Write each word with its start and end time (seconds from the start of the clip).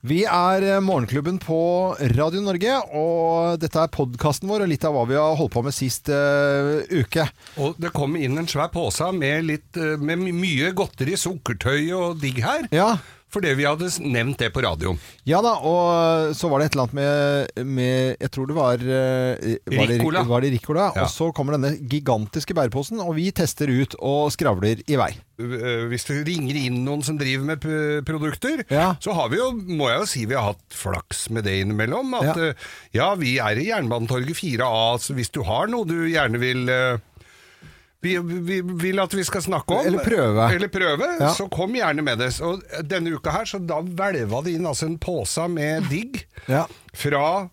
Vi 0.00 0.22
er 0.24 0.64
eh, 0.64 0.78
Morgenklubben 0.80 1.36
på 1.42 1.92
Radio 2.16 2.40
Norge, 2.40 2.72
og 2.96 3.58
dette 3.60 3.82
er 3.82 3.90
podkasten 3.92 4.48
vår 4.48 4.64
og 4.64 4.70
litt 4.70 4.84
av 4.88 4.94
hva 4.96 5.02
vi 5.10 5.18
har 5.20 5.36
holdt 5.36 5.52
på 5.52 5.62
med 5.66 5.76
sist 5.76 6.08
uh, 6.08 6.80
uke. 6.88 7.26
Og 7.60 7.76
det 7.76 7.90
kom 7.92 8.16
inn 8.16 8.40
en 8.40 8.48
svær 8.48 8.70
pose 8.72 9.10
med, 9.12 9.44
litt, 9.50 9.68
eh, 9.76 10.00
med 10.00 10.24
mye 10.24 10.72
godteri, 10.72 11.18
sukkertøy 11.20 11.92
og 11.98 12.16
digg 12.22 12.40
her. 12.40 12.64
Ja. 12.72 12.94
Fordi 13.30 13.52
vi 13.54 13.62
hadde 13.68 13.86
nevnt 14.02 14.40
det 14.42 14.48
på 14.52 14.62
radioen. 14.64 14.98
Ja 15.28 15.38
da, 15.44 15.52
og 15.62 16.32
så 16.34 16.48
var 16.50 16.58
det 16.58 16.66
et 16.70 16.74
eller 16.74 16.88
annet 16.88 16.96
med, 16.98 17.64
med 17.66 18.16
Jeg 18.20 18.30
tror 18.34 18.48
det 18.50 18.56
var 18.56 18.82
eh, 18.82 19.56
var 19.70 19.86
det, 19.86 19.98
Ricola. 20.00 20.22
Var 20.26 20.40
det 20.42 20.50
Ricola? 20.56 20.86
Ja. 20.96 21.04
Og 21.04 21.12
så 21.12 21.28
kommer 21.36 21.54
denne 21.54 21.76
gigantiske 21.78 22.56
bæreposen, 22.58 22.98
og 23.04 23.14
vi 23.20 23.28
tester 23.30 23.70
ut 23.70 23.94
og 24.02 24.32
skravler 24.34 24.82
i 24.90 24.98
vei. 24.98 25.12
Eh, 25.40 25.86
Hvis 25.92 26.08
det 26.10 26.18
ringer 26.26 26.58
inn 26.58 26.80
noen 26.84 27.04
som 27.06 27.18
driver 27.20 27.46
med 27.52 27.62
produkter, 28.06 28.64
Ja. 28.70 28.96
så 29.00 29.14
har 29.14 29.30
vi 29.30 29.38
jo, 29.38 29.52
må 29.54 29.88
jeg 29.92 30.00
jo 30.02 30.10
si 30.10 30.24
vi 30.26 30.34
har 30.34 30.50
hatt 30.52 30.64
flaks 30.74 31.28
med 31.30 31.44
det 31.46 31.54
innimellom. 31.62 32.12
At 32.18 32.34
Ja. 32.36 32.48
eh, 32.50 32.54
ja, 32.98 33.14
vi 33.14 33.38
er 33.38 33.56
i 33.62 33.68
Jernbanetorget 33.70 34.36
4A, 34.36 34.98
så 34.98 35.14
hvis 35.14 35.30
du 35.30 35.42
har 35.46 35.70
noe 35.70 35.86
du 35.86 35.94
gjerne 36.10 36.38
vil 36.42 36.66
vi, 38.00 38.14
vi 38.18 38.60
vil 38.64 39.00
at 39.02 39.12
vi 39.14 39.24
skal 39.28 39.42
snakke 39.44 39.76
om 39.76 39.86
Eller 39.86 40.04
prøve. 40.04 40.46
Eller 40.54 40.68
prøve, 40.72 41.08
Ja. 41.20 41.32
Så 41.36 41.48
kom 41.52 41.74
gjerne 41.76 42.02
med 42.02 42.18
det. 42.22 42.30
Og 42.40 42.62
denne 42.88 43.12
uka 43.12 43.30
her, 43.34 43.44
så 43.44 43.60
da 43.60 43.80
hvelva 43.84 44.42
det 44.44 44.54
inn 44.56 44.66
altså 44.66 44.86
en 44.88 44.98
pose 44.98 45.48
med 45.52 45.88
digg 45.92 46.22
Ja. 46.48 46.66
fra 46.96 47.48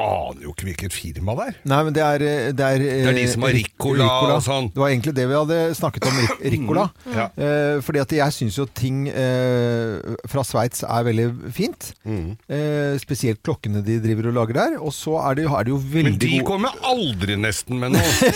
Aner 0.00 0.42
jo 0.46 0.52
ikke 0.54 0.66
hvilket 0.70 0.94
firma 0.96 1.34
det 1.36 1.46
er. 1.50 1.56
Nei, 1.68 1.80
men 1.86 1.92
det 1.96 2.02
er 2.06 2.22
Det 2.56 2.64
er, 2.66 2.78
Det 2.80 3.10
er 3.10 3.16
de 3.18 3.24
som 3.28 3.42
har 3.44 3.52
Ricola 3.56 4.06
og 4.36 4.42
sånn. 4.46 4.70
Det 4.72 4.80
var 4.80 4.88
egentlig 4.94 5.14
det 5.18 5.26
vi 5.28 5.36
hadde 5.36 5.58
snakket 5.76 6.06
om, 6.08 6.18
Ricola. 6.20 6.50
Ricola. 6.54 6.84
Ja. 7.16 7.26
Eh, 7.36 7.80
fordi 7.84 8.00
at 8.02 8.14
jeg 8.16 8.36
syns 8.36 8.56
jo 8.60 8.66
ting 8.80 9.02
eh, 9.12 10.16
fra 10.30 10.44
Sveits 10.46 10.84
er 10.86 11.04
veldig 11.10 11.26
fint. 11.56 11.90
Mm. 12.08 12.32
Eh, 12.48 12.94
spesielt 13.02 13.42
klokkene 13.44 13.82
de 13.84 13.98
driver 14.02 14.30
og 14.30 14.38
lager 14.40 14.58
der. 14.60 14.78
Og 14.80 14.92
så 14.96 15.18
er 15.20 15.36
det, 15.38 15.44
jo- 15.48 15.56
er 15.58 15.64
det 15.68 15.74
jo 15.74 15.80
veldig 15.82 16.10
Men 16.10 16.18
de 16.22 16.32
gode 16.38 16.48
kommer 16.48 16.80
aldri 16.94 17.36
nesten 17.40 17.78
med 17.82 17.92
noe. 17.96 18.32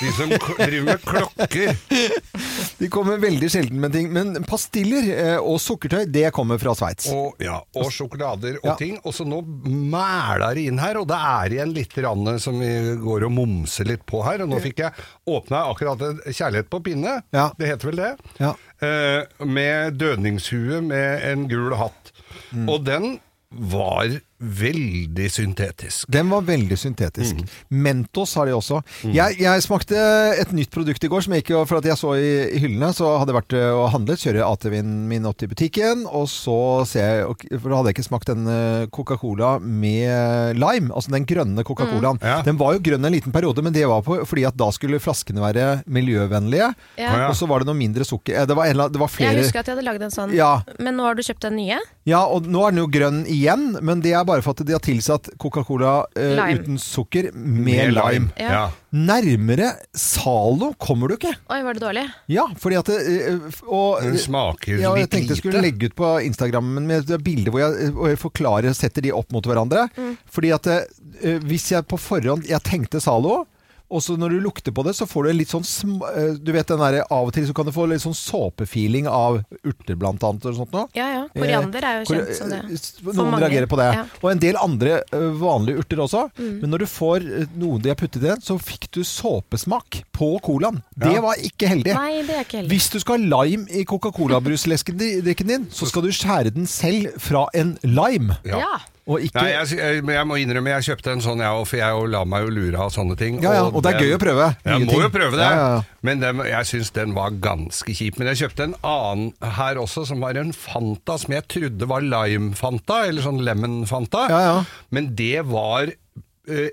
De 0.00 0.12
som 0.16 0.30
driver 0.58 0.84
med 0.90 1.00
klokker. 1.06 1.76
De 2.80 2.88
kommer 2.88 3.18
veldig 3.20 3.48
sjelden 3.52 3.76
med 3.82 3.92
ting. 3.92 4.06
Men 4.14 4.38
pastiller 4.48 5.04
eh, 5.12 5.36
og 5.36 5.58
sukkertøy, 5.60 6.06
det 6.08 6.30
kommer 6.32 6.56
fra 6.60 6.72
Sveits. 6.78 7.10
Og, 7.12 7.34
ja, 7.44 7.58
og 7.76 7.90
sjokolader 7.92 8.56
og 8.62 8.70
Ja. 8.70 8.74
ting. 8.80 8.94
Og 9.04 9.12
så 9.16 9.26
nå 9.28 9.42
mæler 9.68 10.54
det 10.56 10.64
inn 10.70 10.78
her, 10.80 10.89
og 10.98 11.06
det 11.08 11.16
er 11.16 11.54
igjen 11.54 11.74
litt 11.74 11.94
som 12.40 12.58
vi 12.60 12.96
går 12.96 13.24
og 13.24 13.32
momser 13.32 13.84
litt 13.86 14.04
på 14.06 14.22
her. 14.24 14.42
Og 14.42 14.48
nå 14.48 14.60
fikk 14.60 14.78
jeg 14.78 14.92
åpna 15.28 15.70
akkurat 15.70 16.00
en 16.02 16.18
kjærlighet 16.32 16.70
på 16.70 16.82
pinne, 16.82 17.22
Ja. 17.32 17.50
det 17.58 17.66
heter 17.68 17.90
vel 17.90 17.96
det, 17.96 18.16
Ja. 18.40 18.54
eh, 18.80 19.24
med 19.44 19.98
dødningshue 19.98 20.80
med 20.82 21.22
en 21.22 21.48
gul 21.48 21.74
hatt. 21.74 22.12
Mm. 22.52 22.68
Og 22.68 22.84
den 22.84 23.20
var 23.50 24.20
veldig 24.40 25.26
syntetisk. 25.30 26.08
Den 26.10 26.30
var 26.32 26.42
veldig 26.46 26.76
syntetisk. 26.80 27.40
Mm. 27.44 27.80
Mentos 27.84 28.32
har 28.38 28.48
de 28.48 28.54
også. 28.56 28.80
Jeg, 29.12 29.36
jeg 29.40 29.64
smakte 29.64 29.98
et 30.40 30.52
nytt 30.56 30.70
produkt 30.72 31.04
i 31.04 31.10
går, 31.12 31.24
som 31.26 31.34
jeg 31.36 31.44
ikke, 31.44 31.60
for 31.68 31.80
at 31.80 31.88
jeg 31.90 31.98
så 32.00 32.14
i, 32.16 32.30
i 32.56 32.62
hyllene, 32.62 32.88
så 32.96 33.12
hadde 33.20 33.34
jeg 33.34 33.38
vært 33.40 33.56
eh, 33.58 33.68
og 33.76 33.90
handlet, 33.94 34.22
kjører 34.24 34.46
ATV-en 34.48 34.94
min 35.10 35.28
opp 35.28 35.38
til 35.40 35.50
butikken, 35.52 36.06
og 36.08 36.26
så 36.32 36.56
ser 36.88 37.20
jeg, 37.20 37.58
for 37.60 37.68
da 37.72 37.80
hadde 37.80 37.92
jeg 37.92 37.98
ikke 37.98 38.06
smakt 38.08 38.30
den 38.32 38.48
eh, 38.50 38.86
Coca-Cola 38.94 39.52
med 39.60 40.56
lime, 40.60 40.90
altså 40.96 41.12
den 41.14 41.28
grønne 41.28 41.64
Coca-Colaen. 41.66 42.20
Ja. 42.24 42.40
Den 42.46 42.58
var 42.60 42.76
jo 42.76 42.82
grønn 42.90 43.04
en 43.06 43.14
liten 43.16 43.34
periode, 43.34 43.62
men 43.66 43.76
det 43.76 43.84
var 43.90 44.02
på, 44.06 44.20
fordi 44.28 44.46
at 44.48 44.56
da 44.60 44.70
skulle 44.74 45.00
flaskene 45.02 45.42
være 45.44 45.68
miljøvennlige, 45.90 46.72
Ja. 47.00 47.28
og 47.28 47.36
så 47.38 47.46
var 47.50 47.60
det 47.62 47.70
noe 47.70 47.78
mindre 47.78 48.04
sukker. 48.08 48.40
Eh, 48.40 48.46
Det 48.50 48.56
var, 48.56 48.66
en, 48.72 48.84
det 48.92 48.98
var 49.00 49.08
flere... 49.12 49.34
Jeg 49.36 49.44
husker 49.44 49.60
at 49.62 49.68
jeg 49.70 49.76
hadde 49.76 49.86
lagd 49.86 50.02
en 50.08 50.14
sånn. 50.14 50.32
Ja. 50.34 50.62
Men 50.80 50.96
nå 50.98 51.04
har 51.06 51.14
du 51.18 51.22
kjøpt 51.26 51.44
den 51.46 51.58
nye? 51.60 51.78
Ja, 52.10 52.24
og 52.26 52.48
nå 52.50 52.64
er 52.66 52.74
den 52.74 52.80
jo 52.82 52.88
grønn 52.90 53.20
igjen, 53.30 53.68
men 53.86 54.02
det 54.04 54.12
er 54.18 54.26
bare 54.26 54.42
for 54.44 54.56
at 54.56 54.64
de 54.66 54.74
har 54.74 54.82
tilsatt 54.84 55.30
Coca-Cola 55.40 55.92
eh, 56.18 56.32
Lime. 56.38 56.56
uten 56.64 56.80
sukker 56.82 57.30
med, 57.34 57.92
lime. 57.96 58.32
Ja. 58.40 58.50
Ja. 58.50 58.62
Nærmere 58.90 59.68
Zalo 59.94 60.72
kommer 60.82 61.12
du 61.12 61.14
ikke. 61.14 61.30
Oi, 61.54 61.60
var 61.62 61.78
det 61.78 61.84
dårlig? 61.84 62.02
Ja, 62.34 62.48
fordi 62.58 62.80
at 62.80 62.90
det, 62.90 62.98
eh, 63.30 63.60
og, 63.68 64.00
Den 64.02 64.18
smaker 64.18 64.74
ja, 64.74 64.90
jeg 64.96 65.06
litt 65.06 65.14
tenkte 65.14 65.36
jeg 65.36 65.42
skulle 65.44 65.60
lite. 65.60 65.66
legge 65.68 65.92
ut 65.92 65.96
på 66.00 66.10
Instagrammen 66.26 66.88
med 66.90 67.06
et 67.14 67.24
bilde 67.26 67.54
hvor 67.54 67.62
jeg, 67.62 67.92
hvor 67.94 68.10
jeg 68.10 68.20
forklarer 68.24 68.72
og 68.72 68.78
setter 68.80 69.06
de 69.06 69.14
opp 69.14 69.30
mot 69.36 69.46
hverandre. 69.46 69.86
Mm. 69.94 70.16
Fordi 70.34 70.52
at 70.56 70.70
eh, 70.74 71.38
hvis 71.46 71.70
jeg 71.76 71.86
på 71.90 71.98
forhånd 72.00 72.48
Jeg 72.50 72.62
tenkte 72.66 73.00
Zalo. 73.02 73.44
Og 73.90 74.02
så 74.02 74.14
når 74.16 74.30
du 74.36 74.40
lukter 74.44 74.70
på 74.72 74.84
det, 74.86 74.92
så 74.94 75.06
får 75.10 75.24
du 75.24 75.30
en 75.30 75.38
litt 75.40 75.50
sånn 75.50 75.64
sm 75.66 75.96
eh, 76.06 76.34
Du 76.38 76.52
vet 76.54 76.68
den 76.70 76.78
derre 76.78 77.02
Av 77.10 77.26
og 77.26 77.32
til 77.34 77.46
så 77.48 77.54
kan 77.56 77.66
du 77.66 77.72
få 77.74 77.88
litt 77.90 78.02
sånn 78.04 78.14
såpefeeling 78.14 79.08
av 79.10 79.40
urter, 79.66 79.96
blant 79.98 80.22
annet. 80.22 80.44
Og 80.46 80.54
sånt 80.60 80.72
noe. 80.72 80.86
Ja 80.94 81.08
ja. 81.10 81.22
Koriander 81.34 81.82
er 81.88 81.98
jo 82.00 82.04
Kor- 82.10 82.20
kjent 82.20 82.36
som 82.38 82.50
det. 82.54 82.60
eh, 82.70 82.84
For 83.02 83.12
Noen 83.18 83.30
mange. 83.34 83.42
reagerer 83.48 83.66
på 83.72 83.80
det. 83.80 83.88
Ja. 83.98 84.04
Og 84.22 84.30
en 84.30 84.38
del 84.46 84.56
andre 84.62 85.00
eh, 85.12 85.26
vanlige 85.42 85.82
urter 85.82 86.04
også. 86.06 86.22
Mm. 86.38 86.52
Men 86.62 86.70
når 86.70 86.78
du 86.78 86.86
får 86.86 87.26
noen 87.58 87.82
de 87.82 87.90
har 87.92 87.98
puttet 87.98 88.22
i 88.22 88.28
den, 88.28 88.40
så 88.46 88.58
fikk 88.62 88.86
du 88.94 89.02
såpesmak 89.02 90.02
på 90.16 90.30
colaen. 90.46 90.82
Det 90.96 91.12
Ja. 91.16 91.20
var 91.20 91.34
ikke 91.42 91.68
heldig. 91.68 91.94
Nei, 91.94 92.22
det 92.22 92.36
er 92.36 92.44
ikke 92.44 92.60
heldig. 92.62 92.70
Hvis 92.76 92.90
du 92.94 92.98
skal 93.00 93.18
ha 93.26 93.42
lime 93.44 93.66
i 93.70 93.84
Coca-Cola-bruslesken 93.84 94.98
din, 94.98 95.66
så 95.72 95.86
skal 95.88 96.02
du 96.02 96.08
skjære 96.14 96.54
den 96.54 96.66
selv 96.66 97.10
fra 97.18 97.46
en 97.54 97.76
lime. 97.82 98.36
Ja. 98.44 98.58
Ja. 98.62 98.78
Og 99.10 99.24
ikke 99.26 99.42
Nei, 99.42 99.48
jeg, 99.50 99.78
jeg, 99.80 100.02
men 100.06 100.14
jeg 100.14 100.26
må 100.30 100.36
innrømme, 100.38 100.70
jeg 100.76 100.86
kjøpte 100.86 101.14
en 101.16 101.22
sånn, 101.24 101.40
jeg 101.42 101.58
òg, 101.58 101.64
for 101.66 101.80
jeg 101.80 102.02
la 102.04 102.10
lar 102.14 102.28
meg 102.30 102.44
jo 102.44 102.52
lure 102.54 102.82
av 102.84 102.92
sånne 102.94 103.16
ting. 103.18 103.40
Ja, 103.42 103.54
ja, 103.58 103.64
og 103.66 103.82
det 103.82 103.90
er 103.90 103.98
den- 103.98 104.06
gøy 104.06 104.14
å 104.14 104.20
prøve 104.22 104.46
nye 104.52 104.70
Jeg 104.70 104.84
må 104.86 104.92
ting. 104.92 105.02
jo 105.02 105.10
prøve 105.16 105.40
det. 105.40 105.46
Ja, 105.48 105.56
ja, 105.60 105.70
ja. 105.74 105.80
Men 106.06 106.20
den, 106.22 106.42
jeg 106.46 106.68
syns 106.70 106.92
den 106.94 107.14
var 107.16 107.30
ganske 107.42 107.96
kjip. 107.96 108.20
Men 108.20 108.30
jeg 108.30 108.40
kjøpte 108.44 108.68
en 108.68 108.76
annen 108.86 109.32
her 109.58 109.80
også, 109.82 110.06
som 110.06 110.20
var 110.22 110.38
en 110.38 110.52
Fanta 110.54 111.18
som 111.18 111.34
jeg 111.34 111.48
trodde 111.48 111.88
var 111.90 112.06
Lime-Fanta, 112.06 113.00
eller 113.08 113.26
sånn 113.26 113.42
Lemon-Fanta. 113.42 114.28
Ja, 114.30 114.40
ja. 114.46 114.56
Men 114.94 115.10
det 115.18 115.42
var 115.50 115.90
uh, 115.90 116.68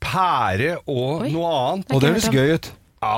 pære 0.00 0.76
og 0.86 1.24
Oi. 1.26 1.32
noe 1.34 1.50
annet. 1.58 1.90
Og 1.92 2.00
det 2.04 2.14
høres 2.14 2.30
gøy 2.30 2.54
ut. 2.54 2.70
Ja, 3.02 3.16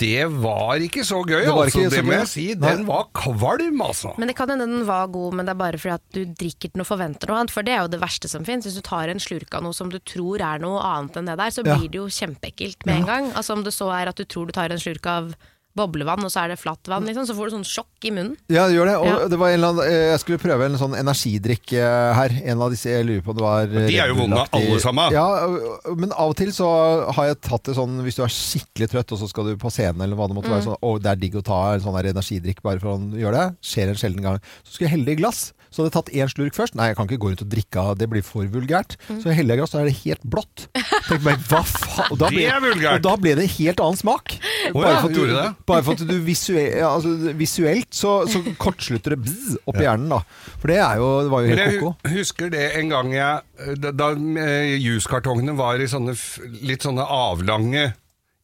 det 0.00 0.24
var 0.42 0.82
ikke 0.82 1.04
så 1.06 1.20
gøy, 1.22 1.44
Det 1.44 1.52
var 1.54 1.68
altså. 1.68 1.84
Det 1.90 2.02
må 2.04 2.12
jeg 2.16 2.26
si. 2.26 2.46
Nei. 2.58 2.70
Den 2.74 2.86
var 2.88 3.04
kvalm, 3.14 3.80
altså. 3.84 4.14
Men 4.18 4.26
det 4.30 4.34
kan 4.36 4.50
hende 4.50 4.66
den 4.66 4.86
var 4.88 5.06
god, 5.14 5.34
men 5.38 5.46
det 5.46 5.52
er 5.54 5.60
bare 5.60 5.78
fordi 5.78 5.94
at 5.94 6.02
du 6.16 6.24
drikker 6.42 6.72
den 6.74 6.82
og 6.82 6.88
forventer 6.88 7.30
noe 7.30 7.38
annet. 7.44 7.54
For 7.54 7.62
det 7.62 7.74
er 7.76 7.82
jo 7.84 7.92
det 7.94 8.00
verste 8.02 8.28
som 8.28 8.44
fins. 8.44 8.66
Hvis 8.66 8.74
du 8.74 8.82
tar 8.82 9.08
en 9.12 9.22
slurk 9.22 9.54
av 9.54 9.62
noe 9.62 9.72
som 9.76 9.92
du 9.92 10.00
tror 10.02 10.42
er 10.42 10.58
noe 10.58 10.82
annet 10.82 11.16
enn 11.20 11.30
det 11.30 11.36
der, 11.38 11.50
så 11.54 11.62
Ja. 11.64 11.76
blir 11.78 11.88
det 11.94 12.00
jo 12.02 12.06
kjempeekkelt 12.10 12.84
med 12.86 12.96
en 13.02 13.06
gang. 13.06 13.32
Altså 13.34 13.52
Om 13.54 13.62
det 13.62 13.72
så 13.72 13.86
er 13.94 14.08
at 14.10 14.16
du 14.16 14.24
tror 14.24 14.46
du 14.46 14.52
tar 14.52 14.70
en 14.74 14.78
slurk 14.82 15.06
av 15.06 15.34
boblevann, 15.74 16.22
og 16.24 16.30
så 16.30 16.44
er 16.44 16.52
det 16.54 16.58
flatt 16.60 16.86
vann, 16.90 17.04
liksom, 17.08 17.26
så 17.26 17.34
får 17.34 17.50
du 17.50 17.54
sånn 17.56 17.66
sjokk 17.66 18.06
i 18.06 18.12
munnen. 18.14 18.36
Ja, 18.52 18.68
det 18.70 18.76
gjør 18.76 18.86
det. 18.90 18.96
Og 19.00 19.06
Ja. 19.08 19.28
det 19.28 19.38
var 19.40 19.48
en 19.50 19.54
eller 19.58 19.72
annen, 19.74 19.86
eh, 19.90 20.10
jeg 20.12 20.20
skulle 20.22 20.38
prøve 20.38 20.66
en 20.68 20.78
sånn 20.78 20.94
energidrikk 20.94 21.72
eh, 21.74 22.12
her. 22.14 22.30
En 22.44 22.62
av 22.62 22.70
disse 22.70 22.90
jeg 22.92 23.06
lurer 23.08 23.24
på 23.26 23.34
det 23.34 23.42
var 23.42 23.62
eh, 23.66 23.88
De 23.90 23.98
er 23.98 24.08
jo 24.12 24.14
Red 24.14 24.20
vonde 24.22 24.44
alle 24.54 24.78
sammen. 24.80 25.12
Ja, 25.12 25.26
men 25.98 26.12
av 26.12 26.30
og 26.30 26.36
til 26.38 26.52
så 26.54 26.68
har 27.16 27.26
jeg 27.32 27.40
tatt 27.42 27.64
det 27.64 27.74
sånn 27.78 27.98
hvis 28.06 28.16
du 28.18 28.22
er 28.22 28.32
skikkelig 28.32 28.90
trøtt, 28.94 29.12
og 29.16 29.18
så 29.18 29.28
skal 29.28 29.50
du 29.50 29.56
på 29.58 29.70
scenen 29.74 30.02
eller 30.06 30.16
hva 30.18 30.28
det 30.30 30.36
måtte 30.38 30.52
være, 30.52 30.66
sånn, 30.68 30.78
å, 30.80 30.94
det 31.02 31.10
er 31.10 31.16
digg 31.26 31.34
å 31.40 31.44
ta 31.46 31.60
en 31.74 31.80
sånn 31.84 31.98
energidrikk 31.98 32.62
bare 32.62 32.78
for 32.82 32.94
å 32.94 32.98
gjøre 33.18 33.34
det. 33.42 33.56
Skjer 33.64 33.90
en 33.90 34.00
sjelden 34.00 34.22
gang. 34.22 34.38
Så 34.62 34.76
skulle 34.76 34.88
jeg 34.90 34.94
helle 34.98 35.10
det 35.10 35.18
i 35.18 35.22
glass. 35.24 35.52
Så 35.74 35.82
hadde 35.82 35.90
jeg 35.90 35.94
tatt 35.96 36.10
én 36.14 36.28
slurk 36.30 36.54
først. 36.54 36.76
Nei, 36.78 36.84
jeg 36.92 36.96
kan 37.00 37.08
ikke 37.08 37.16
gå 37.24 37.30
rundt 37.32 37.40
og 37.42 37.48
drikke 37.50 37.82
av, 37.82 37.96
det 37.98 38.06
blir 38.12 38.22
for 38.22 38.46
vulgært. 38.46 38.92
Så 39.10 39.26
jeg 39.26 39.40
heller 39.40 39.56
jeg 39.56 39.62
glass, 39.64 39.72
så 39.74 39.80
er 39.80 39.88
det 39.90 39.96
helt 40.04 40.22
blått. 40.30 40.68
Tenk 41.08 41.24
meg, 41.26 41.40
hva 41.50 41.62
faen? 41.66 42.12
Og 42.14 42.20
da 42.20 42.28
Det 42.30 42.44
er 42.46 42.60
vulgært. 42.62 43.00
Og 43.00 43.02
da 43.08 43.14
ble 43.24 43.32
det 43.40 43.48
helt 43.56 43.82
annen 43.82 43.98
smak. 43.98 44.36
ja, 44.38 44.70
for 44.70 45.08
at 45.10 45.16
du, 45.18 45.24
det? 45.32 45.48
bare 45.72 45.82
for 45.88 45.98
at 45.98 46.04
du 46.06 46.14
visuelt, 46.28 46.76
ja, 46.78 46.92
altså, 46.94 47.34
visuelt 47.42 47.90
så, 47.98 48.12
så 48.30 48.44
kortslutter 48.62 49.16
det 49.16 49.20
bzz 49.26 49.58
opp 49.66 49.80
i 49.82 49.84
hjernen, 49.88 50.14
da. 50.14 50.22
For 50.62 50.70
det 50.70 50.78
er 50.78 51.02
jo, 51.02 51.10
det 51.26 51.34
var 51.34 51.42
jo 51.42 51.50
helt 51.50 51.64
helt 51.64 51.74
jeg 51.74 51.82
ko-ko. 51.82 52.14
husker 52.14 52.54
det 52.54 52.64
en 52.78 52.94
gang 52.94 53.10
jeg 53.18 53.74
Da, 53.82 53.90
da 53.98 54.12
eh, 54.46 54.76
juskartongene 54.78 55.58
var 55.58 55.82
i 55.82 55.90
sånne 55.90 56.14
litt 56.70 56.86
sånne 56.86 57.04
avlange 57.04 57.88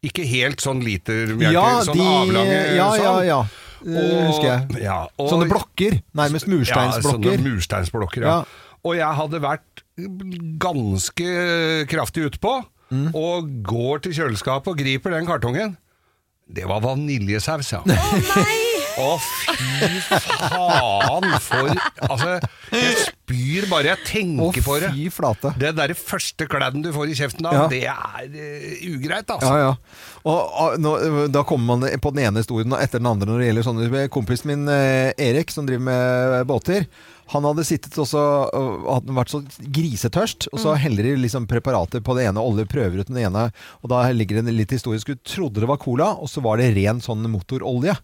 Ikke 0.05 0.27
helt 0.27 0.61
sånn 0.65 0.83
litermjerker, 0.85 1.55
Ja, 1.55 1.81
sånn 1.87 1.99
de 2.03 2.07
avlange 2.11 2.59
Ja, 2.75 2.91
ja, 2.99 3.01
sånn. 3.07 3.27
ja. 3.31 3.41
Det 3.47 3.70
husker 3.85 4.49
jeg. 4.49 4.83
Ja, 4.83 5.07
og- 5.19 5.31
Sånne 5.31 5.49
blokker. 5.51 6.01
Nærmest 6.15 6.47
mursteinsblokker. 6.47 7.31
Ja, 7.31 7.37
sånne 7.37 7.55
mursteinsblokker, 7.55 8.23
ja. 8.23 8.35
Ja. 8.41 8.45
Og 8.85 8.97
jeg 8.97 9.15
hadde 9.17 9.41
vært 9.41 9.83
ganske 10.59 11.87
kraftig 11.91 12.27
utpå, 12.31 12.65
Mm. 12.91 13.15
og 13.15 13.51
går 13.63 14.01
til 14.03 14.13
kjøleskapet 14.13 14.67
og 14.73 14.79
griper 14.79 15.11
den 15.15 15.27
kartongen. 15.27 15.77
Det 16.53 16.65
var 16.67 16.81
vaniljesaus, 16.81 17.71
ja. 17.73 17.79
Å, 17.87 17.95
fy 19.25 19.89
faen 20.09 21.27
for 21.45 21.71
Altså, 22.07 22.37
jeg 22.75 22.97
spyr 23.05 23.67
bare 23.71 23.93
jeg 23.93 23.99
Å, 24.01 24.07
tenker 24.09 24.65
på 24.67 24.79
det. 24.83 24.91
fy 24.95 25.07
flate. 25.15 25.53
Det 25.61 25.73
derre 25.79 25.97
første 25.99 26.47
kladden 26.51 26.83
du 26.85 26.91
får 26.95 27.13
i 27.13 27.19
kjeften 27.19 27.47
av, 27.51 27.55
Ja. 27.59 27.67
det 27.71 27.83
er 27.87 28.27
eh, 28.31 28.89
ugreit, 28.91 29.29
altså. 29.31 29.53
Ja, 29.53 29.71
ja. 29.71 30.11
Og 30.25 30.41
ah, 30.61 30.75
nå, 30.81 30.95
Da 31.33 31.45
kommer 31.49 31.77
man 31.79 32.01
på 32.01 32.13
den 32.15 32.27
ene 32.27 32.43
historien 32.43 32.73
etter 32.77 33.01
den 33.01 33.09
andre 33.11 33.29
når 33.31 33.41
det 33.41 33.47
gjelder 33.51 33.69
sånne 33.71 34.09
Kompisen 34.13 34.51
min 34.53 34.69
eh, 34.69 35.13
Erik, 35.17 35.51
som 35.55 35.69
driver 35.69 35.87
med 35.87 36.47
båter, 36.51 36.87
han 37.31 37.45
hadde 37.47 37.63
sittet 37.63 37.95
og 38.03 38.09
så, 38.11 38.19
og 38.59 38.89
hadde 38.91 39.15
vært 39.15 39.31
så 39.31 39.39
grisetørst, 39.71 40.49
og 40.51 40.59
så 40.59 40.73
heller 40.83 41.07
de 41.07 41.13
liksom 41.23 41.45
preparater 41.47 42.03
på 42.03 42.17
det 42.19 42.25
ene, 42.27 42.43
olje 42.43 42.65
prøver 42.67 43.05
ut 43.05 43.07
den 43.13 43.21
ene, 43.23 43.45
og 43.85 43.93
da 43.93 44.01
ligger 44.11 44.41
det 44.43 44.51
litt 44.57 44.75
historisk. 44.75 45.13
Du 45.15 45.21
trodde 45.23 45.63
det 45.63 45.69
var 45.71 45.79
cola, 45.79 46.09
og 46.19 46.27
så 46.33 46.43
var 46.43 46.59
det 46.59 46.73
ren 46.75 46.99
sånn 47.05 47.23
motorolje. 47.31 47.95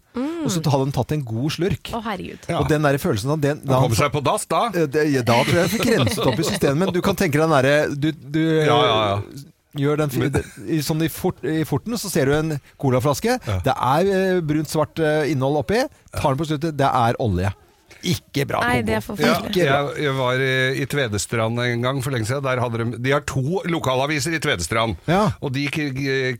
Og 0.47 0.53
så 0.55 0.63
hadde 0.63 0.85
han 0.87 0.95
tatt 0.95 1.11
en 1.17 1.25
god 1.27 1.51
slurk. 1.57 1.91
Å, 1.93 1.99
herregud. 2.07 2.47
Ja. 2.49 2.61
Og 2.61 2.69
den 2.71 2.87
der 2.87 2.97
følelsen 3.03 3.33
av 3.35 3.41
den, 3.43 3.59
Han 3.67 3.83
kom 3.89 3.97
seg 3.99 4.09
på 4.15 4.23
dass 4.25 4.47
da. 4.49 4.63
Eh, 4.73 4.87
det, 4.87 5.03
ja, 5.13 5.21
Da 5.27 5.41
tror 5.43 5.59
jeg 5.59 5.67
jeg 5.67 5.73
fikk 5.75 5.91
renset 5.97 6.23
opp 6.31 6.39
i 6.39 6.47
systemet. 6.47 6.79
Men 6.85 6.95
du 6.95 7.01
kan 7.05 7.19
tenke 7.19 7.37
deg 7.37 7.45
den 7.45 7.55
derre 7.57 7.75
du, 7.93 8.09
du 8.15 8.41
Ja, 8.63 8.79
ja, 8.87 8.97
ja. 9.11 9.45
gjør 9.77 9.99
den 10.01 10.09
sånn 10.87 11.03
i- 11.05 11.11
fort, 11.13 11.43
i 11.45 11.61
forten, 11.67 11.93
så 12.01 12.09
ser 12.09 12.25
du 12.31 12.33
en 12.33 12.55
colaflaske. 12.81 13.35
Det 13.67 13.75
er 13.75 14.11
eh, 14.15 14.41
brunt-svart 14.41 14.97
eh, 15.03 15.31
innhold 15.35 15.59
oppi. 15.61 15.83
Tar 16.15 16.33
den 16.33 16.39
på 16.41 16.47
sluttet, 16.49 16.77
det 16.79 16.87
er 16.89 17.19
olje. 17.21 17.51
Ikke 18.07 18.45
bra 18.49 18.61
Nei, 18.63 18.81
det 18.85 18.95
er 18.95 19.01
Ja, 19.01 19.03
forferdelig. 19.05 19.51
Ikke 19.51 19.65
jeg, 19.67 19.91
jeg 20.05 20.15
var 20.17 20.43
i, 20.43 20.53
i 20.81 20.87
Tvedestrand 20.89 21.61
en 21.63 21.85
gang 21.85 22.01
for 22.05 22.15
lenge 22.15 22.29
siden. 22.29 22.45
Der 22.45 22.61
hadde 22.63 22.81
de, 22.83 22.99
de 23.03 23.13
har 23.13 23.25
to 23.27 23.61
lokalaviser 23.67 24.35
i 24.37 24.41
Tvedestrand. 24.43 24.97
Ja. 25.09 25.23
Og 25.43 25.53
de 25.55 25.67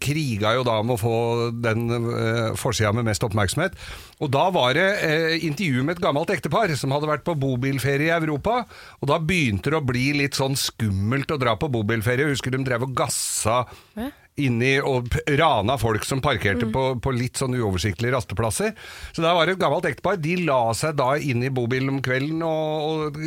kriga 0.02 0.54
jo 0.58 0.66
da 0.68 0.80
om 0.82 0.94
å 0.96 1.00
få 1.00 1.16
den 1.64 1.88
uh, 1.92 2.54
forsida 2.60 2.94
med 2.96 3.08
mest 3.10 3.26
oppmerksomhet. 3.28 3.78
Og 4.24 4.32
da 4.34 4.48
var 4.54 4.74
det 4.74 4.86
eh, 5.06 5.34
intervju 5.46 5.84
med 5.86 5.98
et 5.98 6.02
gammelt 6.02 6.32
ektepar 6.34 6.72
som 6.80 6.94
hadde 6.96 7.10
vært 7.10 7.26
på 7.28 7.36
bobilferie 7.38 8.10
i 8.10 8.16
Europa. 8.16 8.64
Og 9.02 9.12
da 9.12 9.20
begynte 9.22 9.70
det 9.74 9.78
å 9.78 9.86
bli 9.86 10.08
litt 10.24 10.38
sånn 10.38 10.58
skummelt 10.58 11.30
å 11.34 11.38
dra 11.42 11.54
på 11.60 11.70
bobilferie. 11.74 12.26
Jeg 12.26 12.40
husker 12.40 12.56
de 12.56 12.64
drev 12.66 12.88
og 12.88 12.96
gassa 12.98 13.66
Ja. 13.98 14.10
Inni 14.38 14.76
og 14.86 15.12
rana 15.40 15.78
folk 15.82 16.06
som 16.06 16.22
parkerte 16.24 16.70
på, 16.74 16.84
på 17.02 17.14
litt 17.16 17.40
sånn 17.40 17.56
uoversiktlige 17.58 18.14
rasteplasser. 18.14 18.74
Så 19.12 19.24
der 19.24 19.38
var 19.38 19.48
det 19.48 19.58
et 19.58 19.62
gammelt 19.64 19.88
ektepar. 19.90 20.20
De 20.22 20.36
la 20.46 20.60
seg 20.78 20.98
da 21.00 21.14
inn 21.18 21.46
i 21.46 21.54
bobilen 21.54 21.96
om 21.96 22.02
kvelden 22.06 22.44
og, 22.46 23.14
og 23.14 23.22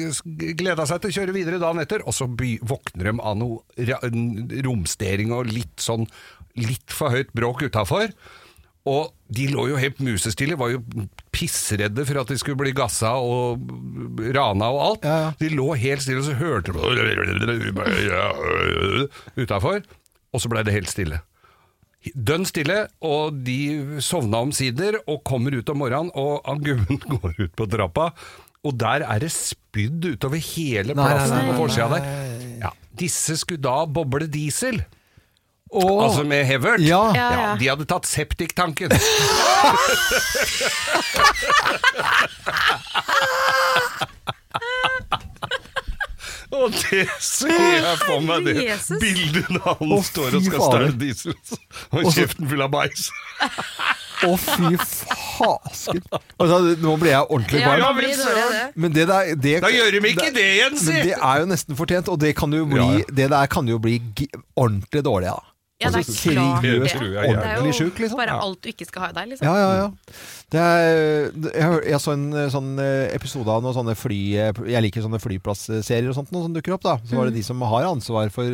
gleda 0.61 0.87
seg 0.89 1.03
til 1.03 1.13
å 1.13 1.17
kjøre 1.19 1.37
videre 1.37 1.63
dagen 1.63 1.83
etter. 1.83 2.05
Og 2.07 2.17
så 2.17 2.29
by, 2.31 2.57
våkner 2.63 3.11
de 3.11 3.17
av 3.19 3.41
noe 3.41 4.63
romstering 4.67 5.35
og 5.35 5.51
litt 5.51 5.83
sånn 5.83 6.07
litt 6.59 6.95
for 6.95 7.15
høyt 7.15 7.35
bråk 7.37 7.67
utafor. 7.67 8.15
Og 8.89 9.11
de 9.29 9.45
lå 9.53 9.67
jo 9.69 9.79
helt 9.79 9.99
musestille, 10.03 10.57
var 10.59 10.73
jo 10.73 10.81
pissredde 11.35 12.05
for 12.09 12.23
at 12.23 12.31
de 12.33 12.39
skulle 12.41 12.59
bli 12.63 12.73
gassa 12.75 13.13
og 13.21 13.61
rana 14.33 14.71
og 14.73 14.81
alt. 14.87 15.05
Ja, 15.05 15.17
ja. 15.27 15.31
De 15.41 15.51
lå 15.53 15.69
helt 15.79 16.03
stille, 16.03 16.23
og 16.23 16.27
så 16.31 16.37
hørte 16.39 16.73
de 16.73 16.81
utafor, 19.45 19.85
og 20.31 20.43
så 20.43 20.51
blei 20.51 20.63
det 20.67 20.75
helt 20.75 20.91
stille. 20.91 21.21
Dønn 22.15 22.47
stille, 22.49 22.87
og 23.05 23.43
de 23.45 24.01
sovna 24.01 24.41
omsider 24.47 24.97
og 25.05 25.21
kommer 25.29 25.53
ut 25.59 25.69
om 25.73 25.79
morgenen, 25.83 26.13
og 26.17 26.41
han 26.47 26.63
gubben 26.65 27.01
går 27.17 27.35
ut 27.43 27.53
på 27.57 27.67
trappa, 27.71 28.07
og 28.65 28.73
der 28.81 29.05
er 29.05 29.19
det 29.23 29.33
spydd 29.33 30.05
utover 30.15 30.41
hele 30.53 30.95
Nei, 30.95 31.03
nei, 31.03 31.11
plassen 31.13 31.37
nei, 31.37 31.45
på 31.49 31.59
forsida 31.63 31.89
der. 31.95 32.03
Ja, 32.67 32.71
disse 33.01 33.37
skulle 33.41 33.63
da 33.65 33.85
boble 33.89 34.27
diesel. 34.33 34.83
Åh. 35.71 36.05
Altså 36.05 36.25
med 36.27 36.45
Hevert. 36.49 36.83
Ja. 36.83 37.13
Ja, 37.15 37.29
ja. 37.41 37.51
De 37.61 37.69
hadde 37.71 37.87
tatt 37.89 38.07
septiktanken. 38.11 38.91
Og 46.51 46.73
det 46.75 47.05
ser 47.23 47.53
jeg 47.55 47.99
for 48.03 48.21
meg, 48.27 48.45
det 48.49 48.55
Jesus. 48.67 48.99
bildet 49.03 49.51
når 49.55 49.77
han 49.79 49.93
Å, 49.95 49.99
står 50.03 50.35
og 50.35 50.41
fy 50.43 50.49
skal 50.49 50.63
fader. 50.65 50.87
starte 50.89 50.99
diesel, 50.99 51.35
og 51.95 52.09
kjeften 52.17 52.49
full 52.51 52.65
av 52.67 52.73
bæsj. 52.75 53.05
Å, 54.27 54.33
fy 54.37 54.73
fasken. 54.81 56.03
Altså, 56.41 56.59
nå 56.83 56.97
ble 57.01 57.13
jeg 57.15 57.23
ordentlig 57.31 57.61
Ja, 57.63 57.71
varm. 57.71 57.85
det 57.87 57.93
blir 58.03 58.17
dårlig, 58.21 58.49
det. 58.57 58.65
Men 58.85 58.97
det 58.97 59.07
der 59.09 59.31
det, 59.47 59.55
Da 59.65 59.71
gjør 59.73 59.95
de 59.97 60.03
ikke 60.11 60.27
det 60.37 60.47
igjen, 60.57 60.77
si! 60.81 60.91
Men 60.93 61.07
det 61.07 61.15
er 61.17 61.45
jo 61.45 61.47
nesten 61.55 61.79
fortjent, 61.79 62.11
og 62.13 62.19
det, 62.21 62.35
kan 62.37 62.53
jo 62.53 62.67
bli, 62.69 62.83
Ja, 62.83 62.99
ja. 63.01 63.15
det 63.23 63.31
der 63.33 63.47
kan 63.55 63.71
jo 63.71 63.79
bli 63.81 63.97
gi- 64.19 64.29
ordentlig 64.57 65.05
dårlig, 65.07 65.31
da. 65.33 65.39
Ja, 65.81 65.89
det 65.89 65.95
er 65.95 66.05
Altså, 66.05 66.13
klart 66.13 66.63
det. 66.63 66.75
Det 67.41 67.51
er 67.51 67.65
jo 67.65 67.73
syk, 67.73 67.99
liksom. 68.03 68.19
bare 68.21 68.35
alt 68.37 68.61
du 68.61 68.69
ikke 68.69 68.87
skal 68.87 69.03
ha 69.03 69.09
i 69.09 69.17
deg, 69.17 69.29
liksom. 69.33 69.47
Ja, 69.49 69.55
ja, 69.57 69.71
ja. 69.81 70.17
Det 70.51 70.61
er, 70.61 71.31
jeg, 71.55 71.79
jeg 71.93 72.01
så 72.03 72.13
en 72.17 72.25
eh, 72.37 72.49
sånn 72.53 72.71
eh, 72.83 73.15
episode 73.15 73.49
av 73.55 73.63
noen 73.65 73.77
sånne 73.77 73.95
fly... 73.97 74.19
eh, 74.37 74.61
Jeg 74.75 74.83
liker 74.85 75.05
sånne 75.07 75.21
flyplassserier 75.23 76.11
og 76.11 76.17
sånt 76.19 76.33
noe 76.35 76.43
som 76.45 76.57
dukker 76.57 76.75
opp. 76.77 76.83
da 76.85 76.97
Så 77.07 77.17
var 77.17 77.31
det 77.31 77.37
de 77.39 77.45
som 77.47 77.63
har 77.63 77.87
ansvar 77.89 78.29
for 78.35 78.45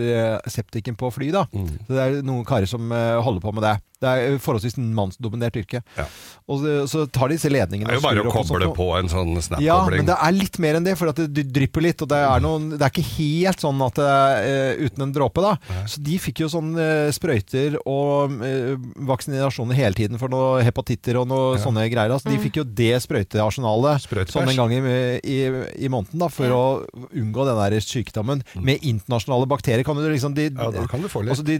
septiken 0.52 0.94
på 1.00 1.11
fly. 1.11 1.32
da 1.34 1.46
Så 1.50 1.88
Det 1.96 2.02
er 2.05 2.19
noen 2.23 2.44
karer 2.46 2.69
som 2.70 2.90
holder 2.93 3.43
på 3.43 3.55
med 3.56 3.64
det. 3.67 3.75
Det 4.02 4.08
er 4.10 4.38
forholdsvis 4.43 4.76
en 4.76 4.90
mannsdominert 4.96 5.56
yrke. 5.56 5.81
Ja. 5.96 6.04
Og 6.52 6.60
så, 6.60 6.72
så 6.90 7.04
tar 7.08 7.31
de 7.31 7.38
disse 7.38 7.48
ledningene 7.50 7.88
Det 7.88 7.96
er 7.96 8.00
jo 8.00 8.04
bare 8.04 8.22
å 8.22 8.32
sånt 8.34 8.50
koble 8.52 8.69
på 8.76 8.88
en 8.98 9.08
sånn 9.10 9.32
snap-kobling. 9.40 9.66
Ja, 9.66 9.78
men 9.88 10.08
det 10.10 10.16
er 10.20 10.34
litt 10.37 10.58
mer 10.62 10.78
enn 10.78 10.84
det, 10.87 10.96
for 11.00 11.10
at 11.10 11.20
det, 11.32 11.46
drypper 11.56 11.84
litt. 11.87 12.02
Og 12.04 12.10
det 12.10 12.19
er, 12.20 12.43
noen, 12.44 12.69
det 12.75 12.82
er 12.84 12.93
ikke 12.93 13.06
helt 13.16 13.64
sånn 13.64 13.81
at 13.87 13.96
det 13.98 14.08
er 14.10 14.76
uh, 14.76 14.84
uten 14.87 15.06
en 15.06 15.14
dråpe, 15.16 15.44
da. 15.44 15.54
Så 15.88 16.02
de 16.04 16.19
fikk 16.22 16.44
jo 16.44 16.50
sånn 16.52 16.75
uh, 16.76 17.08
sprøyter 17.14 17.78
og 17.88 18.37
uh, 18.43 18.75
vaksinasjoner 19.08 19.81
hele 19.81 19.96
tiden 19.98 20.20
for 20.20 20.32
noe 20.32 20.60
hepatitter 20.66 21.20
og 21.22 21.31
noe 21.32 21.56
sånne 21.62 21.87
greier. 21.93 22.12
Altså, 22.12 22.31
de 22.32 22.40
fikk 22.43 22.60
jo 22.60 22.66
det 22.69 22.93
sprøytearsenalet 23.06 24.06
sånn 24.32 24.52
en 24.52 24.60
gang 24.60 24.76
i, 24.76 24.81
i, 25.25 25.38
i 25.87 25.93
måneden 25.93 26.20
da, 26.20 26.28
for 26.32 26.46
Ja. 26.50 26.56
å 26.56 27.08
unngå 27.16 27.48
den 27.48 27.58
der 27.62 27.78
sykdommen. 27.84 28.44
Med 28.60 28.84
internasjonale 28.87 29.48
bakterier 29.50 29.87
kan 29.87 29.96
du 29.96 30.04
liksom 30.08 30.37
de, 30.37 30.50
Ja, 30.52 30.70
da 30.75 30.84
kan 30.90 31.02
du 31.02 31.08
få 31.12 31.25
litt. 31.25 31.34
Altså, 31.34 31.46
de, 31.46 31.56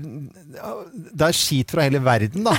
det 1.17 1.27
er 1.31 1.37
skit 1.37 1.73
fra 1.73 1.85
hele 1.87 2.01
verden, 2.05 2.26
da. 2.35 2.55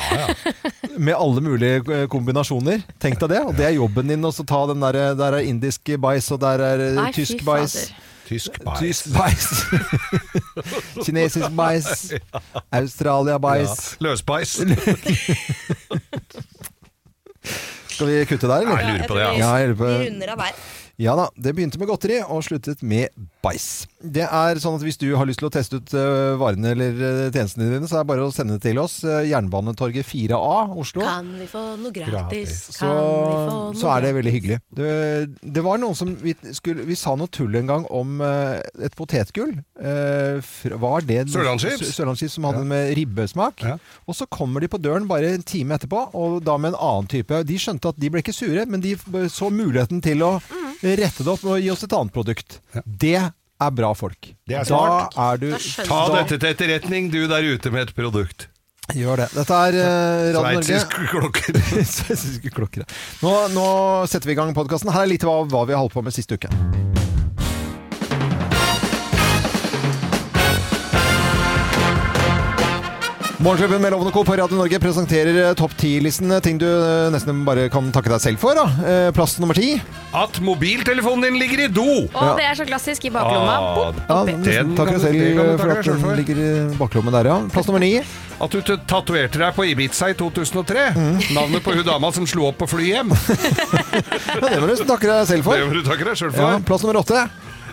Med 0.97 1.13
alle 1.17 1.41
mulige 1.43 1.81
eh, 1.93 2.07
kombinasjoner. 2.07 2.81
Tenk 2.99 3.19
deg 3.19 3.29
det. 3.35 3.41
Og 3.45 3.55
det 3.57 3.65
er 3.67 3.75
jobben 3.77 4.07
din 4.07 4.23
å 4.25 4.31
så 4.33 4.45
ta 4.47 4.63
den 4.71 4.79
der, 4.85 4.99
der 5.19 5.31
er 5.39 5.47
indisk 5.47 5.81
bæsj, 5.99 6.31
og 6.37 6.39
der 6.45 6.63
er 6.71 6.79
eh, 6.87 6.95
Nei, 7.01 7.11
tysk 7.15 7.43
bæsj. 7.47 7.77
Tysk 8.27 8.57
bæsj. 9.15 9.47
Kinesisk 11.05 11.51
bæsj. 11.55 12.17
Australia-bæsj. 12.75 13.67
Ja. 13.67 14.07
Løsbæsj. 14.07 14.51
Skal 17.97 18.07
vi 18.11 18.25
kutte 18.29 18.47
der, 18.49 18.61
eller? 18.65 18.77
Jeg 18.77 18.91
lurer 18.93 19.07
på 19.07 19.15
det. 19.17 19.23
Ja, 19.39 19.53
jeg 19.57 19.69
lurer 19.71 19.79
på- 19.79 19.93
Vi 19.97 20.09
runder 20.09 20.29
av 20.35 20.37
der. 20.43 20.53
Ja 20.97 21.13
da, 21.13 21.27
det 21.37 21.51
begynte 21.53 21.77
med 21.77 21.91
godteri 21.91 22.15
og 22.25 22.39
sluttet 22.41 22.79
med 22.81 23.13
bæsj. 23.45 23.85
Det 24.01 24.23
er 24.25 24.57
sånn 24.61 24.79
at 24.79 24.83
hvis 24.85 24.97
du 24.97 25.05
har 25.13 25.27
lyst 25.29 25.37
til 25.43 25.45
å 25.49 25.51
teste 25.53 25.77
ut 25.77 25.91
eh, 25.93 26.33
varene 26.41 26.71
eller 26.73 26.97
eh, 26.97 27.19
tjenestene 27.33 27.67
dine, 27.69 27.85
så 27.89 27.99
er 27.99 28.05
det 28.05 28.09
bare 28.09 28.25
å 28.25 28.31
sende 28.33 28.55
det 28.57 28.63
til 28.65 28.79
oss. 28.81 28.95
Uh, 29.05 29.19
Jernbanetorget 29.29 30.07
4A, 30.09 30.39
Oslo. 30.73 31.03
Kan 31.05 31.29
vi 31.37 31.45
få 31.51 31.61
noe 31.77 31.93
gratis? 31.93 32.09
Gratis. 32.15 32.55
så, 32.79 32.89
vi 32.89 33.35
få 33.35 33.53
noe 33.53 33.77
så 33.77 33.91
er 33.93 34.07
det 34.07 34.11
veldig 34.17 34.33
hyggelig. 34.39 34.57
Det, 34.79 34.89
det 35.57 35.63
var 35.67 35.81
noen 35.83 35.97
som 36.01 36.15
vi, 36.21 36.33
skulle, 36.57 36.85
vi 36.89 36.97
sa 36.97 37.13
noe 37.19 37.29
tull 37.29 37.53
en 37.61 37.69
gang 37.69 37.85
om 37.93 38.17
eh, 38.25 38.57
et 38.89 38.97
potetgull. 38.97 39.53
Eh, 39.77 40.41
var 40.81 41.05
det 41.05 41.27
Sørlandschips? 41.29 41.83
Sø- 41.91 41.93
Sørlandschips 41.99 42.39
som 42.39 42.49
hadde 42.49 42.65
med 42.73 42.95
ribbesmak. 42.97 43.61
Ja. 43.69 43.77
Og 44.09 44.17
så 44.17 44.25
kommer 44.33 44.65
de 44.65 44.71
på 44.73 44.81
døren 44.81 45.05
bare 45.09 45.35
en 45.37 45.45
time 45.45 45.77
etterpå, 45.77 46.07
og 46.17 46.41
da 46.47 46.57
med 46.57 46.73
en 46.73 46.81
annen 46.89 47.13
type. 47.13 47.43
De 47.45 47.61
skjønte 47.61 47.93
at 47.93 48.01
de 48.01 48.09
ble 48.13 48.25
ikke 48.25 48.33
sure, 48.33 48.65
men 48.65 48.81
de 48.81 48.97
så 49.29 49.53
muligheten 49.53 50.01
til 50.01 50.25
å 50.25 50.33
rette 50.81 51.23
det 51.23 51.31
opp 51.33 51.43
og 51.47 51.59
gi 51.61 51.69
oss 51.73 51.83
et 51.87 51.93
annet 51.97 52.13
produkt. 52.13 52.59
Ja. 52.75 52.83
Det 52.85 53.15
er 53.17 53.71
bra 53.73 53.93
folk. 53.97 54.33
Det 54.47 54.55
er 54.59 54.67
da 54.67 54.69
smart. 54.69 55.17
er 55.17 55.41
du 55.41 55.49
Da 55.51 55.59
Ta 55.87 56.01
da- 56.07 56.21
dette 56.21 56.37
til 56.37 56.49
etterretning, 56.53 57.09
du 57.11 57.23
der 57.27 57.41
ute 57.43 57.71
med 57.73 57.87
et 57.89 57.95
produkt. 57.97 58.47
Gjør 58.95 59.17
det. 59.19 59.27
Dette 59.35 59.51
er 59.51 59.75
uh, 59.75 60.33
Radio 60.37 60.43
Norge. 60.45 60.63
Sveitsiske 60.63 61.07
klokker. 61.11 61.57
Sveitsiske 61.97 62.53
klokker. 62.55 62.85
Nå, 63.25 63.33
nå 63.51 63.67
setter 64.07 64.29
vi 64.31 64.37
i 64.37 64.39
gang 64.39 64.53
podkasten. 64.55 64.93
Her 64.95 65.03
er 65.03 65.11
litt 65.11 65.27
av 65.27 65.49
hva 65.51 65.65
vi 65.67 65.75
har 65.75 65.83
holdt 65.83 65.97
på 65.97 66.05
med 66.05 66.15
siste 66.15 66.39
uke. 66.39 66.47
Morgenklubben 73.37 73.81
med 73.81 73.91
Lovende 73.91 74.11
Co. 74.11 74.23
på 74.25 74.33
Radio 74.35 74.57
Norge 74.57 74.79
presenterer 74.81 75.35
eh, 75.49 75.53
topp 75.53 75.71
10-listen. 75.77 76.31
Ting 76.41 76.57
du 76.57 76.65
eh, 76.65 77.09
nesten 77.13 77.43
bare 77.45 77.67
kan 77.69 77.91
takke 77.93 78.09
deg 78.09 78.21
selv 78.23 78.39
for. 78.41 78.57
Da. 78.57 78.63
Eh, 78.81 79.09
Plass 79.13 79.35
nummer 79.37 79.53
ti. 79.53 79.75
At 80.17 80.39
mobiltelefonen 80.41 81.21
din 81.27 81.37
ligger 81.37 81.61
i 81.61 81.67
do! 81.69 81.85
Å, 82.17 82.31
det 82.39 82.47
er 82.47 82.57
så 82.57 82.65
klassisk 82.65 83.05
i 83.05 83.11
baklomma. 83.13 83.59
Ah, 83.59 83.75
Boop, 83.77 83.99
Ja. 84.09 84.17
Den 84.25 84.73
kan 84.73 84.89
deg 84.89 85.03
selv 85.05 85.21
eh, 85.21 85.53
for 85.61 85.75
at 85.75 85.85
den 85.85 86.17
ligger 86.17 86.41
i 86.41 86.49
baklommen 86.81 87.13
der, 87.13 87.29
ja. 87.29 87.37
Plass 87.53 87.69
nummer 87.69 87.85
ni. 87.85 87.91
At 88.41 88.53
du 88.57 88.73
tatoverte 88.89 89.37
deg 89.43 89.53
på 89.57 89.69
Ibiza 89.69 90.09
i 90.13 90.17
2003. 90.17 90.87
Navnet 91.37 91.61
på 91.65 91.77
hun 91.77 91.85
dama 91.85 92.09
som 92.17 92.25
slo 92.29 92.49
opp 92.49 92.57
på 92.63 92.71
flyet 92.73 92.95
hjem. 92.97 93.13
Ja, 94.37 94.49
det 94.49 94.57
må 94.61 94.67
du 94.69 94.81
takke 94.85 95.07
deg 95.09 95.29
selv 95.29 95.41
Det 95.41 95.45
for. 95.45 95.61
må 95.69 95.77
du 95.77 95.85
takke 95.85 96.05
deg 96.09 96.17
sjøl 96.19 96.33
Ja, 96.37 96.55
plass 96.65 96.83
nummer 96.85 96.99
åtte. 97.05 97.23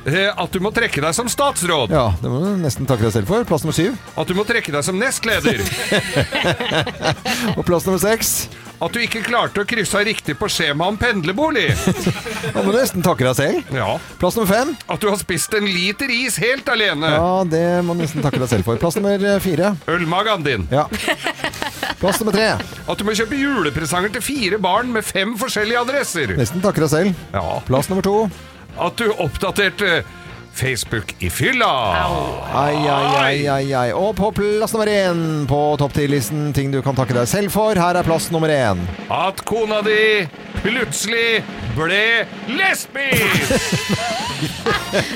Eh, 0.04 0.28
At 0.36 0.52
du 0.52 0.60
må 0.60 0.68
trekke 0.74 1.00
deg 1.00 1.14
som 1.16 1.28
statsråd. 1.32 1.92
Ja, 1.94 2.10
det 2.20 2.28
må 2.30 2.42
du 2.42 2.50
nesten 2.60 2.84
takke 2.88 3.06
deg 3.06 3.14
selv 3.14 3.30
for. 3.30 3.44
Plass 3.48 3.64
nummer 3.64 3.76
syv. 3.76 3.96
At 4.20 4.28
du 4.28 4.34
må 4.36 4.44
trekke 4.48 4.72
deg 4.74 4.84
som 4.84 4.98
nestleder. 5.00 5.62
Og 7.56 7.64
plass 7.64 7.86
nummer 7.88 8.00
seks. 8.02 8.34
At 8.84 8.92
du 8.92 8.98
ikke 9.00 9.22
klarte 9.24 9.62
å 9.62 9.66
krysse 9.68 9.96
av 9.96 10.04
riktig 10.04 10.34
på 10.36 10.48
skjema 10.50 10.88
om 10.90 10.96
pendlerbolig. 11.00 11.68
Da 12.52 12.60
må 12.64 12.72
du 12.74 12.78
nesten 12.80 13.04
takke 13.06 13.24
deg 13.24 13.36
selv. 13.38 13.72
Ja. 13.72 13.94
Plass 14.20 14.36
nummer 14.36 14.50
fem. 14.50 14.72
At 14.92 15.00
du 15.00 15.08
har 15.08 15.16
spist 15.20 15.54
en 15.56 15.64
liter 15.70 16.10
is 16.12 16.36
helt 16.42 16.68
alene. 16.68 17.08
Ja, 17.14 17.30
det 17.48 17.64
må 17.86 17.96
du 17.96 18.02
nesten 18.04 18.24
takke 18.24 18.42
deg 18.42 18.50
selv 18.50 18.68
for. 18.68 18.80
Plass 18.82 18.98
nummer 18.98 19.14
eh, 19.16 19.38
fire. 19.44 19.72
Ølmagen 19.88 20.44
din. 20.44 20.66
Ja. 20.74 20.84
Plass 22.02 22.18
nummer 22.20 22.34
tre. 22.36 22.50
At 22.60 22.98
du 23.00 23.06
må 23.08 23.14
kjøpe 23.16 23.38
julepresanger 23.40 24.12
til 24.18 24.26
fire 24.26 24.60
barn 24.60 24.90
med 24.92 25.06
fem 25.06 25.32
forskjellige 25.40 25.80
adresser. 25.86 26.34
Nesten 26.36 26.60
takke 26.64 26.84
deg 26.84 26.92
selv. 26.92 27.22
Ja. 27.32 27.46
Plass 27.70 27.88
nummer 27.88 28.04
to. 28.04 28.18
At 28.78 28.96
du 28.98 29.10
oppdaterte 29.22 30.02
Facebook 30.54 31.14
i 31.18 31.30
fylla. 31.30 31.66
Ai, 32.54 32.74
ai, 32.88 33.16
ai, 33.18 33.48
ai, 33.48 33.74
ai. 33.74 33.92
Og 33.92 34.14
på 34.16 34.30
plass 34.36 34.72
nummer 34.74 34.86
én 34.90 35.46
på 35.50 35.58
topp 35.80 35.92
10-listen 35.98 36.52
ting 36.54 36.70
du 36.70 36.78
kan 36.82 36.94
takke 36.94 37.14
deg 37.16 37.26
selv 37.30 37.50
for. 37.54 37.74
Her 37.78 37.98
er 37.98 38.06
plass 38.06 38.30
nummer 38.34 38.50
én. 38.54 38.78
At 39.10 39.42
kona 39.46 39.80
di 39.86 40.26
plutselig 40.62 41.42
ble 41.74 42.26
lesbisk! 42.54 43.54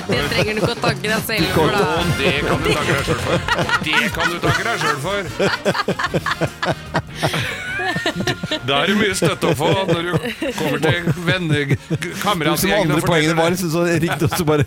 Det 0.09 0.19
trenger 0.31 0.53
du 0.57 0.59
ikke 0.59 0.73
å 0.73 0.81
takke 0.81 1.07
deg 1.07 1.21
selv 1.23 1.47
for, 1.55 1.71
da. 1.71 1.79
Og 2.01 2.07
det 2.19 2.33
kan 2.43 2.59
du 2.63 2.69
takke 2.73 2.93
deg 2.95 3.03
sjøl 3.07 3.19
for. 3.23 3.37
Det 3.85 4.01
kan 4.15 4.27
du 4.33 4.37
takke 4.43 4.63
deg 4.67 4.75
sjøl 4.83 4.99
for. 5.05 5.21
Da 8.69 8.81
er 8.83 8.91
det 8.91 8.97
mye 8.99 9.15
støtte 9.17 9.51
å 9.51 9.55
få 9.57 9.69
når 9.89 10.07
du 10.07 10.13
kommer 10.57 10.81
til 10.83 11.09
venner, 11.25 11.73
kameratgjengen 12.21 12.91
andre 12.91 12.99
og 12.99 13.07
poengene 13.07 13.35
forteller 13.35 13.39
var 13.39 13.53
liksom 13.55 13.71
så 13.73 13.85
rikt 14.03 14.25
og 14.25 14.35
så 14.35 14.47
bare 14.47 14.65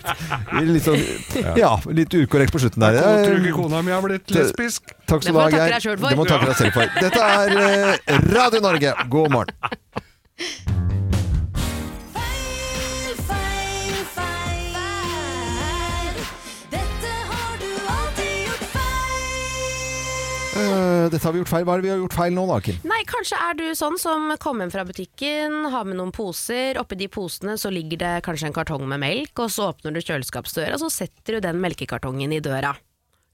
litt 0.68 0.86
sånn 0.86 1.58
Ja, 1.58 1.72
litt 1.94 2.16
ukorrekt 2.18 2.54
på 2.54 2.62
slutten 2.62 2.84
der. 2.84 2.98
Jeg 2.98 3.26
Tror 3.28 3.38
ikke 3.42 3.56
kona 3.58 3.82
mi 3.86 3.94
har 3.94 4.04
blitt 4.04 4.34
lesbisk? 4.36 4.94
Takk 5.10 5.26
skal 5.26 5.36
du 5.36 5.42
ha, 5.42 5.48
Geir. 5.52 6.00
Det 6.02 6.16
må 6.18 6.26
du 6.26 6.32
takke 6.32 6.50
deg 6.50 6.58
selv 6.58 6.78
for. 6.78 6.86
Dette 6.98 7.30
er 7.36 7.56
eh, 7.66 8.18
Radio 8.32 8.64
Norge. 8.64 8.96
God 9.12 9.36
morgen. 9.36 10.92
Eh, 20.52 21.08
dette 21.08 21.24
har 21.24 21.32
vi 21.32 21.40
gjort 21.40 21.48
feil. 21.48 21.64
Hva 21.64 21.74
er 21.74 21.80
det 21.80 21.86
vi 21.86 21.92
har 21.94 22.00
gjort 22.02 22.16
feil 22.16 22.34
nå, 22.36 22.42
da, 22.50 22.58
Kim? 22.64 22.76
Nei, 22.88 23.00
kanskje 23.08 23.38
er 23.40 23.54
du 23.56 23.64
sånn 23.78 23.96
som 24.00 24.26
kommer 24.42 24.66
hjem 24.66 24.72
fra 24.74 24.84
butikken, 24.88 25.54
har 25.72 25.86
med 25.88 25.96
noen 25.96 26.12
poser. 26.12 26.76
Oppi 26.80 26.98
de 27.00 27.08
posene 27.12 27.54
så 27.60 27.72
ligger 27.72 28.00
det 28.02 28.12
kanskje 28.26 28.50
en 28.50 28.56
kartong 28.56 28.84
med 28.90 29.00
melk, 29.00 29.32
og 29.40 29.48
så 29.52 29.70
åpner 29.70 29.96
du 29.96 30.02
kjøleskapsdøra, 30.04 30.76
så 30.82 30.90
setter 30.92 31.38
du 31.38 31.46
den 31.46 31.60
melkekartongen 31.62 32.34
i 32.36 32.40
døra. 32.44 32.74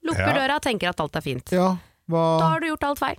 Lukker 0.07 0.29
Ja. 0.31 0.37
døra, 0.37 0.61
tenker 0.63 0.93
at 0.93 1.01
alt 1.03 1.17
er 1.19 1.25
fint. 1.27 1.51
Ja, 1.53 1.73
hva... 2.09 2.25
Da 2.39 2.53
har 2.55 2.61
du 2.63 2.69
gjort 2.71 2.87
alt 2.87 3.03
feil. 3.03 3.19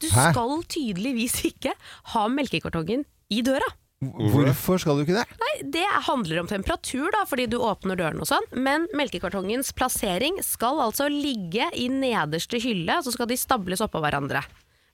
Du 0.00 0.08
Hæ? 0.08 0.30
skal 0.32 0.62
tydeligvis 0.72 1.36
ikke 1.52 1.74
ha 2.14 2.26
melkekartongen 2.32 3.04
i 3.30 3.42
døra. 3.44 3.68
Hvorfor 4.04 4.76
skal 4.78 4.98
du 4.98 5.04
ikke 5.06 5.16
det? 5.16 5.24
Nei, 5.40 5.54
Det 5.72 5.84
handler 6.04 6.42
om 6.42 6.48
temperatur, 6.50 7.08
da, 7.14 7.22
fordi 7.28 7.46
du 7.48 7.56
åpner 7.64 7.96
døren 7.96 8.20
og 8.20 8.28
sånn, 8.28 8.44
men 8.52 8.84
melkekartongens 8.94 9.72
plassering 9.72 10.36
skal 10.44 10.82
altså 10.84 11.08
ligge 11.08 11.70
i 11.72 11.88
nederste 11.88 12.60
hylle, 12.60 12.98
så 13.02 13.14
skal 13.14 13.26
de 13.30 13.38
stables 13.40 13.80
oppå 13.80 14.02
hverandre. 14.04 14.42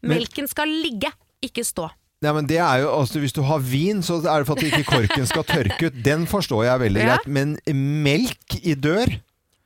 Melken 0.06 0.47
skal 0.50 0.71
ligge, 0.71 1.11
ikke 1.42 1.64
stå. 1.66 1.88
Ja, 2.23 2.30
men 2.32 2.47
det 2.47 2.61
er 2.62 2.85
jo, 2.85 2.92
altså, 2.94 3.18
Hvis 3.18 3.35
du 3.35 3.42
har 3.42 3.59
vin, 3.59 3.99
så 4.06 4.21
er 4.23 4.42
det 4.42 4.47
for 4.47 4.54
at 4.54 4.62
ikke 4.62 4.87
korken 4.87 5.26
skal 5.26 5.42
tørke 5.42 5.88
ut. 5.90 6.02
Den 6.06 6.26
forstår 6.30 6.64
jeg 6.68 6.80
veldig 6.85 7.02
Ja. 7.02 7.16
greit. 7.16 7.26
Men 7.26 7.56
melk 8.04 8.61
i 8.62 8.75
dør? 8.78 9.11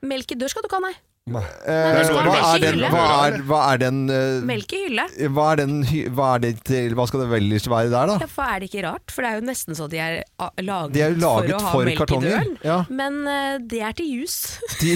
Melk 0.03 0.33
i 0.33 0.35
dør 0.41 0.49
skal 0.49 0.63
du 0.63 0.69
ikke 0.69 0.81
ha, 0.81 0.89
nei. 0.89 0.95
Eh, 1.27 1.33
hva, 1.35 2.35
er 2.55 2.61
den, 2.63 2.77
hva, 2.87 3.05
er, 3.27 3.37
hva 3.49 3.61
er 3.73 3.81
den 3.83 3.97
eh, 4.15 4.37
Melk 4.47 4.71
i 4.77 4.85
hylle. 4.85 5.07
Hva 5.35 5.47
er 5.57 5.59
den 5.65 5.73
hva, 6.15 6.29
er 6.37 6.43
det 6.45 6.53
til, 6.69 6.95
hva 6.95 7.03
skal 7.11 7.25
det 7.25 7.41
ellers 7.41 7.65
være 7.67 7.91
der, 7.91 8.13
da? 8.13 8.15
Derfor 8.23 8.47
er 8.47 8.63
det 8.63 8.69
ikke 8.71 8.85
rart, 8.85 9.11
for 9.11 9.27
det 9.27 9.33
er 9.33 9.41
jo 9.41 9.47
nesten 9.49 9.75
så 9.75 9.89
de 9.91 9.99
er 9.99 10.21
ah, 10.39 10.53
laget, 10.63 10.95
De 10.95 11.03
er 11.03 11.17
laget 11.19 11.51
for 11.51 11.57
å 11.57 11.65
ha 11.65 11.73
for 11.75 11.91
melk 11.91 11.99
kartonger, 12.05 12.29
i 12.29 12.31
døren. 12.31 12.55
ja. 12.63 12.79
Men 13.01 13.19
uh, 13.27 13.57
det 13.59 13.83
er 13.89 13.97
til 13.99 14.13
jus. 14.21 14.37
De, 14.85 14.95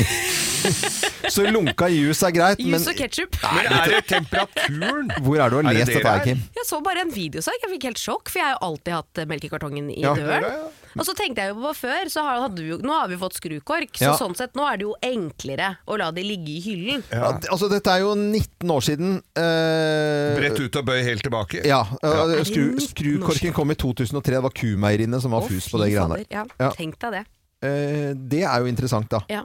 så 1.35 1.49
lunka 1.51 1.91
jus 1.91 2.23
er 2.23 2.37
greit, 2.39 2.63
men 2.63 2.79
Jus 2.79 2.87
og 2.95 3.01
ketsjup. 3.03 3.41
Men 3.51 3.75
er 3.81 3.97
det 3.97 4.03
temperaturen? 4.15 5.11
hvor 5.27 5.43
er 5.43 5.51
du 5.51 5.59
har 5.65 5.75
lest 5.81 5.97
dette? 5.97 6.15
Kim? 6.29 6.45
Jeg 6.61 6.69
så 6.71 6.79
bare 6.87 7.09
en 7.09 7.11
videosak, 7.11 7.59
jeg 7.67 7.75
fikk 7.75 7.91
helt 7.91 8.05
sjokk, 8.07 8.31
for 8.31 8.39
jeg 8.39 8.47
har 8.53 8.55
jo 8.55 8.69
alltid 8.71 9.01
hatt 9.01 9.27
melkekartongen 9.35 9.91
i 9.97 10.05
Ja. 10.07 10.15
døren. 10.15 10.47
Og 10.99 11.05
så 11.07 11.15
tenkte 11.15 11.37
jeg 11.45 11.55
jo 11.55 11.61
på 11.63 11.73
før, 11.77 12.09
så 12.11 12.23
har- 12.27 12.41
hadde 12.49 12.59
vi 12.63 12.69
jo, 12.71 12.79
nå 12.79 12.91
har 12.99 13.09
vi 13.09 13.17
fått 13.17 13.35
skrukork, 13.39 13.93
så 13.95 14.01
Ja. 14.11 14.17
sånn 14.19 14.35
sett 14.37 14.55
nå 14.55 14.65
er 14.67 14.77
det 14.77 14.87
jo 14.89 14.95
enklere 15.03 15.77
å 15.87 15.97
la 15.99 16.11
de 16.11 16.23
ligge 16.23 16.49
i 16.57 16.61
hyllen. 16.61 17.03
Ja, 17.13 17.33
d- 17.33 17.47
altså, 17.51 17.69
dette 17.71 17.87
er 17.91 18.01
jo 18.01 18.15
19 18.15 18.69
år 18.71 18.81
siden. 18.83 19.23
eh, 19.37 20.37
Brett 20.37 20.59
ut 20.61 20.77
og 20.77 20.85
bøy 20.87 21.03
helt 21.05 21.23
tilbake. 21.23 21.65
Ja, 21.65 21.83
eh, 22.03 22.27
det 22.27 22.47
skru, 22.47 22.75
19 22.75 22.89
Skrukorken 22.91 23.53
kom 23.55 23.71
i 23.71 23.75
2003. 23.75 24.23
Det 24.35 24.43
var 24.43 24.51
Kumeieriene 24.51 25.21
som 25.21 25.31
var 25.31 25.43
Å, 25.43 25.49
fus 25.49 25.65
fy 25.69 25.71
på 25.77 25.81
det 25.85 25.93
greiene 25.93 26.09
fader. 26.09 26.25
der. 26.29 26.37
Ja, 26.37 26.45
Ja. 26.59 26.71
Tenk 26.71 26.99
deg 26.99 27.13
det. 27.13 27.25
Eh, 27.63 28.15
det 28.15 28.43
er 28.45 28.59
jo 28.61 28.67
interessant, 28.67 29.09
da. 29.11 29.21
Ja. 29.29 29.43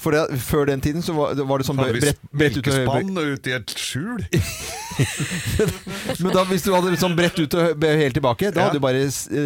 For 0.00 0.10
det, 0.14 0.22
før 0.44 0.66
den 0.70 0.80
tiden 0.84 1.02
så 1.04 1.14
var, 1.16 1.34
var 1.48 1.58
det 1.62 1.66
sånn 1.68 1.78
brett, 1.80 2.18
brett 2.30 2.56
ut 2.58 2.66
og 2.68 2.74
melkespann 2.74 3.18
ut 3.34 3.46
i 3.50 3.54
et 3.56 3.74
skjul? 3.78 4.24
Men 6.22 6.30
da, 6.34 6.44
hvis 6.48 6.64
du 6.66 6.70
hadde 6.74 6.92
sånn 7.00 7.16
brett 7.18 7.38
ut 7.40 7.54
og 7.58 7.82
helt 7.84 8.14
tilbake, 8.16 8.50
da 8.54 8.60
Ja. 8.60 8.66
hadde 8.68 8.78
du 8.78 8.84
bare 8.84 9.02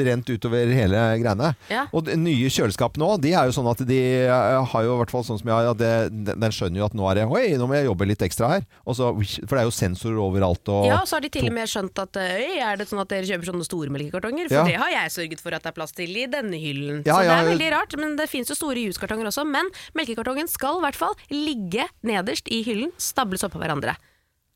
rent 0.09 0.29
utover 0.29 0.69
hele 0.75 1.01
greiene. 1.23 1.53
Ja. 1.73 1.87
Og 1.93 2.05
de 2.09 2.17
nye 2.21 2.51
kjøleskap 2.53 2.99
nå, 3.01 3.15
de 3.23 3.33
er 3.33 3.49
jo 3.49 3.55
sånn 3.57 3.69
at 3.71 3.81
de 3.89 3.99
eh, 4.27 4.65
har 4.73 4.85
jo 4.85 4.95
i 4.95 4.99
hvert 5.01 5.13
fall 5.15 5.25
sånn 5.25 5.39
som 5.41 5.49
jeg 5.49 5.77
det, 5.79 5.93
den 6.13 6.41
den 6.49 6.55
skjønner 6.55 6.81
jo 6.83 6.87
at 6.89 6.95
nå 6.97 7.07
er 7.11 7.15
det 7.21 7.25
Oi, 7.29 7.45
nå 7.61 7.67
må 7.69 7.77
jeg 7.77 7.87
jobbe 7.89 8.07
litt 8.09 8.23
ekstra 8.25 8.49
her. 8.55 8.67
Og 8.89 8.97
så, 8.99 9.11
for 9.47 9.55
det 9.57 9.63
er 9.63 9.69
jo 9.69 9.75
sensorer 9.75 10.21
overalt 10.23 10.69
og 10.73 10.87
Ja, 10.89 11.01
så 11.09 11.17
har 11.19 11.25
de 11.25 11.31
til 11.33 11.49
og 11.49 11.55
med 11.57 11.69
skjønt 11.69 11.99
at 12.03 12.17
øy, 12.17 12.59
er 12.65 12.77
det 12.81 12.89
sånn 12.89 13.01
at 13.03 13.11
dere 13.13 13.27
kjøper 13.29 13.51
sånne 13.51 13.67
store 13.69 13.93
melkekartonger? 13.95 14.49
For 14.49 14.59
Ja. 14.61 14.65
det 14.69 14.77
har 14.81 14.91
jeg 14.95 15.15
sørget 15.17 15.41
for 15.45 15.55
at 15.57 15.63
det 15.65 15.73
er 15.73 15.77
plass 15.77 15.93
til 15.97 16.15
i 16.17 16.27
denne 16.31 16.57
hyllen. 16.61 17.03
Ja, 17.07 17.19
så 17.19 17.25
ja, 17.25 17.29
det 17.29 17.39
er 17.45 17.51
veldig 17.53 17.71
rart, 17.75 17.97
men 18.01 18.17
det 18.17 18.29
fins 18.31 18.49
jo 18.53 18.57
store 18.59 18.81
juskartonger 18.89 19.29
også. 19.31 19.45
Men 19.49 19.69
melkekartongen 20.09 20.49
skal 20.49 20.79
i 20.81 20.85
hvert 20.87 20.99
fall 20.99 21.17
ligge 21.33 21.89
nederst 22.07 22.49
i 22.53 22.63
hyllen, 22.67 22.93
stables 22.99 23.45
oppå 23.45 23.61
hverandre. 23.61 23.97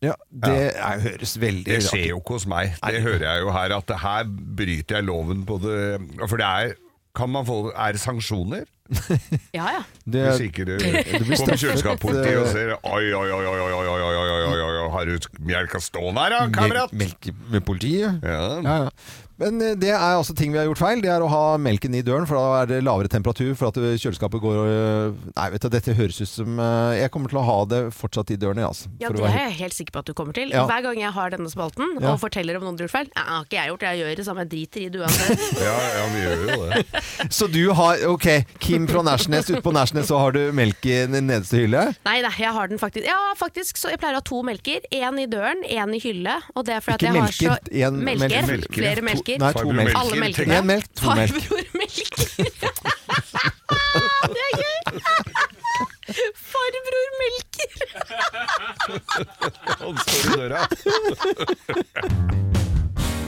Ja, 0.03 0.17
det 0.27 0.73
er, 0.75 0.99
høres 0.99 1.37
veldig 1.39 1.63
Det 1.77 1.83
skjer 1.87 2.09
jo 2.09 2.19
ikke 2.19 2.35
hos 2.35 2.47
meg. 2.51 2.73
Det 2.83 3.03
hører 3.05 3.23
jeg 3.23 3.43
jo 3.45 3.53
her, 3.55 3.75
at 3.77 3.93
her 4.03 4.25
bryter 4.59 4.99
jeg 4.99 5.07
loven 5.07 5.45
på 5.47 5.61
det 5.63 5.77
For 6.27 6.41
det 6.41 6.49
er 6.49 6.73
kan 7.15 7.29
man 7.29 7.45
få, 7.47 7.71
Er 7.77 7.93
det 7.95 8.01
sanksjoner? 8.03 8.65
Ja 9.55 9.69
ja. 9.77 9.83
Det, 10.05 10.25
Hvis 10.27 10.41
ikke 10.49 10.65
det 10.67 10.81
det 10.83 11.21
blir 11.23 11.37
kommer 11.39 11.61
kjøleskapspolitiet 11.61 12.41
og 12.41 12.49
ser 12.51 12.73
Oi, 12.83 13.13
oi, 13.15 13.29
oi, 13.31 13.45
oi, 13.47 13.61
oi, 13.63 13.73
oi, 13.79 13.87
oi, 13.87 14.01
oi, 14.03 14.17
oi, 14.19 14.31
oi, 14.33 14.59
oi, 14.59 14.73
oi, 14.83 14.89
har 14.97 15.07
du 15.07 15.29
melka 15.53 15.81
stående 15.81 16.25
her, 16.25 16.35
da, 16.35 16.41
kamerat? 16.57 16.97
Melk 16.99 17.31
med 17.55 17.65
politiet? 17.69 18.19
Ja. 18.27 18.41
Ja, 18.59 18.77
ja. 18.89 18.91
Men 19.43 19.59
eh, 19.65 19.75
det 19.79 19.91
er 19.93 19.99
altså 20.17 20.35
ting 20.39 20.53
vi 20.55 20.61
har 20.61 20.69
gjort 20.71 20.81
feil. 20.83 21.03
Det 21.03 21.11
er 21.13 21.23
å 21.25 21.29
ha 21.33 21.43
melken 21.61 21.95
i 21.99 22.03
døren, 22.07 22.27
for 22.31 22.39
da 22.39 22.63
er 22.63 22.71
det 22.71 22.81
lavere 22.87 23.11
temperatur. 23.13 23.53
For 23.59 23.73
at 23.73 23.81
eh, 23.83 23.97
kjøleskapet 24.01 24.43
går 24.43 24.61
og 24.63 25.21
Nei, 25.37 25.47
vet 25.55 25.65
du, 25.65 25.69
dette 25.73 25.95
høres 25.97 26.19
ut 26.23 26.29
som 26.31 26.59
eh, 26.63 27.01
Jeg 27.03 27.11
kommer 27.15 27.33
til 27.33 27.41
å 27.41 27.45
ha 27.47 27.57
det 27.71 27.81
fortsatt 27.97 28.31
i 28.35 28.39
døren, 28.41 28.61
jeg, 28.63 28.69
altså. 28.71 28.91
Ja, 29.03 29.11
Det 29.13 29.23
være 29.23 29.33
er 29.43 29.49
jeg 29.51 29.59
helt 29.63 29.77
sikker 29.77 29.97
på 29.97 30.03
at 30.05 30.11
du 30.11 30.15
kommer 30.19 30.37
til. 30.37 30.53
Ja. 30.55 30.65
Hver 30.71 30.85
gang 30.87 31.01
jeg 31.03 31.13
har 31.17 31.33
denne 31.35 31.51
spalten 31.53 31.97
Ja. 31.99 32.13
og 32.15 32.21
forteller 32.23 32.59
om 32.61 32.67
noen 32.67 32.79
har 32.79 32.87
gjort 32.87 32.95
feil 32.95 33.11
Ja, 33.17 33.25
har 33.33 33.47
ikke 33.47 33.59
jeg 33.59 33.73
gjort, 33.73 33.87
jeg 33.89 34.01
gjør 34.03 34.17
det 34.21 34.27
samme, 34.29 34.45
jeg 34.47 34.53
driter 34.55 34.85
i 34.85 34.89
det 34.93 35.03
uansett. 35.03 35.45
Ja, 35.67 35.77
ja, 35.97 36.05
vi 36.13 36.23
gjør 36.23 36.43
jo 36.43 36.69
det. 36.73 37.03
Så 37.39 37.49
du 37.53 37.61
har 37.79 38.03
Ok, 38.13 38.27
Kim 38.63 38.87
fra 38.91 39.03
Nærsnes. 39.07 39.49
Ute 39.51 39.63
på 39.65 39.73
Nærsnes 39.75 40.09
så 40.11 40.19
har 40.21 40.35
du 40.37 40.41
melk 40.57 40.85
i 40.89 40.97
den 41.11 41.27
nederste 41.29 41.61
hylle. 41.63 41.85
Nei, 42.07 42.17
nei, 42.25 42.33
jeg 42.43 42.53
har 42.57 42.71
den 42.71 42.81
faktisk 42.83 43.07
Ja, 43.09 43.19
faktisk, 43.39 43.79
så 43.81 43.93
jeg 43.93 44.01
pleier 44.03 44.19
å 44.19 44.21
ha 44.23 44.27
to 44.27 44.43
melker. 44.47 44.85
Én 44.93 45.19
i 45.23 45.27
døren, 45.31 45.63
én 45.67 45.95
i 45.97 46.01
hylle. 46.03 46.35
Og 46.57 46.67
det 46.69 46.77
er 46.79 46.85
fordi 46.85 47.09
Ikke 47.09 47.13
at 47.13 47.13
jeg 47.13 47.19
melker, 47.19 47.53
har 47.53 47.63
så 47.63 47.87
en 47.89 48.01
melker, 48.05 48.49
melker, 48.53 48.77
Flere 48.83 49.01
To- 49.03 49.07
melker. 49.39 49.39
Nei, 49.39 49.53
to 49.53 49.73
melker. 49.73 49.97
Alle 50.01 50.17
melkene. 50.21 50.55
Én 50.59 50.65
melk, 50.67 50.85
to 50.95 51.15
melk. 51.15 51.33
Farbror 51.33 51.65
melker. 51.79 52.27
det 54.33 54.41
er 54.49 54.55
gøy! 54.63 54.81
Farbror 56.53 57.09
melker. 57.23 57.73
Han 59.81 59.95
står 60.05 60.23
i 60.23 60.25
døra. 60.37 60.61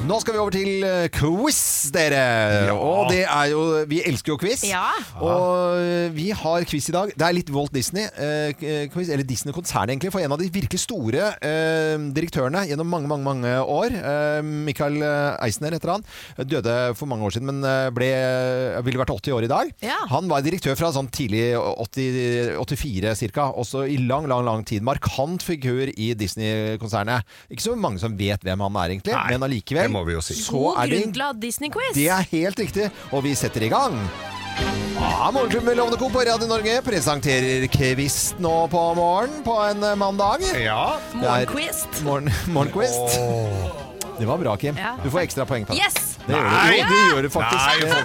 Nå 0.05 0.19
skal 0.21 0.35
vi 0.35 0.41
over 0.43 0.53
til 0.53 0.83
eh, 0.85 1.07
quiz, 1.09 1.89
dere. 1.95 2.75
Og 2.77 3.07
det 3.09 3.23
er 3.25 3.47
jo 3.55 3.61
Vi 3.89 4.03
elsker 4.05 4.35
jo 4.35 4.37
quiz. 4.37 4.61
Ja. 4.69 4.91
Og 5.17 5.79
eh, 5.81 6.11
vi 6.13 6.27
har 6.37 6.67
quiz 6.69 6.91
i 6.91 6.93
dag. 6.93 7.13
Det 7.17 7.25
er 7.25 7.33
litt 7.33 7.49
Walt 7.55 7.73
Disney-quiz, 7.73 9.09
eller 9.09 9.25
Disney-konsernet, 9.25 9.95
egentlig, 9.95 10.13
for 10.13 10.21
en 10.21 10.35
av 10.37 10.43
de 10.43 10.51
virkelig 10.53 10.83
store 10.83 11.31
eh, 11.41 11.97
direktørene 12.19 12.67
gjennom 12.69 12.91
mange, 12.93 13.09
mange 13.09 13.25
mange 13.25 13.55
år, 13.63 13.97
eh, 13.97 14.43
Michael 14.45 15.01
Eisner 15.47 15.73
heter 15.79 15.95
han, 15.95 16.05
døde 16.53 16.77
for 16.99 17.09
mange 17.09 17.25
år 17.25 17.39
siden, 17.39 17.49
men 17.49 17.65
eh, 17.65 17.89
ble, 17.97 18.11
ville 18.85 19.01
vært 19.01 19.15
80 19.15 19.39
år 19.39 19.49
i 19.49 19.53
dag. 19.55 19.73
Ja. 19.89 20.03
Han 20.13 20.29
var 20.29 20.45
direktør 20.45 20.77
fra 20.77 20.93
sånn 20.93 21.09
tidlig 21.17 21.47
80, 21.57 22.59
84 22.61 23.17
ca., 23.39 23.49
også 23.65 23.87
i 23.89 23.97
lang, 24.05 24.29
lang 24.29 24.45
lang 24.45 24.69
tid. 24.69 24.85
Markant 24.85 25.49
figur 25.49 25.89
i 25.97 26.13
Disney-konsernet. 26.13 27.25
Ikke 27.49 27.71
så 27.71 27.79
mange 27.79 28.05
som 28.05 28.21
vet 28.21 28.45
hvem 28.45 28.69
han 28.69 28.81
er, 28.85 28.99
egentlig, 28.99 29.17
Nei, 29.17 29.27
men 29.33 29.49
allikevel. 29.49 29.94
Det 29.95 30.01
må 30.01 30.07
vi 30.09 30.17
jo 30.17 30.23
si. 30.25 30.35
Så 30.35 30.53
God 30.59 30.81
er 30.83 30.91
det 30.91 31.01
grunn 31.01 31.13
til 31.15 31.23
å 31.23 31.27
ha 31.29 31.35
Disney-quiz. 31.39 31.93
det 31.95 32.09
er 32.11 32.31
helt 32.33 32.59
riktig, 32.59 32.91
og 33.13 33.23
vi 33.27 33.35
setter 33.39 33.63
i 33.63 33.71
gang. 33.71 33.95
Ja, 34.95 35.31
Morgenklubben 35.35 35.67
med 35.67 35.77
Lovende 35.79 35.99
Co. 35.99 36.09
på 36.11 36.23
Radio 36.27 36.47
Norge 36.51 36.83
presenterer 36.87 37.67
quiz 37.71 38.35
nå 38.43 38.53
på 38.71 38.83
morgen 38.95 39.43
på 39.47 39.57
en 39.69 39.83
eh, 39.83 39.97
mandag. 39.99 40.45
Ja. 40.59 40.97
Det 41.13 41.23
Morgenquiz. 41.23 41.87
Morgen, 42.07 42.31
morgenquiz. 42.55 42.95
Det 44.19 44.27
var 44.31 44.39
bra, 44.39 44.57
Kim. 44.57 44.79
Ja. 44.79 44.95
Du 45.03 45.11
får 45.11 45.27
ekstra 45.27 45.47
poeng 45.47 45.67
på 45.67 45.75
det. 45.75 45.83
Yes! 45.83 46.19
Det 46.27 46.35
gjør 46.35 46.47
du. 46.47 46.55
Jo, 46.55 46.85
du 46.87 46.95
gjør 47.15 47.23
det 47.27 47.33
faktisk. 47.35 47.63
Nei, 47.67 47.75
du 47.83 47.87
får 47.91 48.03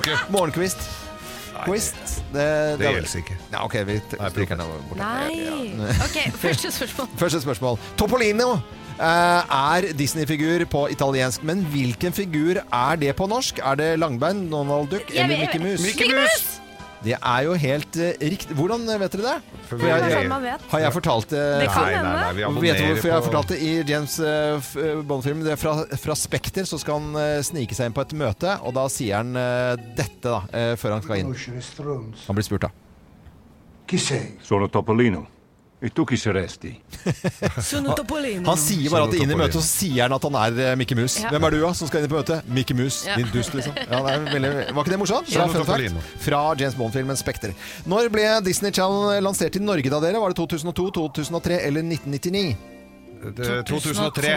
Quiz. 2.29 2.33
Det, 2.33 2.79
Det 2.79 2.91
gjelder 2.93 3.15
ikke. 3.23 3.37
Ja, 3.51 3.63
ok, 3.65 3.75
vi 3.87 4.01
stryker 4.07 4.55
den 4.55 4.75
bort. 4.89 4.97
Nei. 4.97 5.73
Ok, 6.07 6.19
første 6.39 6.71
spørsmål. 6.71 7.09
Første 7.23 7.41
spørsmål. 7.41 7.79
Topolino 7.97 8.53
Uh, 8.99 9.05
er 9.47 9.93
Disney-figur 9.95 10.65
på 10.67 10.81
italiensk, 10.91 11.43
men 11.47 11.61
hvilken 11.71 12.11
figur 12.11 12.57
er 12.59 12.97
det 12.99 13.13
på 13.15 13.29
norsk? 13.31 13.61
Er 13.63 13.77
det 13.79 13.93
Langbein, 13.99 14.49
Donald 14.51 14.91
Duck 14.91 15.13
eller 15.15 15.39
Mickey 15.39 15.61
Mus? 15.63 15.85
Mickey 15.85 16.11
Mus! 16.11 16.68
Det 17.03 17.15
er 17.15 17.43
jo 17.47 17.53
helt 17.55 17.99
uh, 17.99 18.09
riktig. 18.19 18.55
Hvordan 18.57 18.83
vet 18.87 19.13
dere 19.15 19.23
det? 19.29 19.59
For 19.69 19.83
jeg, 19.85 20.01
Det 20.01 20.09
er 20.09 20.15
sånn 20.17 20.31
man 20.31 20.43
vet. 20.43 20.65
har 20.71 20.83
jeg 20.83 20.95
fortalt 20.95 21.29
det? 21.31 21.45
Det 21.63 21.69
kan 21.71 21.85
Nei, 21.85 21.93
nei, 21.93 22.15
hende. 22.43 22.63
Vet 22.65 22.79
du 22.81 22.85
hvorfor 22.89 23.07
jeg 23.07 23.15
har 23.15 23.25
fortalt 23.27 23.53
det? 23.53 23.59
I 23.63 23.71
James 23.87 24.17
uh, 24.19 25.03
Bond-filmen 25.07 25.45
det 25.45 25.53
er 25.55 25.61
fra, 25.61 25.75
fra 26.01 26.15
Spekter 26.17 26.67
så 26.69 26.79
skal 26.81 26.99
han 26.99 27.17
eh, 27.19 27.39
snike 27.45 27.75
seg 27.77 27.89
inn 27.89 27.95
på 27.95 28.03
et 28.05 28.13
møte, 28.19 28.55
og 28.65 28.75
da 28.77 28.85
sier 28.91 29.21
han 29.21 29.33
eh, 29.39 29.73
dette 29.97 30.21
da, 30.25 30.41
eh, 30.53 30.73
før 30.79 30.97
han 30.97 31.05
skal 31.05 31.23
inn. 31.23 31.33
Han 32.27 32.37
blir 32.37 32.45
spurt 32.45 32.67
da. 32.67 32.71
Chi 33.89 33.97
sei? 34.01 34.21
Sono 34.45 34.69
Topolino. 34.69 35.25
E 35.79 35.87
tu 35.95 36.03
chi 36.03 36.17
saresti? 36.19 36.73
Han 36.99 38.57
sier 38.59 38.89
bare 38.91 39.05
at 39.07 39.13
inn 39.15 39.31
i 39.31 39.35
møtet, 39.39 39.55
og 39.55 39.63
så 39.63 39.69
sier 39.69 40.01
han 40.03 40.15
at 40.17 40.25
han 40.27 40.35
er 40.35 40.75
Mikke 40.75 40.75
Mickey 40.81 40.97
Mus. 40.99 41.13
Ja. 41.21 41.29
Hvem 41.31 41.45
er 41.47 41.53
du 41.55 41.59
da, 41.61 41.69
som 41.79 41.87
skal 41.87 42.03
inn 42.03 42.11
på 42.11 42.17
møtet? 42.19 42.49
Mickey 42.51 42.75
Mus, 42.75 42.97
Ja. 43.07 43.15
din 43.15 43.29
dust, 43.31 43.53
liksom. 43.55 43.77
Ja, 43.87 44.01
det 44.03 44.11
er 44.17 44.25
veldig, 44.33 44.51
var 44.75 44.83
ikke 44.83 44.91
det 44.91 44.99
morsomt? 44.99 45.31
Fra, 45.31 45.45
Sono 45.53 45.63
fact, 45.69 46.09
fra 46.25 46.41
James 46.59 46.75
Bond-filmen 46.75 47.15
Spekter. 47.21 47.53
Når 47.87 48.11
ble 48.11 48.25
Disney 48.43 48.75
Channel 48.75 49.23
lansert 49.23 49.55
i 49.55 49.63
Norge 49.63 49.87
da, 49.93 50.01
dere? 50.03 50.19
Var 50.19 50.35
det 50.35 50.39
2002, 50.41 50.89
2003 50.99 51.61
eller 51.69 51.87
1999? 51.87 52.57
Det- 53.39 53.63
2003. 53.71 54.35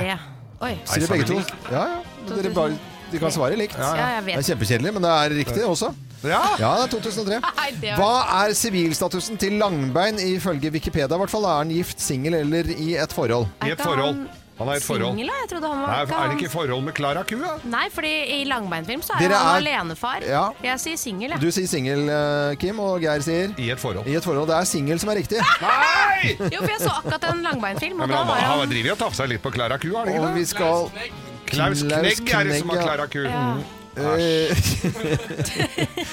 Oi. 0.63 0.73
Sier 0.87 1.03
dere 1.03 1.11
begge 1.17 1.27
to? 1.27 1.43
Ja, 1.75 1.83
ja. 1.97 2.01
Dere 2.37 2.55
bare, 2.55 2.79
de 3.11 3.19
kan 3.19 3.35
svare 3.35 3.59
likt. 3.59 3.75
Det 3.75 4.39
er 4.39 4.47
kjempekjedelig, 4.47 4.95
men 4.95 5.03
det 5.03 5.11
er 5.19 5.37
riktig 5.43 5.67
også. 5.67 5.91
Ja! 6.25 6.43
Ja, 6.61 6.73
det 6.83 6.85
er 6.89 6.93
2003. 6.99 7.41
Nei, 7.63 7.71
det 7.81 7.91
er- 7.95 7.97
Hva 7.99 8.45
er 8.45 8.55
sivilstatusen 8.59 9.39
til 9.43 9.59
Langbein 9.63 10.19
ifølge 10.23 10.71
Wikipedia? 10.71 11.09
I 11.11 11.19
hvert 11.25 11.31
fall 11.33 11.45
Er 11.49 11.59
han 11.65 11.73
gift, 11.75 12.01
singel 12.01 12.35
eller 12.45 12.71
i 12.77 12.95
et 12.97 13.13
forhold? 13.13 13.49
I 13.63 13.71
et 13.73 13.77
ikke 13.79 13.83
forhold. 13.89 14.15
han 14.15 14.29
Han 14.59 14.69
er 14.69 14.77
i 14.77 14.77
et 14.77 14.85
forhold. 14.85 15.17
Singel, 15.17 15.27
da? 15.33 15.39
Jeg 15.43 15.49
trodde 15.51 15.69
han 15.73 15.81
var 15.83 15.89
Nei, 15.91 16.03
er 16.03 16.13
han- 16.15 16.31
det 16.31 16.37
ikke 16.39 16.47
i 16.47 16.53
forhold 16.53 16.85
med 16.85 16.95
Klara 16.95 17.23
Ku, 17.27 17.35
da? 17.41 17.53
Nei, 17.73 17.87
fordi 17.91 18.13
i 18.37 18.45
langbeinfilm 18.47 19.03
så 19.03 19.15
er 19.17 19.25
Dere 19.25 19.39
han 19.41 19.49
er- 19.65 19.67
alenefar. 19.81 20.23
Ja. 20.29 20.45
Jeg 20.63 20.79
sier 20.85 20.97
singel, 21.01 21.31
jeg. 21.35 21.41
Du 21.41 21.51
sier 21.51 21.67
singel, 21.67 22.05
eh, 22.09 22.55
Kim, 22.61 22.79
og 22.79 23.01
Geir 23.03 23.21
sier 23.27 23.55
I 23.59 23.71
et 23.75 23.81
forhold. 23.81 24.07
i 24.07 24.15
et 24.15 24.23
forhold. 24.25 24.47
Det 24.53 24.57
er 24.61 24.65
singel 24.65 25.01
som 25.03 25.09
er 25.11 25.17
riktig. 25.23 25.41
Nei! 25.67 26.37
Jo, 26.39 26.61
for 26.61 26.71
jeg 26.71 26.81
så 26.85 26.93
akkurat 27.01 27.25
en 27.33 27.43
langbeinfilm, 27.49 27.99
og 28.01 28.07
men 28.07 28.11
da 28.15 28.23
han, 28.23 28.29
var 28.29 28.37
han 28.47 28.59
han 28.61 28.69
driver 28.71 28.87
jo 28.93 28.93
og 28.93 28.99
tafser 29.07 29.27
litt 29.35 29.43
på 29.43 29.51
Klara 29.51 29.79
Ku, 29.83 29.89
har 29.97 30.07
han 30.07 30.19
Og 30.19 30.29
ikke 30.29 30.35
vi 30.35 30.41
det? 30.41 30.49
skal 30.49 30.91
Klaus 31.53 31.83
Knegg 31.83 32.31
er 32.33 32.45
det 32.45 32.59
som 32.61 32.69
har 32.71 32.77
Knegg, 32.77 32.77
ja. 32.77 32.83
Klara 32.87 33.07
Ku. 33.09 33.23
ja. 33.25 33.82
Eh, 33.97 34.57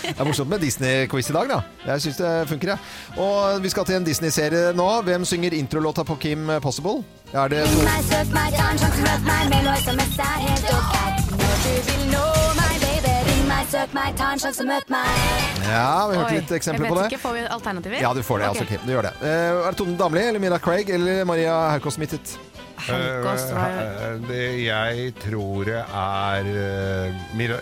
Det 0.03 0.19
er 0.19 0.25
morsomt 0.27 0.49
med 0.51 0.59
Disney-quiz 0.59 1.29
i 1.31 1.35
dag, 1.35 1.47
da. 1.51 1.59
Jeg 1.87 2.01
syns 2.03 2.17
det 2.19 2.31
funker, 2.49 2.73
jeg. 2.73 2.79
Og 3.23 3.63
vi 3.63 3.71
skal 3.71 3.87
til 3.87 3.95
en 3.99 4.07
Disney-serie 4.07 4.73
nå. 4.75 4.87
Hvem 5.07 5.25
synger 5.25 5.55
introlåta 5.55 6.03
på 6.03 6.17
Kim 6.19 6.49
Possible? 6.63 7.03
Er 7.31 7.47
det 7.51 7.61
Ring 7.63 7.83
meg, 7.85 8.03
søk 8.09 8.33
meg, 8.35 8.57
sjanse, 8.57 8.89
møt 9.05 9.25
meg 9.29 9.51
med 9.53 9.69
og 9.69 9.77
SMS 9.85 10.19
er 10.25 10.43
helt 10.47 10.69
ok. 10.75 10.95
Når 11.39 11.55
du 11.63 11.71
vil 11.89 12.03
nå 12.11 12.25
meg, 12.57 12.75
baby, 12.83 13.15
ring 13.29 13.43
meg, 13.47 13.69
søk 13.71 13.95
meg, 13.95 14.11
ta 14.19 14.31
en 14.33 14.43
sjanse, 14.43 14.65
møt 14.67 14.91
meg. 14.91 15.09
Ja, 15.69 15.87
vi 16.09 16.17
har 16.17 16.25
hørt 16.25 16.33
eksempler 16.33 16.39
litt 16.41 16.53
eksempler 16.59 16.89
jeg 16.89 16.95
vet 16.97 17.13
ikke, 17.13 17.21
Får 17.27 17.37
vi 17.37 17.45
alternativer? 17.59 18.01
Ja, 18.01 18.13
du 18.17 18.23
får 18.25 18.41
det. 18.43 18.49
Okay. 18.49 18.65
altså, 18.65 18.69
Kim. 18.73 18.85
Du 18.89 18.95
gjør 18.97 19.07
det. 19.11 19.15
Eh, 19.21 19.61
er 19.61 19.69
det 19.69 19.77
Tone 19.83 19.97
Damli 20.01 20.25
eller 20.33 20.41
Mira 20.43 20.59
Craig 20.59 20.89
eller 20.97 21.23
Maria 21.29 21.55
Haukås-Smittet? 21.77 22.35
Var 22.87 23.39
Eh, 23.59 24.19
det 24.27 24.45
jeg 24.63 25.13
tror 25.19 25.65
det 25.67 25.79
er 25.81 26.49
eh, 26.53 27.19
Mira, 27.37 27.57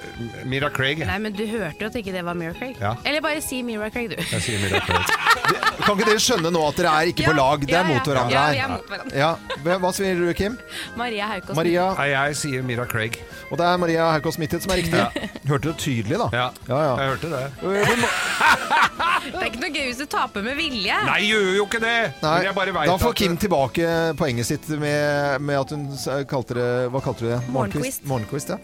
Mira 0.46 0.70
Craig. 0.74 1.02
Nei, 1.08 1.18
men 1.24 1.34
du 1.36 1.44
hørte 1.50 1.82
jo 1.86 1.90
at 1.92 1.96
ikke 2.00 2.14
det 2.16 2.24
var 2.28 2.38
Mira 2.38 2.54
Craig. 2.58 2.76
Ja. 2.82 2.96
Eller 3.06 3.22
bare 3.26 3.42
si 3.42 3.62
Mira 3.66 3.90
Craig, 3.94 4.10
du. 4.14 4.18
Jeg 4.22 4.42
sier 4.46 4.62
Mira 4.64 4.82
Craig. 4.86 5.14
Kan 5.88 5.94
ikke 5.96 6.08
dere 6.10 6.20
skjønne 6.22 6.50
nå 6.52 6.62
at 6.68 6.80
dere 6.82 6.94
er 7.02 7.12
ikke 7.14 7.28
på 7.30 7.36
lag? 7.38 7.62
Det 7.68 7.76
er 7.78 7.86
mot 7.88 8.10
hverandre 8.10 8.42
her. 8.42 8.56
Ja, 8.58 8.68
mot 8.74 8.90
hverandre. 8.92 9.18
Ja. 9.18 9.78
Hva 9.78 9.92
sier 9.96 10.18
du, 10.20 10.26
Kim? 10.36 10.58
Maria 11.00 11.30
Haukås. 11.32 11.56
Maria. 11.56 11.86
Nei, 12.00 12.08
jeg 12.12 12.40
sier 12.42 12.66
Mira 12.68 12.88
Craig. 12.90 13.20
Og 13.52 13.58
det 13.62 13.68
er 13.70 13.78
Maria 13.80 14.10
Haukås 14.16 14.40
Mittet 14.42 14.66
som 14.66 14.74
er 14.76 14.82
riktig. 14.82 15.30
Hørte 15.48 15.72
du 15.72 15.78
tydelig, 15.80 16.18
da? 16.20 16.28
Ja, 16.36 16.48
Ja, 16.68 16.82
ja. 16.90 16.94
jeg 17.04 17.14
hørte 17.14 17.32
det. 17.32 17.46
Eh, 17.64 18.76
Det 19.28 19.36
er 19.42 19.48
ikke 19.50 19.60
noe 19.60 19.72
gøy 19.74 19.88
hvis 19.90 19.98
du 20.00 20.06
taper 20.08 20.44
med 20.46 20.56
vilje. 20.56 20.96
Nei, 21.08 21.18
gjør 21.28 21.48
jo 21.58 21.64
ikke 21.68 21.80
det! 21.84 21.96
Nei, 22.24 22.36
jeg 22.46 22.54
bare 22.56 22.74
da 22.88 22.94
får 23.02 23.16
Kim 23.20 23.34
tilbake 23.40 23.88
poenget 24.20 24.48
sitt 24.48 24.68
med, 24.80 25.17
med 25.40 25.58
at 25.60 25.72
hun 25.74 25.84
kalte 26.30 26.56
det 26.58 26.68
Hva 26.94 27.02
kalte 27.06 27.26
du 27.26 27.30
det? 27.32 27.40
Morgenquiz. 27.54 28.00
Morgenquiz, 28.08 28.48
ja. 28.52 28.58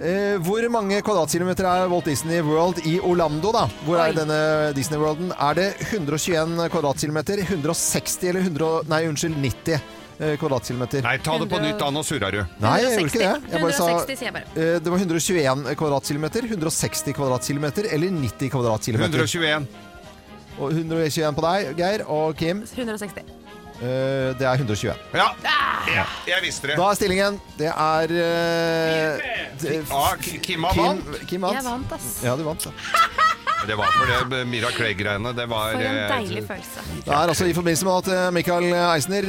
Eh, 0.00 0.36
hvor 0.44 0.64
mange 0.72 0.98
kvadratkilometer 1.06 1.68
er 1.70 1.88
Walt 1.92 2.08
Disney 2.10 2.40
World 2.46 2.82
i 2.88 2.98
Orlando, 3.00 3.52
da? 3.56 3.66
Hvor 3.86 4.00
er 4.02 4.16
denne 4.16 4.40
Disney 4.76 5.00
Worlden? 5.00 5.32
Er 5.38 5.56
det 5.58 5.68
121 5.92 6.68
kvadratkilometer, 6.74 7.42
160 7.48 8.28
eller 8.32 8.46
100 8.48 8.70
Nei, 8.90 9.02
unnskyld, 9.10 9.36
90 9.40 9.76
eh, 9.76 10.34
kvadratkilometer? 10.40 11.02
Nei, 11.06 11.16
ta 11.24 11.36
det 11.40 11.48
på 11.50 11.60
nytt, 11.62 11.78
da. 11.80 11.90
Nå 11.94 12.02
surrer 12.06 12.38
du. 12.38 12.40
Nei, 12.62 12.74
jeg 12.84 12.96
gjorde 12.96 13.12
ikke 13.12 13.22
det. 13.24 13.52
Jeg 13.54 13.64
bare 13.66 13.76
sa 13.76 13.90
160, 13.90 14.18
sier 14.20 14.30
jeg 14.30 14.36
bare. 14.38 14.50
eh, 14.56 14.78
det 14.80 14.94
var 14.94 15.04
121 15.04 15.70
kvadratkilometer, 15.80 16.50
160 16.50 17.16
kvadratkilometer 17.20 17.90
eller 17.94 18.18
90 18.20 18.52
kvadratkilometer. 18.56 19.24
121. 19.26 19.70
Og 20.60 20.74
121 20.76 21.36
på 21.38 21.44
deg, 21.46 21.70
Geir. 21.78 22.02
Og 22.12 22.34
Kim, 22.36 22.64
160. 22.68 23.24
eh, 23.80 24.30
det 24.38 24.46
er 24.46 24.60
121. 24.60 24.94
Ja, 25.14 25.28
ja, 25.90 26.04
jeg 26.28 26.44
visste 26.44 26.70
det. 26.70 26.76
Da 26.78 26.90
er 26.90 26.98
stillingen 26.98 27.40
Det 27.58 27.70
er 27.72 28.12
uh, 28.12 29.28
det- 29.62 29.82
Ja, 29.90 30.04
Kim 30.42 30.64
har 30.64 30.76
vant. 30.76 31.26
Kim, 31.26 31.42
vant. 31.42 31.56
Jeg 31.56 31.64
vant, 31.64 31.92
ass. 31.96 32.08
Ja, 32.24 32.36
du 32.36 32.44
vant. 32.44 32.64
Da. 32.64 32.70
Det 33.68 33.76
var 33.76 33.90
for 33.92 34.30
det 34.30 34.46
Mira 34.48 34.70
Craig-greiene. 34.72 35.34
Det 35.36 35.44
var 35.48 35.74
For 35.74 35.84
en 35.84 35.98
eh, 35.98 36.08
deilig 36.08 36.46
følelse. 36.48 36.84
Det 37.04 37.12
er 37.12 37.28
altså 37.34 37.44
i 37.44 37.52
forbindelse 37.52 37.84
med 37.84 38.08
at 38.08 38.32
Michael 38.32 38.72
Eisner 38.72 39.28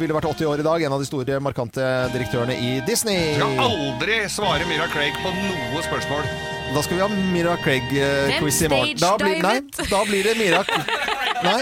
ville 0.00 0.16
vært 0.16 0.30
80 0.30 0.48
år 0.48 0.62
i 0.62 0.66
dag. 0.68 0.86
En 0.88 0.96
av 0.96 1.04
de 1.04 1.08
store, 1.10 1.40
markante 1.44 1.90
direktørene 2.14 2.56
i 2.56 2.72
Disney. 2.88 3.34
Skal 3.36 3.60
aldri 3.66 4.22
svare 4.32 4.64
Mira 4.70 4.88
Craig 4.94 5.20
på 5.20 5.34
noe 5.36 5.84
spørsmål. 5.84 6.24
Da 6.72 6.80
skal 6.80 6.96
vi 6.96 7.02
ha 7.04 7.08
Mira 7.32 7.56
Craig-quiz 7.60 8.62
i 8.64 8.68
morgen. 8.72 8.96
Da 9.02 9.16
blir, 9.20 9.42
nei, 9.44 9.58
da 9.90 10.04
blir 10.08 10.24
det 10.24 10.38
Mira 10.40 10.62
Nei, 11.42 11.58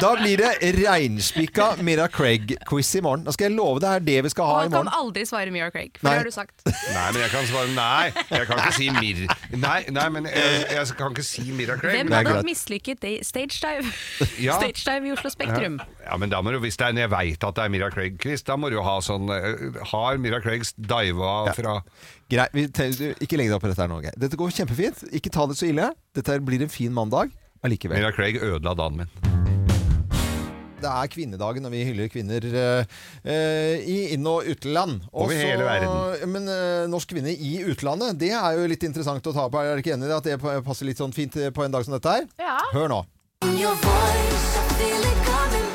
da 0.00 0.12
blir 0.18 0.40
det 0.40 0.72
reinspikka 0.78 1.68
Mira 1.82 2.08
Craig-quiz 2.12 2.90
i 2.98 3.02
morgen. 3.04 3.24
Da 3.26 3.34
skal 3.34 3.48
jeg 3.48 3.56
love 3.56 3.82
det 3.82 3.88
er 3.88 4.04
det 4.04 4.16
vi 4.26 4.32
skal 4.32 4.48
ha 4.48 4.56
i 4.62 4.68
morgen. 4.68 4.76
han 4.76 4.88
kan 4.88 5.00
aldri 5.00 5.24
svare 5.28 5.52
Mira 5.54 5.70
Craig, 5.74 5.98
for 5.98 6.08
Nei. 6.08 6.14
det 6.14 6.22
har 6.22 6.30
du 6.30 6.34
sagt. 6.34 6.54
Nei, 6.96 7.06
men 7.12 7.20
jeg 7.22 7.32
kan 7.34 7.48
svare 7.50 7.72
Nei, 7.74 8.24
jeg 8.30 8.48
kan 8.50 8.62
ikke 8.62 8.76
si 8.78 8.90
Mir... 8.98 9.24
Nei, 9.58 9.80
nei 9.94 10.08
men 10.14 10.28
jeg, 10.30 10.66
jeg 10.74 10.98
kan 10.98 11.16
ikke 11.16 11.26
si 11.26 11.46
Mira 11.50 11.78
Craig. 11.80 11.98
Hvem 11.98 12.12
hadde 12.14 12.36
hatt 12.38 12.48
mislykket 12.48 13.08
stage 13.26 13.60
dive? 13.62 13.92
Ja. 14.48 14.54
Stage 14.60 14.84
dive 14.86 15.08
i 15.08 15.12
Oslo 15.12 15.30
Spektrum. 15.32 15.80
Ja, 16.04 16.16
men 16.20 16.30
da 16.30 16.40
må 16.44 16.52
du, 16.54 16.60
hvis 16.62 16.78
det 16.78 16.92
er 16.92 17.02
jeg 17.02 17.10
veit 17.12 17.44
at 17.44 17.56
det 17.58 17.64
er 17.64 17.72
Mira 17.72 17.90
Craig-quiz, 17.92 18.44
da 18.46 18.56
må 18.60 18.70
du 18.70 18.78
jo 18.78 18.84
ha 18.86 18.98
sånn 19.04 19.30
eh, 19.34 19.82
Har 19.92 20.20
Mira 20.22 20.40
Craigs 20.44 20.74
diva 20.76 21.52
fra 21.56 21.80
Greit, 22.28 22.52
vi 22.52 22.66
tenker 22.68 23.16
ikke 23.24 23.38
legg 23.40 23.48
deg 23.48 23.56
opp 23.56 23.64
i 23.64 23.72
dette 23.72 23.80
her 23.80 23.90
nå. 23.90 24.02
Geir. 24.04 24.16
Dette 24.20 24.36
går 24.38 24.52
kjempefint. 24.52 25.06
Ikke 25.16 25.32
ta 25.32 25.48
det 25.48 25.56
så 25.60 25.70
ille. 25.70 25.90
Dette 26.16 26.40
blir 26.44 26.64
en 26.64 26.72
fin 26.72 26.92
mandag 26.92 27.32
allikevel. 27.64 27.96
Mira 27.96 28.12
Craig 28.12 28.42
ødela 28.42 28.76
dagen 28.76 29.04
min. 29.04 29.47
Det 30.78 30.86
er 30.86 31.08
kvinnedagen, 31.10 31.64
og 31.66 31.72
vi 31.74 31.80
hyller 31.88 32.06
kvinner 32.12 32.44
eh, 32.46 32.98
eh, 33.26 33.80
i 33.82 33.96
inn- 34.14 34.26
og 34.30 34.46
utland. 34.46 35.00
Over 35.12 35.32
Også- 35.34 35.42
hele 35.42 35.64
verden. 35.66 36.30
Men 36.30 36.46
eh, 36.48 36.86
norsk 36.90 37.10
kvinne 37.16 37.34
i 37.34 37.56
utlandet, 37.66 38.18
det 38.20 38.30
er 38.30 38.58
jo 38.60 38.68
litt 38.70 38.84
interessant 38.86 39.26
å 39.26 39.34
ta 39.34 39.48
på. 39.50 39.58
Er 39.58 39.72
dere 39.74 39.82
ikke 39.82 39.96
enig 39.96 40.06
i? 40.10 40.16
At 40.18 40.24
det 40.30 40.38
passer 40.64 40.86
litt 40.86 40.98
sånn 41.02 41.14
fint 41.14 41.34
på 41.34 41.64
en 41.66 41.74
dag 41.74 41.84
som 41.84 41.96
dette 41.98 42.14
her? 42.20 42.28
Ja. 42.38 42.58
Hør 42.72 42.88
nå. 42.94 43.02
In 43.42 43.58
Your 43.58 43.74
voice, 43.74 44.54
I 44.58 44.68
feel 44.78 45.02
it 45.02 45.18
coming 45.26 45.67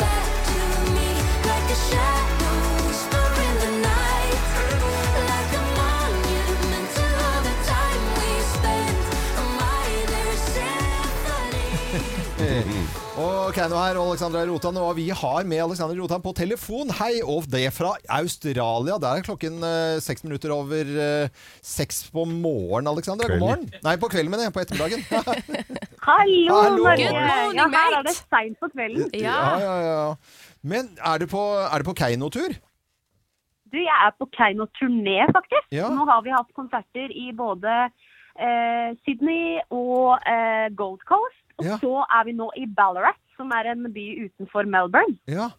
Og 13.13 13.51
Keiino 13.53 13.77
her, 13.77 13.97
og 14.01 14.07
Alexandra 14.09 14.41
Rotan. 14.49 14.77
Og 14.81 14.95
vi 14.97 15.03
har 15.13 15.43
med 15.45 15.59
Alexandra 15.61 15.93
Rotan 15.99 16.21
på 16.23 16.31
telefon. 16.33 16.89
Hei, 16.97 17.19
og 17.21 17.45
det 17.53 17.67
fra 17.75 17.91
Australia. 18.09 18.95
Der 19.03 19.19
er 19.19 19.25
klokken 19.27 19.59
eh, 19.67 19.99
seks 20.01 20.23
minutter 20.25 20.53
over 20.55 20.81
eh, 21.05 21.29
seks 21.61 22.07
på 22.13 22.23
morgen, 22.25 22.89
Alexandra. 22.89 23.29
God 23.29 23.43
morgen. 23.43 23.67
Nei, 23.85 23.93
på 24.01 24.09
kvelden, 24.09 24.33
mener 24.33 24.47
jeg. 24.47 24.55
På 24.55 24.63
ettermiddagen. 24.63 25.05
Hallo, 26.07 26.57
Hallo. 26.57 26.87
Norge! 26.87 27.05
Good 27.05 27.19
morning, 27.29 27.59
ja, 27.61 27.67
her 27.75 27.97
er 27.99 28.07
det 28.09 28.15
seint 28.17 28.57
på 28.63 28.71
kvelden. 28.73 29.05
ja, 29.13 29.37
Ja. 29.37 29.53
ja, 29.61 29.75
ja. 29.91 30.49
Men 30.73 30.89
er 30.97 31.21
du 31.21 31.27
på, 31.29 31.43
er 31.67 31.83
du 31.83 31.89
på 31.91 31.95
Keiino-tur? 32.01 32.57
Du, 33.73 33.77
jeg 33.77 33.99
er 34.07 34.17
på 34.17 34.25
Keiino-turné, 34.33 35.19
faktisk. 35.37 35.69
Ja. 35.75 35.91
Nå 35.93 36.09
har 36.09 36.25
vi 36.25 36.33
hatt 36.33 36.49
konserter 36.57 37.13
i 37.13 37.29
både 37.37 37.77
eh, 38.41 38.89
Sydney 39.05 39.59
og 39.69 40.17
eh, 40.25 40.67
Gold 40.81 41.05
Coast. 41.09 41.42
Og 41.59 41.65
Ja. 41.65 41.77
så 41.77 42.03
er 42.09 42.23
vi 42.25 42.33
nå 42.33 42.49
i 42.57 42.65
Ballarat, 42.65 43.19
som 43.37 43.51
er 43.51 43.71
en 43.71 43.83
by 43.93 44.05
utenfor 44.29 44.65
Melbourne. 44.65 45.17
Ja. 45.27 45.49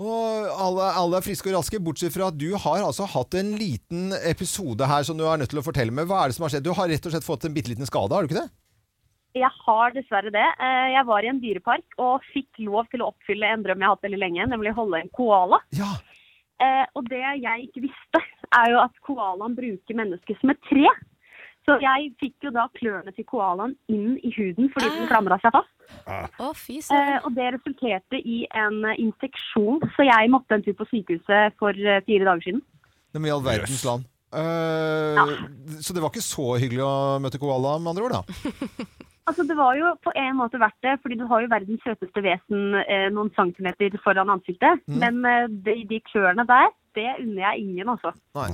Og 0.00 0.46
alle, 0.56 0.86
alle 0.96 1.18
er 1.18 1.24
friske 1.26 1.50
og 1.50 1.58
raske, 1.58 1.76
bortsett 1.84 2.14
fra 2.14 2.28
at 2.32 2.38
du 2.40 2.54
har 2.56 2.80
altså 2.86 3.04
hatt 3.06 3.34
en 3.36 3.50
liten 3.60 4.14
episode 4.24 4.86
her 4.88 5.02
som 5.04 5.18
du 5.18 5.26
er 5.28 5.36
nødt 5.36 5.50
til 5.52 5.60
å 5.60 5.64
fortelle 5.66 5.92
med. 5.92 6.06
Hva 6.08 6.22
er 6.24 6.28
det 6.32 6.36
som 6.38 6.46
har 6.46 6.54
skjedd? 6.54 6.64
Du 6.64 6.72
har 6.72 6.88
rett 6.88 7.04
og 7.04 7.12
slett 7.12 7.26
fått 7.26 7.44
en 7.44 7.52
bitte 7.52 7.68
liten 7.68 7.84
skade, 7.88 8.14
har 8.16 8.24
du 8.24 8.30
ikke 8.30 8.40
det? 8.40 8.48
Jeg 9.36 9.50
har 9.66 9.92
dessverre 9.94 10.32
det. 10.34 10.46
Eh, 10.58 10.88
Jeg 10.96 11.04
var 11.06 11.22
i 11.22 11.28
en 11.28 11.38
dyrepark 11.40 11.84
og 11.98 12.24
fikk 12.32 12.48
lov 12.64 12.88
til 12.90 13.00
å 13.04 13.12
oppfylle 13.12 13.46
en 13.52 13.62
drøm 13.62 13.78
jeg 13.78 13.86
har 13.86 13.94
hatt 13.94 14.02
veldig 14.08 14.18
lenge, 14.24 14.48
nemlig 14.48 14.72
holde 14.74 15.02
en 15.04 15.12
koala. 15.14 15.60
Ja. 15.76 15.92
Eh, 16.58 16.86
Og 16.96 17.04
det 17.08 17.20
jeg 17.20 17.68
ikke 17.68 17.84
visste, 17.84 18.24
er 18.56 18.70
jo 18.72 18.80
at 18.80 18.96
koalaen 19.06 19.54
bruker 19.54 19.94
mennesket 19.94 20.40
som 20.40 20.50
et 20.50 20.58
tre. 20.66 20.88
Så 21.70 21.78
jeg 21.84 22.12
fikk 22.20 22.46
jo 22.48 22.50
da 22.54 22.66
klørne 22.76 23.14
til 23.14 23.26
koalaen 23.30 23.76
inn 23.92 24.16
i 24.26 24.32
huden 24.34 24.70
fordi 24.74 24.90
den 24.96 25.08
klamra 25.10 25.38
seg 25.42 25.54
fast. 25.54 25.70
Fy 26.58 26.78
Eh, 26.90 27.16
og 27.24 27.34
det 27.34 27.48
resulterte 27.56 28.18
i 28.18 28.44
en 28.54 28.82
infeksjon, 28.94 29.82
så 29.96 30.06
jeg 30.06 30.30
måtte 30.32 30.54
en 30.56 30.62
tur 30.66 30.74
på 30.78 30.86
sykehuset 30.90 31.56
for 31.58 31.70
eh, 31.74 32.02
fire 32.06 32.26
dager 32.28 32.46
siden. 32.46 32.62
Det 33.10 33.20
med 33.22 33.30
i 33.30 33.34
all 33.34 33.44
verdens 33.44 33.84
land. 33.86 34.06
Eh, 34.30 35.18
Så 35.82 35.94
det 35.94 36.02
var 36.02 36.12
ikke 36.12 36.22
så 36.22 36.54
hyggelig 36.62 36.84
å 36.86 37.18
møte 37.22 37.40
koala, 37.42 37.78
med 37.78 37.94
andre 37.94 38.06
ord, 38.08 38.18
da? 38.20 38.22
Altså, 39.30 39.44
Det 39.46 39.54
var 39.54 39.76
jo 39.78 39.92
på 40.02 40.10
en 40.18 40.38
måte 40.40 40.58
verdt 40.58 40.78
det, 40.82 40.96
fordi 41.04 41.18
du 41.20 41.26
har 41.30 41.42
jo 41.44 41.50
verdens 41.52 41.82
søteste 41.86 42.22
vesen 42.24 42.74
eh, 42.82 43.06
noen 43.14 43.30
centimeter 43.36 43.94
foran 44.02 44.32
ansiktet. 44.32 44.80
Men 44.90 45.20
eh, 45.28 45.46
de, 45.66 45.76
de 45.86 46.00
klørne 46.08 46.42
der, 46.48 46.72
det 46.98 47.06
unner 47.20 47.44
jeg 47.44 47.62
ingen, 47.66 47.92
altså. 47.92 48.10
Nei. 48.34 48.48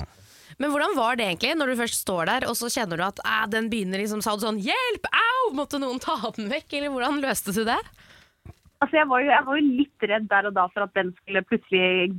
Men 0.58 0.72
hvordan 0.72 0.96
var 0.96 1.18
det 1.18 1.26
egentlig 1.26 1.52
når 1.58 1.72
du 1.72 1.80
først 1.82 2.00
står 2.00 2.28
der, 2.30 2.46
og 2.48 2.56
så 2.56 2.70
kjenner 2.72 3.00
du 3.00 3.04
at 3.04 3.20
den 3.52 3.68
begynner 3.72 4.00
liksom 4.00 4.22
Sa 4.24 4.36
du 4.36 4.44
sånn 4.46 4.62
'hjelp, 4.62 5.08
au', 5.12 5.54
måtte 5.56 5.80
noen 5.82 6.00
ta 6.00 6.16
den 6.36 6.48
vekk, 6.52 6.78
eller 6.78 6.94
hvordan 6.94 7.20
løste 7.20 7.52
du 7.52 7.64
det? 7.68 7.80
Altså, 8.76 8.98
jeg 8.98 9.08
var, 9.08 9.22
jo, 9.24 9.28
jeg 9.32 9.44
var 9.46 9.56
jo 9.56 9.76
litt 9.80 10.04
redd 10.10 10.24
der 10.28 10.46
og 10.50 10.54
da 10.56 10.66
for 10.68 10.84
at 10.84 10.92
den 10.98 11.12
skulle 11.16 11.42
plutselig 11.48 12.10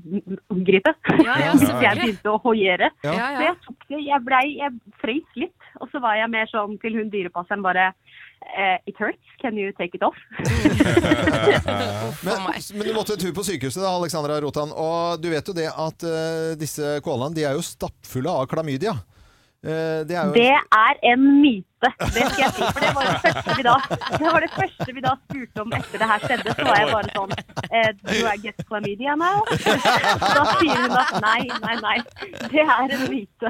gripe. 0.66 0.94
Ja, 1.22 1.36
ja, 1.38 1.52
Hvis 1.60 1.70
jeg 1.70 2.00
begynte 2.00 2.34
å 2.34 2.40
hoiere. 2.42 2.90
Ja. 3.06 3.14
Ja, 3.14 3.28
Så 3.38 3.44
jeg 3.46 3.58
tok 3.66 3.86
det, 3.92 4.00
jeg, 4.08 4.22
blei, 4.26 4.46
jeg 4.58 4.98
frøys 5.04 5.38
litt, 5.38 5.68
og 5.78 5.92
så 5.92 6.02
var 6.02 6.18
jeg 6.18 6.32
mer 6.34 6.50
sånn 6.50 6.74
til 6.82 6.98
hun 6.98 7.12
dyrepasseren 7.14 7.66
bare 7.66 7.92
eh, 8.42 8.78
It 8.86 8.96
hurts, 8.98 9.24
can 9.42 9.58
you 9.58 9.72
take 9.78 9.96
it 9.98 10.04
off? 10.04 10.18
Men, 12.24 12.40
men 12.74 12.88
du 12.88 12.94
måtte 12.96 13.14
en 13.14 13.20
tur 13.22 13.34
på 13.36 13.44
sykehuset, 13.46 13.82
da, 13.84 13.92
Alexandra 13.94 14.40
Rotan. 14.42 14.72
Og 14.74 15.22
du 15.22 15.30
vet 15.32 15.48
jo 15.48 15.54
det 15.56 15.68
at 15.70 16.06
uh, 16.08 16.56
disse 16.60 16.98
koalaene 17.06 17.38
de 17.38 17.46
er 17.46 17.54
jo 17.58 17.66
stappfulle 17.66 18.32
av 18.32 18.48
klamydia. 18.50 18.96
Uh, 19.62 20.02
det 20.08 20.16
er 20.18 20.30
jo 20.30 20.34
Det 20.38 20.50
er 20.54 21.00
en 21.12 21.24
myte, 21.42 21.77
det 21.78 21.92
skal 21.94 22.42
jeg 22.42 22.54
si. 22.56 22.62
For 22.74 22.82
det 22.82 22.92
var 22.98 23.06
det 23.06 23.18
første 23.22 23.54
vi 23.58 23.64
da, 23.68 23.76
det 24.22 24.30
var 24.34 24.42
det 24.42 24.50
første 24.56 24.90
vi 24.96 25.02
da 25.06 25.12
spurte 25.20 25.58
om 25.62 25.70
etter 25.78 25.98
det 26.02 26.08
her 26.12 26.20
skjedde. 26.26 26.50
Så 26.58 26.64
var 26.66 26.76
jeg 26.82 26.88
bare 26.94 27.10
sånn 27.14 27.32
eh, 27.70 27.90
Do 28.02 28.16
I 28.26 28.36
get 28.42 28.58
chlamydia 28.66 29.14
now? 29.20 29.38
Da 30.38 30.44
sier 30.58 30.78
hun 30.82 30.96
at 30.98 31.14
nei, 31.22 31.42
nei, 31.62 31.76
nei. 31.84 31.98
Det 32.50 32.64
er 32.64 32.96
en 32.98 33.04
myte. 33.12 33.50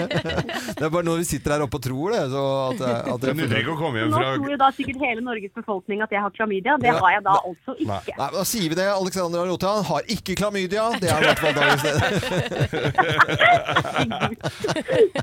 Det 0.80 0.84
er 0.86 0.92
bare 0.92 1.04
når 1.04 1.20
vi 1.20 1.26
sitter 1.28 1.54
her 1.56 1.64
oppe 1.66 1.76
og 1.80 1.84
tror 1.84 2.06
det. 2.14 2.22
Så 2.32 2.42
at, 2.70 2.80
at 3.12 3.20
Det 3.26 3.34
nytter 3.36 3.58
ikke 3.60 3.74
å 3.74 3.78
komme 3.80 4.00
hjem 4.00 4.10
Nå 4.14 4.18
tror 4.24 4.50
jo 4.54 4.58
da 4.60 4.68
sikkert 4.76 4.98
hele 5.04 5.20
Norges 5.24 5.52
befolkning 5.56 5.98
at 6.04 6.10
jeg 6.14 6.22
har 6.24 6.32
chlamydia. 6.36 6.72
Det 6.80 6.92
har 6.96 7.10
jeg 7.16 7.22
da 7.26 7.34
altså 7.40 7.76
ikke. 7.76 8.16
Nei, 8.16 8.30
Da 8.38 8.44
sier 8.48 8.68
vi 8.72 8.76
det. 8.80 8.88
Alexandra 8.94 9.44
Rotan 9.50 9.84
har 9.90 10.00
ikke 10.16 10.32
klamydia. 10.40 10.84
Det 11.00 11.08
er 11.12 11.18
i 11.20 11.24
hvert 11.28 11.42
fall 11.44 11.54
dagens 11.60 11.82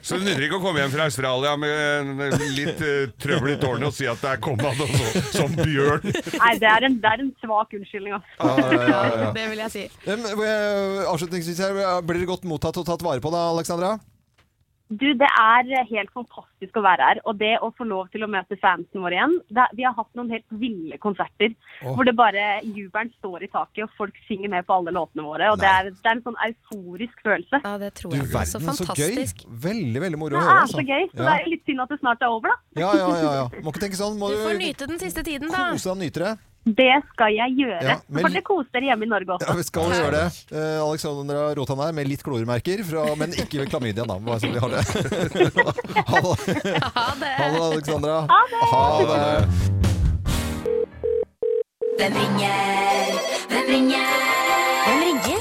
Så 0.05 0.17
det 0.17 0.23
nytter 0.27 0.43
ikke 0.47 0.59
å 0.59 0.63
komme 0.63 0.79
hjem 0.83 0.93
fra 0.93 1.07
Australia 1.09 1.57
med 1.59 2.26
litt 2.57 2.83
uh, 2.83 3.07
trøbbel 3.21 3.53
i 3.53 3.57
tårnet 3.61 3.89
og 3.89 3.95
si 3.95 4.09
at 4.09 4.21
det 4.23 4.33
er 4.33 4.41
kommet 4.43 4.81
noe 4.81 5.23
som 5.31 5.53
bjørn. 5.57 6.05
Nei, 6.07 6.53
det 6.61 6.69
er 6.71 6.87
en, 6.89 6.99
det 7.03 7.13
er 7.13 7.23
en 7.25 7.31
svak 7.43 7.73
unnskyldning, 7.77 8.17
altså. 8.17 8.35
Ja, 8.41 8.57
ja, 8.57 8.83
ja, 8.91 9.23
ja. 9.23 9.31
Det 9.37 9.47
vil 9.53 9.63
jeg 9.65 9.73
si. 9.73 9.87
Men, 10.07 10.27
eh, 10.27 11.07
Avslutningsvis 11.07 11.63
her, 11.63 11.81
blir 12.03 12.21
dere 12.21 12.29
godt 12.29 12.47
mottatt 12.49 12.79
og 12.81 12.87
tatt 12.87 13.05
vare 13.05 13.23
på 13.23 13.33
da, 13.33 13.47
Alexandra? 13.55 13.97
Du, 14.87 15.07
det 15.19 15.27
er 15.27 15.87
helt 15.89 16.11
fantastisk 16.15 16.77
å 16.79 16.83
være 16.85 17.07
her. 17.09 17.19
Og 17.27 17.35
det 17.39 17.53
å 17.63 17.69
få 17.75 17.87
lov 17.87 18.07
til 18.13 18.23
å 18.23 18.29
møte 18.31 18.55
fansen 18.61 19.03
vår 19.03 19.17
igjen 19.17 19.35
det, 19.51 19.65
Vi 19.75 19.83
har 19.83 19.95
hatt 19.97 20.09
noen 20.15 20.31
helt 20.31 20.45
ville 20.61 20.99
konserter 21.03 21.51
oh. 21.83 21.91
hvor 21.91 22.07
det 22.07 22.15
bare 22.17 22.45
jubelen 22.63 23.11
står 23.17 23.47
i 23.47 23.51
taket, 23.51 23.83
og 23.85 23.97
folk 23.99 24.15
synger 24.29 24.53
med 24.55 24.67
på 24.67 24.77
alle 24.79 24.93
låtene 24.95 25.27
våre. 25.27 25.51
Og 25.51 25.59
det 25.61 25.67
er, 25.69 25.91
det 25.91 26.07
er 26.07 26.15
en 26.15 26.23
sånn 26.29 26.39
euforisk 26.47 27.23
følelse. 27.25 27.61
Ja, 27.65 27.75
det 27.81 27.93
tror 27.99 28.15
Du 28.15 28.19
jeg. 28.21 28.27
Så 28.27 28.37
verden, 28.37 28.51
så 28.53 28.59
gøy. 28.63 28.85
fantastisk. 28.87 29.45
Veldig, 29.67 30.03
veldig 30.07 30.21
moro 30.23 30.37
Det 30.37 30.41
å 30.41 30.47
høre. 30.47 30.63
er 30.63 30.73
så 30.73 30.85
gøy. 30.87 31.09
Så 31.11 31.21
det 31.21 31.33
er 31.35 31.51
litt 31.51 31.67
synd 31.67 31.83
at 31.83 31.93
det 31.93 31.99
snart 32.03 32.23
er 32.23 32.37
over, 32.37 32.53
da. 32.53 32.81
Ja, 32.81 32.91
ja, 32.95 33.07
ja, 33.25 33.33
ja. 33.41 33.63
Må 33.65 33.73
ikke 33.73 33.87
tenke 33.87 33.99
sånn. 33.99 34.15
Må 34.21 34.31
Du 34.31 34.37
du, 34.37 34.43
får 34.45 34.61
nyte 34.61 34.87
den 34.87 35.01
siste 35.03 35.23
tiden, 35.27 35.51
da. 35.51 35.71
kose 35.73 35.89
deg 35.89 35.95
og 35.97 36.01
nyte 36.05 36.23
det. 36.23 36.35
Det 36.67 36.93
skal 37.13 37.31
jeg 37.31 37.53
gjøre. 37.61 37.79
Ja, 37.83 37.95
men- 38.09 38.25
For 38.25 38.33
det 38.33 38.43
koser 38.43 38.81
hjemme 38.83 39.03
i 39.05 39.07
Norge 39.07 39.29
også. 39.37 39.47
Ja, 39.47 39.53
vi 39.55 39.63
skal 39.63 39.83
gjøre 39.93 40.11
det. 40.11 40.25
Eh, 40.51 40.79
Alexandra 40.83 41.53
Rotan 41.55 41.77
her 41.79 41.93
med 41.95 42.07
litt 42.09 42.23
kloremerker, 42.23 42.83
fra, 42.83 43.05
men 43.15 43.31
ikke 43.31 43.59
ved 43.63 43.69
klamydia, 43.71 44.03
da. 44.03 44.17
Bare 44.19 44.39
så 44.39 44.51
vi 44.51 44.59
har 44.59 44.69
det. 44.69 44.83
ha 46.11 46.19
det. 46.19 46.83
Ha 46.97 47.07
det. 47.21 47.33
Ha 47.39 47.57
det, 48.03 48.17
Ha 48.73 48.83
det. 48.99 49.77
Hvem 51.97 52.13
ringer? 52.13 52.57
Hvem 53.49 53.67
ringer? 53.71 54.25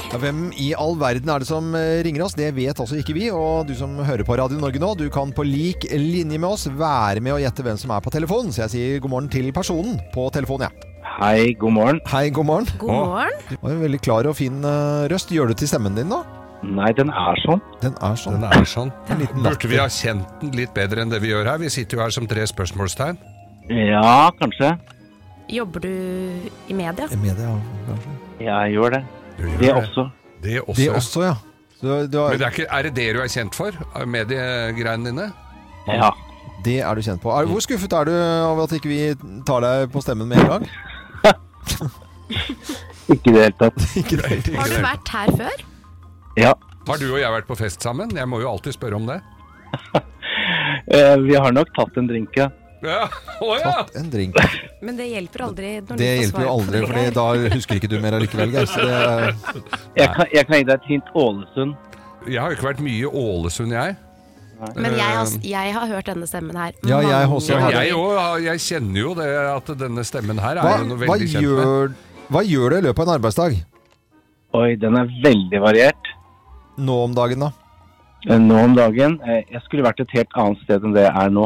Ja, 0.07 0.17
hvem 0.23 0.39
i 0.55 0.69
all 0.79 0.95
verden 0.99 1.29
er 1.29 1.43
det 1.43 1.47
som 1.49 1.73
eh, 1.75 1.99
ringer 2.05 2.23
oss? 2.25 2.33
Det 2.37 2.47
vet 2.55 2.79
altså 2.79 2.95
ikke 2.99 3.13
vi. 3.17 3.27
Og 3.35 3.67
du 3.67 3.73
som 3.77 3.97
hører 4.07 4.23
på 4.27 4.37
Radio 4.39 4.57
Norge 4.61 4.79
nå, 4.81 4.93
du 4.97 5.05
kan 5.13 5.33
på 5.35 5.43
lik 5.45 5.83
linje 5.91 6.39
med 6.39 6.47
oss 6.49 6.65
være 6.71 7.19
med 7.23 7.35
og 7.35 7.41
gjette 7.43 7.65
hvem 7.67 7.77
som 7.79 7.91
er 7.95 8.03
på 8.05 8.13
telefonen. 8.15 8.53
Så 8.55 8.63
jeg 8.65 8.73
sier 8.73 9.03
god 9.03 9.13
morgen 9.13 9.29
til 9.33 9.51
personen 9.55 9.99
på 10.15 10.29
telefonen, 10.35 10.69
jeg. 10.71 10.93
Hei, 11.17 11.53
god 11.57 11.73
morgen. 11.73 11.99
Hei, 12.11 12.29
god 12.29 12.45
morgen. 12.45 12.67
God 12.77 12.91
morgen. 12.93 13.31
Du 13.49 13.55
var 13.61 13.71
en 13.71 13.79
veldig 13.81 13.99
klar 14.05 14.27
og 14.29 14.35
fin 14.37 14.59
eh, 14.61 15.05
røst. 15.09 15.31
Gjør 15.33 15.49
du 15.49 15.55
til 15.57 15.69
stemmen 15.71 15.95
din, 15.97 16.11
da? 16.13 16.19
Nei, 16.61 16.91
den 16.97 17.09
er 17.09 17.39
sånn. 17.41 17.61
Den 17.81 17.95
er 18.05 18.17
sånn. 18.21 18.35
Den 18.37 18.45
er 18.53 18.67
sånn. 18.69 18.91
En 19.09 19.23
liten 19.23 19.41
Burde 19.45 19.69
vi 19.71 19.79
ha 19.81 19.87
kjent 19.89 20.27
den 20.43 20.51
litt 20.57 20.75
bedre 20.75 21.01
enn 21.01 21.09
det 21.09 21.17
vi 21.23 21.31
gjør 21.31 21.49
her? 21.49 21.57
Vi 21.61 21.71
sitter 21.73 21.97
jo 21.97 22.03
her 22.03 22.13
som 22.13 22.27
tre 22.29 22.45
spørsmålstegn. 22.49 23.17
Ja, 23.73 24.29
kanskje. 24.37 24.75
Jobber 25.49 25.87
du 25.87 25.89
i 25.89 26.77
media? 26.77 27.07
I 27.09 27.17
media, 27.21 27.49
kanskje. 27.87 28.13
Jeg 28.45 28.75
gjør 28.75 28.93
det. 28.97 29.01
Gjør 29.39 29.57
Det 29.63 29.71
også. 29.73 30.05
Det 30.43 30.59
også. 30.61 30.77
Det 30.77 30.85
ja. 30.85 30.95
også, 31.01 31.23
ja. 31.25 31.35
Du, 31.81 31.87
du 31.87 32.17
har, 32.21 32.29
Men 32.29 32.43
det 32.43 32.45
er, 32.45 32.53
ikke, 32.53 32.67
er 32.77 32.85
det 32.89 32.93
det 32.97 33.07
du 33.17 33.23
er 33.23 33.31
kjent 33.33 33.57
for? 33.57 33.81
Mediegreiene 34.05 35.09
dine? 35.09 35.31
Ja. 35.89 36.11
det 36.65 36.77
er 36.85 36.93
du 36.93 37.01
kjent 37.05 37.25
på. 37.25 37.33
Hvor 37.49 37.65
skuffet 37.65 37.93
er 38.03 38.05
du 38.09 38.13
over 38.13 38.67
at 38.67 38.77
ikke 38.77 38.89
vi 38.93 39.01
tar 39.49 39.65
deg 39.65 39.89
på 39.93 40.05
stemmen 40.05 40.29
med 40.29 40.43
en 40.45 40.53
gang? 40.53 40.69
Ikke 43.13 43.31
i 43.31 43.33
det 43.33 43.41
hele 43.41 43.55
tatt. 43.59 43.83
Ikke 44.01 44.19
det. 44.19 44.39
Har 44.57 44.67
du 44.71 44.77
vært 44.83 45.11
her 45.15 45.33
før? 45.39 45.65
Ja. 46.37 46.53
Har 46.87 47.01
du 47.01 47.07
og 47.09 47.19
jeg 47.19 47.33
vært 47.33 47.47
på 47.49 47.57
fest 47.59 47.83
sammen? 47.83 48.11
Jeg 48.15 48.27
må 48.29 48.39
jo 48.43 48.49
alltid 48.51 48.75
spørre 48.77 48.99
om 48.99 49.09
det. 49.09 49.21
Eh, 50.87 51.17
vi 51.19 51.35
har 51.35 51.51
nok 51.51 51.67
tatt 51.75 51.97
en 51.99 52.05
drink, 52.07 52.35
ja. 52.39 52.45
Ja, 52.85 53.07
å 53.43 53.55
ja! 53.59 53.71
Tatt 53.81 53.95
en 53.99 54.05
drink. 54.13 54.37
Men 54.85 54.95
det 54.95 55.07
hjelper 55.09 55.43
aldri. 55.47 55.71
Når 55.81 55.97
Det 55.97 55.97
du 55.97 56.03
får 56.03 56.21
hjelper 56.21 56.23
jo 56.23 56.29
svar 56.29 56.47
på 56.47 56.53
aldri, 56.53 56.79
det. 56.79 56.87
for 56.87 57.17
da 57.17 57.55
husker 57.55 57.79
ikke 57.81 57.89
du 57.91 57.95
mer 58.03 58.15
allikevel, 58.15 58.53
Geir. 58.53 58.69
Så 58.71 58.85
det, 58.85 58.93
Jeg 59.97 60.13
kan, 60.13 60.29
jeg 60.31 60.47
kan 60.47 60.61
gi 60.61 60.67
deg 60.69 60.73
et 60.77 60.87
hint. 60.91 61.09
Ålesund. 61.17 61.73
Jeg 62.29 62.39
har 62.39 62.53
jo 62.53 62.57
ikke 62.59 62.67
vært 62.69 62.83
mye 62.85 63.01
i 63.01 63.09
Ålesund, 63.23 63.75
jeg. 63.75 63.97
Men 64.75 64.95
jeg 64.97 65.05
har, 65.17 65.31
jeg 65.45 65.73
har 65.75 65.87
hørt 65.91 66.07
denne 66.09 66.27
stemmen 66.29 66.57
her. 66.57 66.73
Ja, 66.89 66.99
jeg 67.05 67.29
også 67.29 67.53
Ja, 67.53 67.59
har 67.61 67.75
jeg, 67.77 67.93
også, 67.93 68.27
jeg 68.47 68.63
kjenner 68.65 68.99
jo 69.03 69.13
det 69.19 69.27
at 69.53 69.71
denne 69.77 70.03
stemmen 70.07 70.41
her 70.41 70.59
hva, 70.61 70.71
er 70.79 70.85
noe 70.89 70.97
hva, 70.97 71.13
veldig 71.13 71.29
kjent 71.29 71.61
med. 71.61 71.95
hva 72.33 72.41
gjør 72.47 72.73
du 72.73 72.77
i 72.79 72.85
løpet 72.87 73.03
av 73.03 73.07
en 73.07 73.15
arbeidsdag? 73.19 73.57
Oi, 74.57 74.69
den 74.81 74.97
er 74.97 75.09
veldig 75.23 75.61
variert. 75.61 76.11
Nå 76.77 76.95
om 77.05 77.13
dagen, 77.17 77.45
da? 77.45 77.51
Eh, 78.27 78.37
Nå 78.41 78.57
om 78.63 78.73
dagen 78.77 79.19
eh, 79.25 79.43
Jeg 79.53 79.61
skulle 79.65 79.85
vært 79.85 79.99
et 80.03 80.13
helt 80.17 80.33
annet 80.41 80.61
sted 80.65 80.83
enn 80.85 80.93
det 80.95 81.03
jeg 81.05 81.13
er 81.21 81.29
nå. 81.33 81.45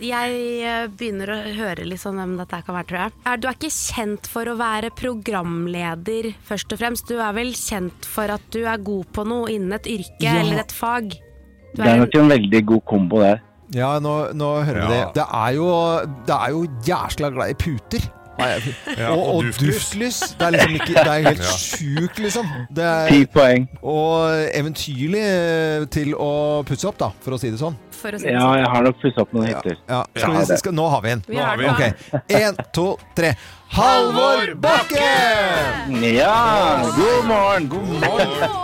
Jeg 0.00 0.36
eh, 0.64 0.86
begynner 0.96 1.30
å 1.34 1.38
høre 1.58 1.84
litt 1.86 2.00
sånn 2.02 2.16
hvem 2.18 2.34
dette 2.40 2.62
kan 2.66 2.74
være, 2.74 2.86
tror 2.88 3.00
jeg. 3.04 3.12
Er, 3.28 3.36
du 3.42 3.46
er 3.50 3.56
ikke 3.58 3.70
kjent 3.74 4.26
for 4.32 4.48
å 4.48 4.54
være 4.58 4.90
programleder, 4.96 6.30
først 6.48 6.72
og 6.74 6.80
fremst. 6.80 7.10
Du 7.10 7.20
er 7.20 7.34
vel 7.36 7.52
kjent 7.54 8.06
for 8.08 8.32
at 8.32 8.46
du 8.54 8.62
er 8.64 8.80
god 8.82 9.10
på 9.14 9.26
noe 9.28 9.50
innen 9.52 9.76
et 9.76 9.86
yrke 9.92 10.24
Ja. 10.24 10.38
eller 10.40 10.62
et 10.64 10.72
fag. 10.72 11.18
Du 11.74 11.82
Det 11.82 11.90
er 11.92 11.96
nok 12.02 12.14
en 12.18 12.28
veldig 12.32 12.62
god 12.66 12.80
kombo 12.86 13.20
der. 13.22 13.38
Ja, 13.74 13.98
nå, 14.02 14.14
nå 14.34 14.48
hører 14.66 14.86
vi 14.88 14.94
Ja. 14.96 15.04
det. 15.04 15.14
Det 15.14 15.26
er 15.32 15.50
jo, 15.54 15.68
det 16.26 16.34
er 16.34 16.50
jo 16.50 16.64
jæskla 16.86 17.28
glad 17.30 17.50
i 17.50 17.54
puter. 17.54 18.08
Ja, 18.40 19.10
og, 19.12 19.20
og 19.36 19.44
duftlys. 19.60 20.18
Det 20.40 20.46
er 20.46 20.50
liksom 20.54 20.74
ikke 20.78 20.94
Det 20.96 21.10
er 21.12 21.26
helt 21.28 21.42
Ja. 21.50 21.56
sjukt, 21.60 22.18
liksom. 22.24 22.46
Det 22.72 22.86
Ti 23.10 23.18
er, 23.20 23.26
poeng. 23.34 23.66
og 23.82 24.30
eventyrlig 24.56 25.20
eh, 25.20 25.84
til 25.92 26.14
å 26.16 26.30
pusse 26.64 26.88
opp, 26.88 26.96
da, 26.98 27.10
for 27.20 27.36
å 27.36 27.38
si 27.38 27.50
det 27.52 27.60
sånn. 27.60 27.76
for 27.92 28.16
å 28.16 28.18
si 28.18 28.24
det 28.26 28.32
Ja, 28.32 28.40
sånn. 28.46 28.56
jeg 28.62 28.70
har 28.72 28.82
nok 28.88 28.96
pusset 29.02 29.18
opp 29.20 29.34
noen 29.36 29.46
hytter. 29.52 29.76
Ja, 29.88 30.00
Ja, 30.16 30.30
vi, 30.32 30.72
nå 30.72 30.88
har 30.88 31.02
vi 31.04 31.10
en. 31.10 31.22
Vi 31.28 31.36
Nå 31.36 31.44
har 31.44 31.56
vi 31.60 31.64
den. 31.68 31.74
Ok. 31.74 32.22
Én, 32.40 32.56
to, 32.72 32.86
tre. 33.14 33.34
Halvor 33.76 34.54
Bakke! 34.56 35.10
Ja, 36.16 36.80
god 36.96 37.28
morgen! 37.28 37.68
God 37.68 37.88
morgen. 38.00 38.59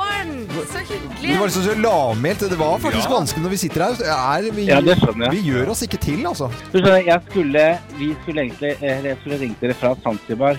Så 0.57 0.79
Det 0.79 1.01
hyggelig. 1.01 1.39
var 1.41 1.47
liksom 1.47 1.63
så 1.63 1.75
lavmælt. 1.81 2.41
Det 2.51 2.59
var 2.59 2.79
faktisk 2.79 3.09
Ja. 3.11 3.15
vanskelig 3.19 3.43
når 3.43 3.51
vi 3.51 3.57
sitter 3.57 3.81
her. 3.85 3.93
Er, 4.39 4.51
vi, 4.53 4.65
Ja, 4.67 4.81
det 4.81 4.97
skjønner 4.99 5.25
jeg. 5.27 5.33
vi 5.33 5.51
gjør 5.51 5.69
oss 5.71 5.83
ikke 5.83 5.99
til, 6.01 6.27
altså. 6.27 6.51
Du 6.73 6.79
skjønner, 6.79 7.05
jeg 7.07 7.21
skulle, 7.31 7.79
vi 7.99 8.15
skulle 8.23 8.41
egentlig, 8.47 8.73
eh, 8.83 9.05
jeg 9.05 9.17
skulle 9.21 9.39
ringt 9.41 9.61
dere 9.61 9.75
fra 9.75 9.95
Zanzibar. 10.03 10.57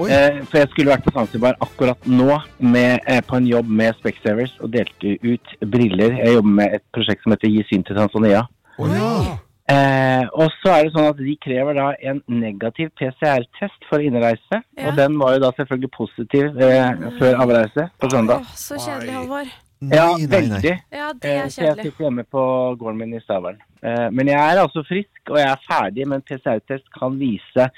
Eh, 0.00 0.44
for 0.46 0.58
jeg 0.58 0.68
skulle 0.70 0.90
vært 0.94 1.02
på 1.04 1.10
Zanzibar 1.12 1.54
akkurat 1.60 1.98
nå 2.06 2.40
med, 2.60 3.00
eh, 3.06 3.20
på 3.20 3.36
en 3.36 3.46
jobb 3.46 3.68
med 3.68 3.94
Specsavers 3.98 4.52
og 4.60 4.70
delte 4.70 5.18
ut 5.24 5.70
briller. 5.70 6.12
Jeg 6.24 6.34
jobber 6.34 6.50
med 6.50 6.74
et 6.74 6.82
prosjekt 6.94 7.22
som 7.24 7.32
heter 7.32 7.48
Gi 7.50 7.64
syn 7.68 7.82
til 7.84 7.96
Tanzania. 7.96 8.46
Oi 8.78 8.88
ja. 8.90 9.38
Eh, 9.68 10.24
og 10.32 10.48
så 10.62 10.70
er 10.78 10.86
det 10.86 10.94
sånn 10.94 11.10
at 11.10 11.18
de 11.20 11.34
krever 11.44 11.76
da 11.76 11.90
en 12.08 12.22
negativ 12.32 12.88
PCR-test 12.96 13.84
for 13.90 14.00
innreise. 14.00 14.62
Ja. 14.78 14.88
Og 14.88 14.96
den 14.96 15.18
var 15.20 15.34
jo 15.36 15.42
da 15.44 15.50
selvfølgelig 15.58 15.90
positiv 15.92 16.56
eh, 16.56 17.02
før 17.18 17.36
avreise 17.44 17.88
på 18.00 18.08
søndag. 18.14 18.46
Åh, 18.46 18.54
så 18.56 18.78
kjedelig, 18.80 19.12
Halvor. 19.18 19.50
Ja, 19.92 20.06
veldig. 20.18 20.72
Ja, 20.90 21.12
det 21.12 21.28
Eh, 21.30 21.42
er 21.44 21.50
så 21.54 21.62
jeg 21.68 21.76
sitter 21.84 22.04
hjemme 22.08 22.24
på 22.26 22.40
gården 22.80 22.96
min 22.98 23.12
i 23.14 23.20
Stavern. 23.20 23.60
Eh, 23.82 24.08
men 24.10 24.26
jeg 24.32 24.40
er 24.40 24.58
altså 24.64 24.82
frisk, 24.88 25.20
og 25.30 25.36
jeg 25.38 25.50
er 25.52 25.60
ferdig, 25.68 26.06
men 26.08 26.22
PCR-test 26.26 26.88
kan 26.98 27.18
vise 27.20 27.68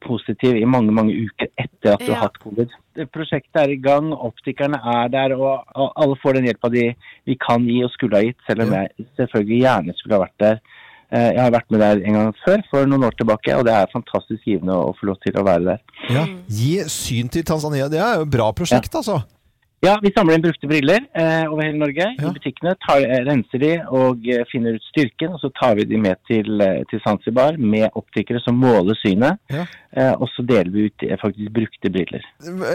positiv 0.00 0.56
i 0.56 0.64
mange, 0.64 0.94
mange 0.96 1.12
uker 1.12 1.50
etter 1.60 1.92
at 1.92 2.00
du 2.00 2.06
Ja. 2.12 2.14
har 2.14 2.28
hatt 2.30 2.38
covid. 2.40 2.70
Prosjektet 3.12 3.60
er 3.60 3.68
i 3.74 3.76
gang, 3.76 4.12
optikerne 4.14 4.78
er 4.80 5.08
der, 5.08 5.34
og 5.36 5.66
og 5.74 5.92
alle 5.96 6.16
får 6.22 6.34
den 6.38 6.44
hjelpa 6.46 6.70
de 6.72 6.94
vi 7.26 7.34
kan 7.36 7.66
gi 7.66 7.82
og 7.84 7.90
skulle 7.90 8.16
ha 8.16 8.22
gitt, 8.22 8.38
selv 8.48 8.62
om 8.62 8.72
Ja. 8.72 8.86
jeg 8.86 9.06
selvfølgelig 9.18 9.60
gjerne 9.60 9.96
skulle 9.98 10.14
ha 10.16 10.24
vært 10.24 10.38
der. 10.38 10.60
Eh, 11.12 11.32
Jeg 11.34 11.40
har 11.42 11.50
vært 11.50 11.70
med 11.70 11.80
der 11.80 12.00
en 12.06 12.14
gang 12.14 12.32
før, 12.44 12.62
for 12.70 12.86
noen 12.86 13.04
år 13.08 13.16
tilbake, 13.18 13.56
og 13.58 13.64
det 13.66 13.74
er 13.74 13.90
fantastisk 13.92 14.44
givende 14.46 14.72
å 14.78 14.92
få 14.98 15.10
lov 15.10 15.18
til 15.24 15.34
å 15.40 15.44
være 15.44 15.64
der. 15.72 15.80
Ja. 16.10 16.24
Gi 16.48 16.78
syn 16.86 17.28
til 17.28 17.42
Tanzania. 17.44 17.88
Det 17.90 17.98
er 17.98 18.16
jo 18.20 18.22
et 18.28 18.30
bra 18.30 18.52
prosjekt, 18.52 18.94
altså. 18.94 19.22
Ja, 19.82 19.94
vi 20.04 20.10
samler 20.12 20.36
inn 20.36 20.42
brukte 20.44 20.68
briller 20.68 21.00
eh, 21.16 21.46
over 21.48 21.62
hele 21.64 21.78
Norge 21.80 22.04
Ja. 22.04 22.28
i 22.28 22.32
butikkene. 22.36 22.74
Tar, 22.86 23.00
eh, 23.00 23.22
renser 23.24 23.58
de 23.62 23.70
og 23.88 24.26
eh, 24.28 24.42
finner 24.52 24.74
ut 24.76 24.84
styrken, 24.90 25.32
og 25.32 25.40
så 25.40 25.48
tar 25.56 25.74
vi 25.78 25.86
de 25.88 25.96
med 25.96 26.18
til, 26.28 26.60
til 26.90 27.00
Zanzibar 27.00 27.56
med 27.56 27.88
optikere 27.96 28.42
som 28.44 28.60
måler 28.60 28.94
synet. 29.00 29.40
Ja. 29.48 29.64
Eh, 29.96 30.12
og 30.20 30.28
så 30.36 30.44
deler 30.44 30.68
vi 30.70 30.84
ut 30.90 31.02
eh, 31.08 31.16
faktisk 31.16 31.48
brukte 31.56 31.88
briller. 31.90 32.20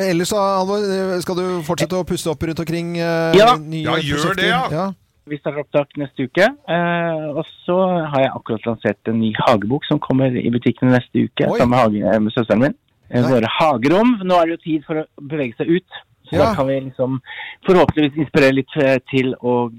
Ellers, 0.09 0.33
Alvor, 0.33 0.81
Halvor, 0.81 1.21
skal 1.21 1.35
du 1.43 1.45
fortsette 1.67 1.93
å 2.01 2.07
pusse 2.09 2.25
opp 2.33 2.41
rundt 2.49 2.59
omkring 2.65 2.97
eh, 2.97 3.37
Ja. 3.37 3.53
nye 3.55 3.83
Ja, 3.85 3.99
gjør 4.01 4.25
prosjekter? 4.25 4.41
det, 4.41 4.49
ja. 4.73 4.87
Vi 5.25 5.37
starter 5.41 5.63
opptak 5.63 5.95
neste 5.97 6.27
uke. 6.27 6.45
Eh, 6.69 7.27
og 7.33 7.45
så 7.65 7.75
har 8.11 8.21
jeg 8.21 8.31
akkurat 8.37 8.65
lansert 8.69 9.09
en 9.09 9.19
ny 9.23 9.31
hagebok 9.39 9.85
som 9.87 9.97
kommer 10.01 10.29
i 10.37 10.51
butikkene 10.53 10.93
neste 10.93 11.23
uke 11.25 11.47
Oi. 11.49 11.57
sammen 11.57 11.73
med, 11.73 11.79
hage, 11.81 12.01
eh, 12.13 12.19
med 12.21 12.35
søsteren 12.35 12.61
min. 12.61 12.75
Eh, 13.09 13.21
Nei. 13.21 13.31
våre 13.31 13.49
hagerom. 13.59 14.11
Nå 14.21 14.37
er 14.37 14.45
det 14.45 14.53
jo 14.57 14.61
tid 14.65 14.85
for 14.85 15.01
å 15.01 15.05
bevege 15.33 15.57
seg 15.57 15.71
ut. 15.79 15.97
Så 16.29 16.37
Ja. 16.37 16.45
da 16.45 16.55
kan 16.55 16.67
vi 16.67 16.79
liksom 16.81 17.19
forhåpentligvis 17.67 18.17
inspirere 18.17 18.53
litt 18.53 18.69
til 19.09 19.35
å 19.41 19.69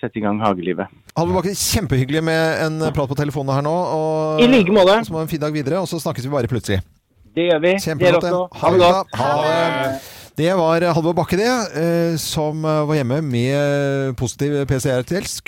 sette 0.00 0.16
i 0.16 0.20
gang 0.20 0.38
hagelivet. 0.40 0.86
Halvor 1.16 1.40
Bakke, 1.42 1.52
kjempehyggelig 1.52 2.22
med 2.24 2.62
en 2.64 2.92
prat 2.92 3.08
på 3.08 3.16
telefonen 3.16 3.54
her 3.54 3.62
nå. 3.62 3.72
Og, 3.72 4.40
I 4.40 4.46
like 4.46 4.68
måte. 4.72 5.04
Så 5.04 5.12
må 5.12 5.16
ha 5.20 5.22
en 5.22 5.28
fin 5.28 5.40
dag 5.40 5.52
videre, 5.52 5.80
og 5.80 5.88
så 5.88 6.00
snakkes 6.00 6.24
vi 6.24 6.30
bare 6.30 6.48
plutselig. 6.48 6.80
Det 7.34 7.50
gjør 7.50 7.60
vi. 7.60 7.72
Kjempeflott. 7.78 8.52
Ha 8.52 8.70
det 8.70 8.78
godt. 8.80 9.14
Ha 9.14 9.28
det. 9.44 10.19
Det 10.40 10.54
var 10.56 10.80
Halvor 10.96 11.12
Bakke, 11.12 11.36
det, 11.36 11.48
eh, 11.76 12.14
som 12.16 12.64
eh, 12.64 12.78
var 12.88 12.96
hjemme 12.96 13.18
med 13.20 14.14
positiv 14.16 14.54
PCR-test. 14.70 15.42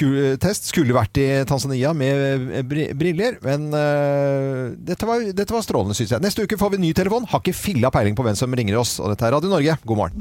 Skulle 0.68 0.92
vært 0.92 1.16
i 1.16 1.24
Tanzania 1.48 1.94
med 1.96 2.52
eh, 2.58 2.92
briller, 2.92 3.38
men 3.40 3.70
dette, 3.72 5.08
var, 5.08 5.24
dette 5.32 5.56
var 5.56 5.64
strålende, 5.64 5.96
syns 5.96 6.12
jeg. 6.12 6.20
Neste 6.20 6.44
uke 6.44 6.60
får 6.60 6.74
vi 6.74 6.82
ny 6.84 6.92
telefon. 6.92 7.24
Har 7.32 7.40
ikke 7.40 7.56
filla 7.56 7.88
peiling 7.94 8.18
på 8.18 8.26
hvem 8.26 8.36
som 8.36 8.52
ringer 8.52 8.76
oss. 8.82 8.98
Og 9.00 9.08
dette 9.14 9.24
er 9.24 9.32
Radio 9.32 9.54
Norge. 9.54 9.78
God 9.88 10.02
morgen. 10.02 10.20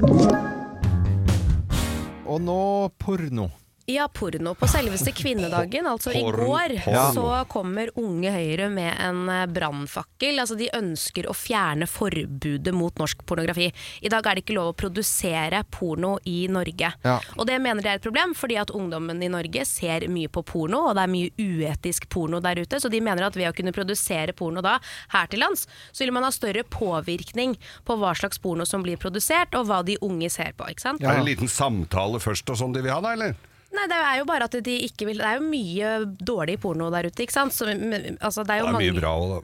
Og 2.32 2.40
nå 2.40 2.62
porno. 2.96 3.52
Ja, 3.92 4.08
porno. 4.08 4.54
På 4.56 4.68
selveste 4.72 5.12
kvinnedagen, 5.12 5.88
altså 5.88 6.14
i 6.16 6.22
går, 6.24 6.78
så 7.14 7.26
kommer 7.52 7.90
Unge 8.00 8.32
Høyre 8.32 8.70
med 8.72 8.94
en 9.04 9.26
eh, 9.30 9.44
brannfakkel. 9.52 10.40
Altså, 10.40 10.56
de 10.56 10.70
ønsker 10.78 11.28
å 11.28 11.36
fjerne 11.36 11.88
forbudet 11.90 12.72
mot 12.76 12.96
norsk 13.02 13.26
pornografi. 13.28 13.68
I 14.00 14.12
dag 14.14 14.28
er 14.28 14.40
det 14.40 14.46
ikke 14.46 14.56
lov 14.56 14.72
å 14.72 14.78
produsere 14.80 15.64
porno 15.68 16.14
i 16.30 16.46
Norge. 16.52 16.94
Ja. 17.04 17.18
Og 17.36 17.50
det 17.50 17.58
mener 17.60 17.84
de 17.84 17.92
er 17.92 18.00
et 18.00 18.06
problem, 18.06 18.36
fordi 18.38 18.60
at 18.62 18.72
ungdommen 18.76 19.20
i 19.24 19.32
Norge 19.32 19.66
ser 19.68 20.08
mye 20.12 20.32
på 20.32 20.46
porno, 20.48 20.86
og 20.88 20.96
det 20.96 21.06
er 21.06 21.14
mye 21.18 21.36
uetisk 21.36 22.08
porno 22.14 22.40
der 22.44 22.64
ute. 22.64 22.80
Så 22.80 22.92
de 22.92 23.04
mener 23.04 23.28
at 23.28 23.36
ved 23.36 23.52
å 23.52 23.56
kunne 23.58 23.76
produsere 23.76 24.36
porno 24.38 24.64
da 24.64 24.78
her 25.12 25.28
til 25.32 25.44
lands, 25.44 25.68
så 25.92 26.06
vil 26.06 26.16
man 26.16 26.30
ha 26.30 26.32
større 26.32 26.64
påvirkning 26.64 27.58
på 27.84 28.00
hva 28.00 28.16
slags 28.16 28.40
porno 28.40 28.64
som 28.68 28.88
blir 28.88 29.02
produsert, 29.02 29.52
og 29.60 29.68
hva 29.68 29.84
de 29.84 30.00
unge 30.06 30.32
ser 30.32 30.56
på. 30.56 30.72
ikke 30.72 30.88
sant? 30.88 31.04
Ja. 31.04 31.12
Er 31.12 31.20
det 31.20 31.26
en 31.26 31.32
liten 31.34 31.52
samtale 31.52 32.24
først 32.24 32.48
og 32.54 32.64
sånn 32.64 32.78
de 32.78 32.86
vil 32.86 32.96
ha, 32.96 33.04
da, 33.04 33.18
eller? 33.20 33.40
Nei, 33.72 33.86
det 33.88 33.98
er 34.04 34.18
jo 34.20 34.26
bare 34.28 34.46
at 34.50 34.56
de 34.66 34.74
ikke 34.84 35.06
vil 35.08 35.22
Det 35.22 35.28
er 35.30 35.38
jo 35.40 35.46
mye 35.48 35.92
dårlig 36.28 36.58
porno 36.60 36.90
der 36.92 37.08
ute, 37.08 37.24
ikke 37.24 37.32
sant? 37.32 37.54
Så, 37.56 37.66
men, 37.72 38.18
altså, 38.20 38.44
det 38.44 38.58
er 38.58 38.66
Det 38.66 38.68
er 38.68 38.76
mange 38.76 38.90
mye 38.92 38.98
bra 39.00 39.12
òg, 39.16 39.30
da. 39.32 39.40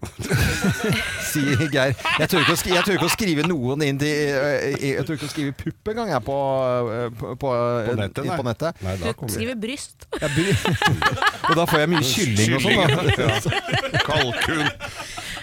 sier 1.29 1.63
Geir. 1.71 1.93
Jeg 2.19 2.29
tør 2.33 2.43
ikke 2.43 2.55
å 2.57 2.59
skrive, 2.59 2.75
jeg 2.75 2.85
tør 2.89 2.97
ikke 2.97 3.07
å 3.07 3.13
skrive 3.13 3.45
noen 3.47 3.85
inn 3.87 4.01
til 4.01 4.11
eh, 4.11 4.75
Jeg 4.83 5.05
tør 5.07 5.15
ikke 5.17 5.29
å 5.29 5.31
skrive 5.31 5.55
pupp 5.61 5.93
engang, 5.93 6.11
jeg, 6.11 6.23
på, 6.27 6.37
eh, 6.97 7.07
på, 7.21 7.31
på, 7.39 7.53
På 7.87 7.95
nettet, 8.01 8.29
på 8.41 8.47
nettet. 8.49 8.83
Nei, 8.83 8.97
da 8.99 9.13
Du 9.13 9.19
kommer 9.21 9.35
skriver 9.37 9.59
bryst. 9.63 10.07
Ja, 10.19 10.27
bry- 10.35 10.57
og 11.47 11.55
da 11.61 11.67
får 11.71 11.83
jeg 11.85 11.93
mye 11.95 12.05
kylling 12.11 12.57
og 12.57 12.67
sånn. 12.67 13.57
Kalkun. 14.07 14.67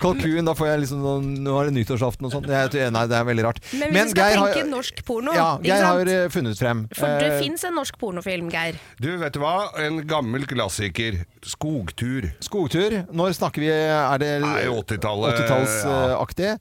Kalkun, 0.05 0.45
da 0.47 0.55
får 0.59 0.69
jeg 0.71 0.83
liksom 0.85 1.03
sånn, 1.05 1.31
Nå 1.47 1.57
er 1.61 1.71
det 1.71 1.75
nyttårsaften 1.79 2.29
og 2.29 2.35
sånn. 2.37 2.47
Nei, 2.51 3.05
det 3.11 3.19
er 3.19 3.27
veldig 3.27 3.47
rart. 3.47 3.61
Men 3.81 3.95
vi 3.97 4.05
skal 4.13 4.37
tenke 4.37 4.67
norsk 4.69 5.03
porno, 5.09 5.35
ja, 5.37 5.49
Geir 5.65 5.87
har 5.89 6.13
eh, 6.15 6.27
funnet 6.33 6.61
frem. 6.61 6.85
For 6.95 7.19
det 7.21 7.33
Eh, 7.35 7.41
fins 7.41 7.65
en 7.67 7.75
norsk 7.79 7.97
pornofilm, 7.99 8.51
Geir. 8.53 8.79
Du, 9.01 9.11
vet 9.21 9.35
du 9.35 9.41
hva? 9.43 9.71
En 9.81 10.03
gammel 10.09 10.45
klassiker. 10.51 11.23
Skogtur. 11.45 12.31
Skogtur. 12.45 13.01
Når 13.13 13.35
snakker 13.41 13.65
vi 13.65 13.71
Er 13.75 14.19
det 14.21 14.33
80-tallet, 14.45 15.41
80-tallsaktig? 15.41 16.55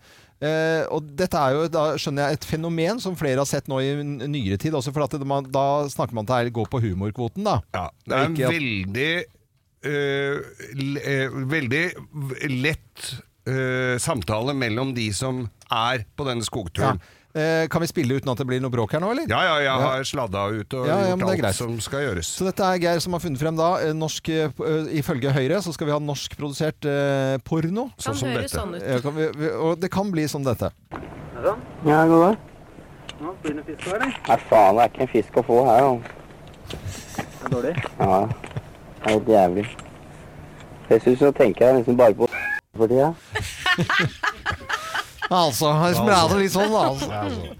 Eh, 0.43 0.84
og 0.91 1.06
dette 1.15 1.39
er 1.39 1.56
jo, 1.56 1.67
da 1.71 1.84
skjønner 1.99 2.27
jeg, 2.32 2.39
et 2.39 2.47
fenomen 2.49 2.99
som 2.99 3.15
flere 3.19 3.39
har 3.39 3.47
sett 3.47 3.69
nå 3.71 3.79
i 3.79 3.93
nyere 4.03 4.58
tid. 4.60 4.75
Også 4.75 4.91
for 4.95 5.06
at 5.06 5.15
det, 5.15 5.27
man, 5.29 5.47
da 5.51 5.86
snakker 5.91 6.17
man 6.17 6.27
til 6.27 6.51
å 6.51 6.56
gå 6.58 6.65
på 6.71 6.82
humorkvoten, 6.84 7.45
da. 7.47 7.60
Ja, 7.75 7.86
det 8.08 8.17
er 8.17 8.25
en 8.27 8.36
veldig 8.41 9.12
uh, 9.88 10.65
le, 10.79 11.06
uh, 11.06 11.38
Veldig 11.53 11.84
lett 12.63 13.13
øh, 13.47 13.97
samtale 13.99 14.53
mellom 14.56 14.93
de 14.95 15.10
som 15.13 15.49
er 15.71 16.06
på 16.17 16.25
denne 16.27 16.41
Ja. 16.43 16.49
skogturen. 16.51 16.99
Eh, 17.36 17.65
kan 17.67 17.82
vi 17.82 17.88
spille 17.89 18.13
uten 18.19 18.29
at 18.29 18.38
det 18.38 18.45
blir 18.45 18.60
noe 18.62 18.69
bråk 18.69 18.91
her 18.93 18.99
nå, 19.01 19.10
eller? 19.10 19.25
Ja, 19.27 19.39
ja, 19.41 19.56
jeg 19.65 19.82
har 19.82 20.03
sladda 20.06 20.43
ut 20.53 20.73
og 20.77 20.86
Ja, 20.86 20.99
ja, 20.99 21.15
gjort 21.15 21.19
det 21.32 21.39
greit. 21.39 21.45
alt 21.49 21.56
som 21.56 21.79
skal 21.82 22.03
gjøres. 22.06 22.27
Så 22.29 22.45
dette 22.45 22.62
er 22.62 22.77
Geir 22.77 22.99
som 23.01 23.13
har 23.13 23.19
funnet 23.23 23.39
frem 23.41 23.56
da. 23.58 23.71
eh, 23.82 23.91
Norsk, 23.93 24.29
eh, 24.29 24.49
ifølge 25.01 25.32
Høyre 25.34 25.58
så 25.65 25.73
skal 25.73 25.88
vi 25.88 25.93
ha 25.93 25.99
norskprodusert 25.99 26.86
eh, 26.86 27.38
porno. 27.43 27.88
Kan 27.97 28.13
Sånn 28.13 28.19
som 28.21 28.29
dette. 28.29 28.53
sånn 28.53 28.75
ut. 28.77 29.01
Kan 29.01 29.15
vi, 29.15 29.27
vi, 29.36 29.49
og 29.49 29.79
det 29.82 29.89
kan 29.89 30.12
bli 30.12 30.27
som 30.29 30.43
dette. 30.45 30.69
Ja, 31.84 32.06
god 32.06 32.21
dag. 32.21 32.38
Nei, 33.23 34.38
faen, 34.49 34.75
det 34.77 34.84
er 34.84 34.89
ikke 34.91 35.01
en 35.01 35.12
fisk 35.12 35.38
å 35.39 35.43
få 35.47 35.58
her, 35.65 35.82
da. 35.82 35.93
Det 36.69 37.45
er 37.45 37.49
dårlig? 37.49 37.73
Ja, 37.99 38.19
det 38.27 39.03
er 39.03 39.10
helt 39.10 39.27
jævlig. 39.34 39.65
Dessuten 40.89 41.17
så 41.17 41.32
tenker 41.34 41.65
jeg 41.65 41.79
nesten 41.79 41.97
bare 41.97 42.13
på 42.13 42.27
for 42.77 42.88
tida. 42.88 43.13
Altså, 45.33 45.69
smaker 45.97 46.36
det 46.36 46.41
litt 46.43 46.53
sånn, 46.53 46.69
da. 46.73 46.81
Altså. 46.91 47.53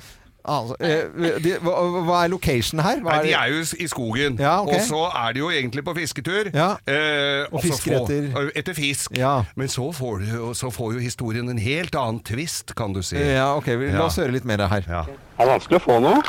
Altså, 0.44 0.76
eh, 0.84 1.38
de, 1.42 1.54
hva, 1.64 1.72
hva 2.04 2.18
er 2.26 2.32
location 2.34 2.82
her? 2.84 3.00
Hva 3.02 3.14
Nei, 3.16 3.20
er 3.22 3.24
de 3.24 3.32
er 3.40 3.54
jo 3.54 3.62
i 3.80 3.88
skogen, 3.90 4.36
Ja, 4.44 4.58
okay. 4.62 4.76
og 4.76 4.84
så 4.90 5.00
er 5.16 5.34
de 5.34 5.40
jo 5.40 5.48
egentlig 5.56 5.86
på 5.88 5.94
fisketur. 5.96 6.50
Ja. 6.54 6.68
eh, 6.86 7.48
Og 7.50 7.64
fisker 7.64 7.96
få- 7.96 8.12
etter- 8.12 8.52
etter 8.60 8.76
fisk. 8.78 9.16
Ja. 9.18 9.46
Men 9.56 9.72
så 9.72 9.88
får, 9.96 10.20
du, 10.28 10.54
så 10.60 10.70
får 10.76 10.94
jo 10.98 11.00
historien 11.06 11.50
en 11.50 11.58
helt 11.64 11.96
annen 11.96 12.20
twist, 12.28 12.76
kan 12.76 12.94
du 12.94 13.02
si. 13.02 13.16
Ja, 13.18 13.54
ok, 13.56 13.72
vi, 13.80 13.90
la 13.96 14.06
oss 14.10 14.20
høre 14.20 14.36
litt 14.36 14.46
mer 14.46 14.68
her. 14.68 14.84
Ja. 14.86 15.06
Er 15.40 15.48
vanskelig 15.56 15.80
å 15.80 15.86
få 15.88 15.98
noe? 16.04 16.20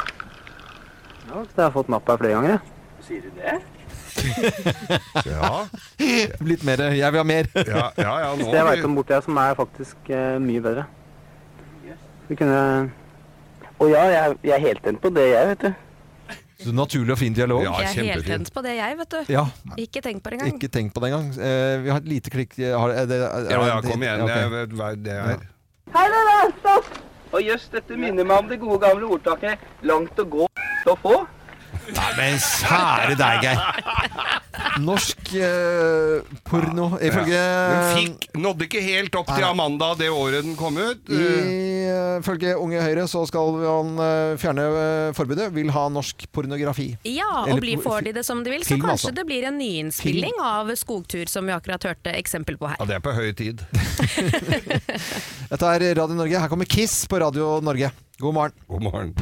Ja, 1.28 1.42
jeg 1.42 1.60
har 1.66 1.74
fått 1.74 1.90
napp 1.92 2.06
her 2.08 2.16
flere 2.22 2.38
ganger. 2.38 2.62
Sier 3.04 3.20
du 3.26 3.34
det? 3.42 3.58
Ja, 5.34 5.64
Litt 6.44 6.64
mer. 6.66 6.82
Jeg 6.94 7.12
vil 7.14 7.20
ha 7.20 7.24
mer. 7.26 7.48
ja, 7.54 7.86
ja, 7.98 8.12
ja 8.24 8.28
nå 8.38 8.48
Det 8.50 8.58
jeg 8.60 8.66
veit 8.70 8.84
om 8.88 8.94
borti 8.98 9.14
her 9.16 9.24
som 9.24 9.38
er 9.42 9.56
faktisk 9.58 10.10
eh, 10.12 10.36
mye 10.42 10.62
bedre. 10.64 10.84
Vi 12.28 12.36
kunne... 12.40 12.60
Å 13.82 13.88
ja, 13.90 14.04
jeg, 14.08 14.36
jeg 14.46 14.54
er 14.56 14.62
helt 14.68 14.84
tent 14.84 15.00
på 15.02 15.10
det, 15.12 15.24
jeg, 15.32 15.48
vet 15.50 15.64
du. 15.66 15.72
Så 16.64 16.72
naturlig 16.72 17.12
og 17.12 17.18
fin 17.20 17.34
dialog. 17.36 17.64
Ja, 17.66 17.72
Jeg 17.82 17.88
er 17.90 17.96
helt 17.98 18.06
kjempefint. 18.14 18.46
tent 18.46 18.52
på 18.54 18.62
det, 18.64 18.76
jeg, 18.78 18.96
vet 19.00 19.10
du. 19.12 19.32
Ja, 19.34 19.42
Ikke 19.82 20.00
tenk 20.04 20.22
på 20.24 20.30
det 20.32 20.38
engang. 20.38 20.54
ikke 20.54 20.70
tenk 20.72 20.94
på 20.94 21.02
det 21.02 21.10
engang. 21.10 21.26
Eh, 21.36 21.72
vi 21.84 21.90
har 21.92 21.98
et 22.00 22.08
lite 22.08 22.32
klikk 22.32 22.54
har, 22.62 22.94
er 23.02 23.10
det, 23.10 23.18
er, 23.26 23.48
Ja, 23.50 23.58
ja, 23.74 23.80
kom 23.84 24.06
igjen. 24.06 24.22
ok. 24.24 24.30
Jeg 24.38 24.52
vet 24.54 24.76
hva 24.78 24.92
det 24.96 25.18
er. 25.18 25.42
Hei, 25.94 26.06
det 26.14 26.22
der, 26.30 26.54
stopp! 26.62 26.88
Og 27.34 27.42
jøss, 27.42 27.66
dette 27.74 27.98
minner 27.98 28.24
meg 28.30 28.44
om 28.44 28.48
det 28.48 28.60
gode 28.62 28.78
gamle 28.86 29.10
ordtaket 29.18 29.58
'langt 29.82 30.16
å 30.22 30.24
gå, 30.30 30.46
å 30.86 30.94
få'. 31.02 31.24
Nei, 31.92 32.10
men 32.16 32.38
kjære 32.40 33.14
deg, 33.20 33.44
Geir. 33.44 33.58
Norsk 34.80 35.28
eh, 35.38 36.22
porno 36.46 36.86
Ifølge 37.02 37.38
Den 37.38 37.82
fikk, 37.98 38.24
nådde 38.40 38.66
ikke 38.66 38.80
helt 38.82 39.16
opp 39.18 39.28
til 39.30 39.44
Amanda 39.46 39.90
det 39.98 40.08
året 40.10 40.46
den 40.46 40.54
kom 40.58 40.78
ut. 40.80 41.10
Eh, 41.10 42.18
Ifølge 42.22 42.54
Unge 42.58 42.80
Høyre 42.82 43.04
så 43.10 43.24
skal 43.28 43.58
han 43.62 43.92
eh, 44.02 44.34
fjerne 44.40 44.64
eh, 44.70 45.10
forbudet. 45.18 45.50
Vil 45.54 45.70
ha 45.74 45.84
norsk 45.92 46.24
pornografi. 46.34 46.88
Ja, 47.06 47.44
Eller 47.44 47.58
og 47.58 47.62
blir, 47.66 47.78
på- 47.82 47.86
får 47.90 48.08
de 48.08 48.14
det 48.18 48.24
som 48.26 48.42
de 48.46 48.54
vil, 48.54 48.64
så 48.66 48.74
film, 48.74 48.86
kanskje 48.86 49.10
altså. 49.10 49.14
det 49.20 49.26
blir 49.28 49.46
en 49.50 49.58
nyinnspilling 49.60 50.40
av 50.42 50.72
Skogtur, 50.80 51.26
som 51.30 51.46
vi 51.46 51.54
akkurat 51.54 51.86
hørte 51.90 52.14
eksempel 52.18 52.58
på 52.58 52.70
her. 52.72 52.80
Ja, 52.80 52.88
det 52.90 52.98
er 52.98 53.04
på 53.04 53.14
høy 53.14 53.30
tid. 53.38 53.62
Dette 55.50 55.74
er 55.76 55.86
Radio 56.00 56.16
Norge. 56.18 56.40
Her 56.46 56.50
kommer 56.50 56.66
Kiss 56.70 57.04
på 57.10 57.20
Radio 57.22 57.58
Norge. 57.64 57.92
God 58.22 58.34
morgen. 58.36 58.58
God 58.70 58.82
morgen. 58.88 59.14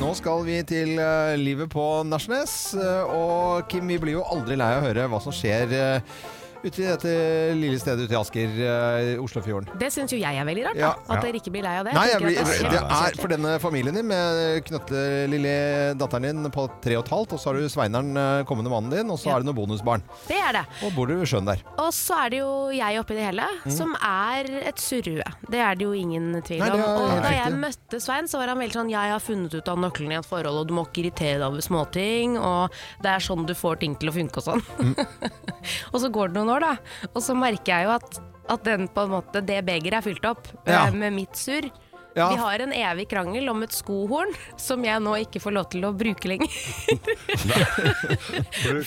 Nå 0.00 0.14
skal 0.16 0.46
vi 0.46 0.54
til 0.64 0.94
eh, 0.96 1.34
livet 1.36 1.68
på 1.68 1.82
Nærsnes. 2.08 2.72
eh, 2.72 3.10
og 3.12 3.66
Kim, 3.68 3.84
vi 3.84 3.98
blir 4.00 4.14
jo 4.16 4.22
aldri 4.32 4.56
lei 4.56 4.70
av 4.72 4.80
å 4.80 4.86
høre 4.86 5.04
hva 5.12 5.18
som 5.20 5.34
skjer 5.34 5.74
uh, 5.76 6.22
ute 6.64 6.82
i 6.82 6.86
dette 6.86 7.12
lille 7.56 7.78
stedet 7.80 8.04
ute 8.06 8.12
i 8.14 8.18
Asker, 8.18 8.52
uh, 8.60 9.22
Oslofjorden. 9.24 9.70
Det 9.80 9.88
syns 9.94 10.12
jo 10.12 10.18
jeg 10.20 10.36
er 10.40 10.44
veldig 10.48 10.64
rart, 10.68 10.76
da. 10.76 10.90
Ja. 10.90 11.16
at 11.16 11.24
dere 11.24 11.40
ikke 11.40 11.52
blir 11.54 11.64
lei 11.64 11.74
av 11.80 11.86
det. 11.88 11.94
Nei, 11.96 12.06
jeg 12.10 12.20
blir, 12.22 12.36
det, 12.36 12.58
er 12.60 12.74
det 12.74 12.82
er 13.00 13.16
for 13.20 13.32
denne 13.32 13.54
familien 13.62 13.96
din 13.96 14.08
med 14.10 14.60
knøtte 14.68 15.04
lille 15.32 15.54
datteren 16.00 16.26
din 16.42 16.52
på 16.54 16.66
tre 16.84 16.98
og 16.98 17.04
et 17.06 17.12
halvt, 17.14 17.34
og 17.36 17.40
så 17.42 17.50
har 17.50 17.58
du 17.60 17.68
Sveineren, 17.72 18.10
eh, 18.16 18.42
kommende 18.48 18.72
mannen 18.72 18.92
din, 18.92 19.10
og 19.10 19.18
så 19.20 19.30
Ja. 19.30 19.36
er 19.36 19.44
det 19.44 19.48
noen 19.50 19.58
bonusbarn. 19.60 20.02
Det 20.28 20.36
er 20.36 20.52
det. 20.58 20.64
Og 20.84 20.94
bor 20.96 21.06
du 21.06 21.14
ved 21.16 21.28
sjøen 21.30 21.46
der. 21.48 21.62
Og 21.78 21.90
så 21.96 22.26
er 22.26 22.30
det 22.34 22.38
jo 22.42 22.52
jeg 22.74 23.00
oppi 23.00 23.14
det 23.16 23.24
hele, 23.30 23.46
Mm. 23.64 23.70
som 23.76 23.94
er 24.02 24.44
et 24.68 24.78
surrue. 24.80 25.22
Det 25.50 25.60
er 25.60 25.74
det 25.74 25.84
jo 25.84 25.92
ingen 25.92 26.42
tvil 26.42 26.60
om. 26.62 26.68
Nei, 26.68 26.78
er 26.78 27.00
Og 27.00 27.22
da 27.22 27.30
jeg 27.30 27.52
møtte 27.52 28.00
Svein, 28.00 28.28
så 28.28 28.38
var 28.38 28.48
han 28.48 28.58
veldig 28.58 28.72
sånn 28.76 28.90
Jeg 28.90 29.10
har 29.12 29.20
funnet 29.20 29.54
ut 29.54 29.68
av 29.68 29.78
nøkkelen 29.78 30.12
i 30.12 30.18
et 30.18 30.26
forhold, 30.26 30.60
og 30.60 30.66
du 30.68 30.74
må 30.74 30.84
ikke 30.86 31.04
irritere 31.04 31.38
deg 31.38 31.46
over 31.48 31.60
småting, 31.60 32.36
og 32.38 32.70
det 33.02 33.10
er 33.10 33.18
sånn 33.20 33.46
du 33.46 33.54
får 33.54 33.80
ting 33.80 33.94
til 33.96 34.10
å 34.10 34.12
funke 34.12 34.36
og 34.38 34.44
sånn. 34.44 34.62
Mm. 34.80 34.94
og 35.92 36.00
så 36.00 36.10
går 36.10 36.28
det 36.32 36.34
noen 36.40 36.49
år, 36.52 36.66
da, 36.66 36.72
og 37.14 37.20
så 37.22 37.36
merker 37.38 37.70
jeg 37.76 37.86
jo 37.88 37.94
at, 37.98 38.08
at 38.56 38.66
den 38.66 38.88
på 38.90 39.00
en 39.06 39.14
måte, 39.18 39.44
det 39.46 39.62
begeret 39.68 40.00
er 40.00 40.04
fylt 40.10 40.26
opp 40.28 40.44
Ja. 40.66 40.86
eh, 40.88 40.92
med 40.96 41.14
mitt 41.16 41.34
surr. 41.38 41.70
Ja. 42.18 42.24
Vi 42.32 42.40
har 42.42 42.58
en 42.58 42.72
evig 42.74 43.04
krangel 43.12 43.46
om 43.52 43.60
et 43.62 43.70
skohorn 43.70 44.32
som 44.58 44.82
jeg 44.82 44.98
nå 44.98 45.12
ikke 45.22 45.38
får 45.44 45.52
lov 45.54 45.68
til 45.70 45.84
å 45.86 45.92
bruke 45.94 46.26
lenger. 46.26 46.50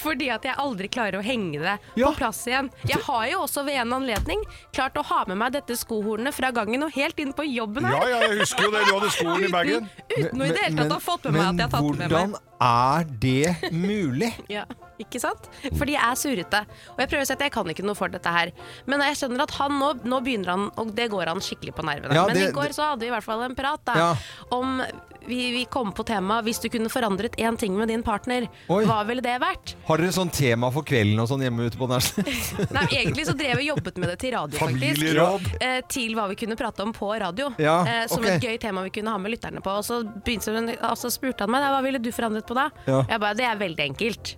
Fordi 0.04 0.28
at 0.34 0.44
jeg 0.48 0.56
aldri 0.60 0.88
klarer 0.92 1.16
å 1.20 1.22
henge 1.24 1.60
det 1.62 1.78
Ja. 2.00 2.08
på 2.12 2.16
plass 2.20 2.42
igjen. 2.52 2.68
Jeg 2.84 3.00
har 3.06 3.28
jo 3.32 3.40
også 3.46 3.64
ved 3.66 3.76
en 3.80 3.94
anledning 3.96 4.42
klart 4.76 4.98
å 5.00 5.04
ha 5.08 5.22
med 5.30 5.38
meg 5.40 5.54
dette 5.56 5.74
skohornet 5.80 6.34
fra 6.36 6.52
gangen 6.52 6.84
og 6.84 6.92
helt 6.98 7.20
inn 7.24 7.32
på 7.34 7.44
jobben 7.48 7.86
her. 7.88 7.96
Ja, 7.96 8.04
ja, 8.12 8.20
jeg 8.28 8.40
husker 8.44 8.64
jo 8.68 8.72
det. 8.76 8.84
Du 8.90 8.94
hadde 8.98 9.12
skoen 9.16 9.44
i 9.48 9.52
bagen. 9.56 9.88
Uten 10.18 10.42
å 10.42 10.44
i 10.46 10.52
det 10.54 10.64
hele 10.68 10.78
tatt 10.84 10.92
ha 10.98 11.02
fått 11.08 11.24
med 11.30 11.34
meg 11.40 11.48
at 11.48 11.56
jeg 11.64 11.64
har 11.64 11.72
tatt 11.78 11.84
med 11.84 11.90
meg. 11.98 12.08
Men 12.12 12.14
hvordan 12.14 12.36
er 12.60 13.04
det 13.24 13.50
mulig? 13.72 14.32
Ja, 14.52 14.64
ikke 15.02 15.22
sant? 15.22 15.50
Fordi 15.80 15.96
jeg 15.96 16.04
er 16.04 16.20
surrete. 16.20 16.62
Og 16.94 17.00
jeg 17.04 17.10
prøver 17.10 17.26
å 17.26 17.30
si 17.30 17.36
at 17.38 17.46
jeg 17.46 17.54
kan 17.56 17.72
ikke 17.74 17.86
noe 17.86 17.98
for 17.98 18.14
dette 18.14 18.34
her. 18.34 18.52
Men 18.90 19.02
jeg 19.08 19.20
skjønner 19.22 19.46
at 19.48 19.56
han 19.58 19.80
nå, 19.80 19.94
nå 20.06 20.22
begynner 20.26 20.54
han, 20.54 20.68
og 20.78 20.94
det 20.98 21.10
går 21.14 21.32
han 21.32 21.42
skikkelig 21.44 21.76
på 21.78 21.86
nervene. 21.88 22.14
Ja, 22.14 22.28
Men 22.28 22.36
det- 22.36 22.50
i 22.50 22.54
går 22.54 22.76
så 22.76 22.92
hadde 22.92 23.06
vi 23.06 23.12
i 23.12 23.16
hvert 23.16 23.24
fall 23.24 23.42
en 23.44 23.56
prat 23.56 23.84
da, 23.86 23.94
Ja. 23.98 24.16
om 24.52 24.84
vi, 25.26 25.52
vi 25.52 25.66
kom 25.66 25.92
på 25.96 26.04
temaet 26.04 26.44
hvis 26.48 26.60
du 26.60 26.70
kunne 26.70 26.90
forandret 26.92 27.36
én 27.40 27.58
ting 27.60 27.78
med 27.78 27.88
din 27.88 28.04
partner, 28.04 28.48
Oi. 28.68 28.84
hva 28.86 29.06
ville 29.08 29.24
det 29.24 29.40
vært? 29.42 29.76
Har 29.88 29.98
dere 30.02 30.12
sånn 30.12 30.32
tema 30.34 30.70
for 30.74 30.84
kvelden 30.84 31.20
og 31.24 31.30
sånn 31.32 31.44
hjemme 31.46 31.68
ute 31.70 31.80
på 31.80 31.88
Nærsnes? 31.88 32.52
Nei, 32.78 32.86
egentlig 33.04 33.28
så 33.30 33.36
drev 33.38 33.58
vi 33.62 33.70
jobbet 33.70 33.98
med 33.98 34.10
det 34.10 34.20
til 34.20 34.36
radio, 34.36 34.60
faktisk. 34.60 35.62
Eh, 35.62 35.80
til 35.88 36.16
hva 36.18 36.28
vi 36.32 36.36
kunne 36.44 36.58
prate 36.60 36.84
om 36.84 36.94
på 36.96 37.14
radio. 37.24 37.54
Ja, 37.62 37.80
eh, 37.88 38.06
som 38.12 38.24
okay. 38.24 38.38
et 38.38 38.48
gøy 38.50 38.60
tema 38.60 38.84
vi 38.84 38.94
kunne 39.00 39.16
ha 39.16 39.22
med 39.22 39.32
lytterne 39.36 39.64
på. 39.64 39.74
Og 39.80 39.88
så, 39.88 40.02
begynte, 40.04 40.76
og 40.84 40.98
så 41.00 41.12
spurte 41.14 41.48
han 41.48 41.54
meg 41.54 41.64
hva 41.64 41.82
ville 41.86 42.02
du 42.04 42.12
forandret 42.12 42.48
på 42.48 42.58
da. 42.58 42.70
Mm. 42.86 43.04
Jeg 43.08 43.24
bare, 43.24 43.40
det 43.40 43.48
er 43.48 43.62
veldig 43.64 43.86
enkelt. 43.92 44.36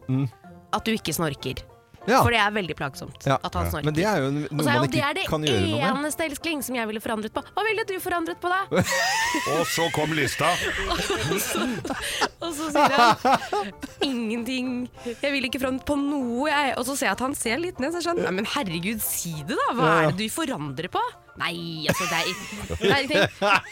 At 0.75 0.85
du 0.85 0.91
ikke 0.95 1.15
snorker. 1.15 1.63
Ja. 2.05 2.19
For 2.21 2.29
det 2.29 2.37
er 2.37 2.51
veldig 2.53 2.75
plagsomt 2.77 3.23
Ja. 3.25 3.39
at 3.41 3.55
han 3.57 3.65
snorker. 3.71 3.85
Men 3.87 3.95
det 3.97 4.03
er 4.05 4.19
jo 4.21 4.27
noe 4.29 4.45
og 4.45 4.59
så 4.61 4.69
er 4.69 4.75
man 4.77 4.83
det 4.85 4.99
ikke 4.99 5.07
er 5.09 5.15
det 5.17 5.23
kan 5.25 5.41
gjøre 5.47 5.61
noe 5.63 5.79
med. 5.79 5.85
eneste 5.89 6.25
elskling 6.27 6.59
som 6.61 6.75
jeg 6.77 6.89
ville 6.91 7.01
forandret 7.01 7.33
på. 7.33 7.41
Hva 7.55 7.63
ville 7.65 7.85
du 7.89 7.95
forandret 8.03 8.37
på 8.43 8.51
da? 8.51 8.59
Og 9.55 9.63
så 9.73 9.87
kom 9.95 10.13
lista. 10.13 10.51
Og 12.45 12.51
så 12.53 12.69
sier 12.75 12.93
han 12.93 13.71
ingenting. 14.05 14.69
Jeg 15.07 15.33
vil 15.33 15.49
ikke 15.49 15.63
forandre 15.63 15.87
på 15.89 15.97
noe, 15.97 16.45
jeg. 16.51 16.75
Og 16.77 16.85
så 16.85 16.93
ser 16.99 17.09
jeg 17.09 17.17
at 17.17 17.25
han 17.25 17.35
ser 17.41 17.57
litt 17.63 17.81
ned. 17.81 17.89
Så 17.89 17.97
er 17.97 18.01
jeg 18.03 18.07
skjønner. 18.11 18.27
Nei, 18.29 18.35
men 18.37 18.49
herregud, 18.53 19.01
si 19.01 19.33
det, 19.41 19.57
da. 19.57 19.67
Hva 19.79 19.89
er 20.03 20.11
det 20.11 20.19
du 20.21 20.33
forandrer 20.35 20.91
på? 20.93 21.01
Nei, 21.41 21.55
altså, 21.89 22.05
det 22.07 22.21
er, 22.21 22.29
det 22.69 22.91
er 22.91 23.01
ingenting. 23.01 23.25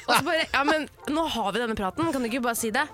Og 0.09 0.17
så 0.17 0.23
bare 0.27 0.41
Ja, 0.49 0.65
men 0.67 0.89
nå 1.13 1.27
har 1.37 1.53
vi 1.55 1.61
denne 1.63 1.77
praten, 1.79 2.09
kan 2.11 2.25
du 2.25 2.27
ikke 2.31 2.41
bare 2.49 2.57
si 2.59 2.73
det? 2.75 2.87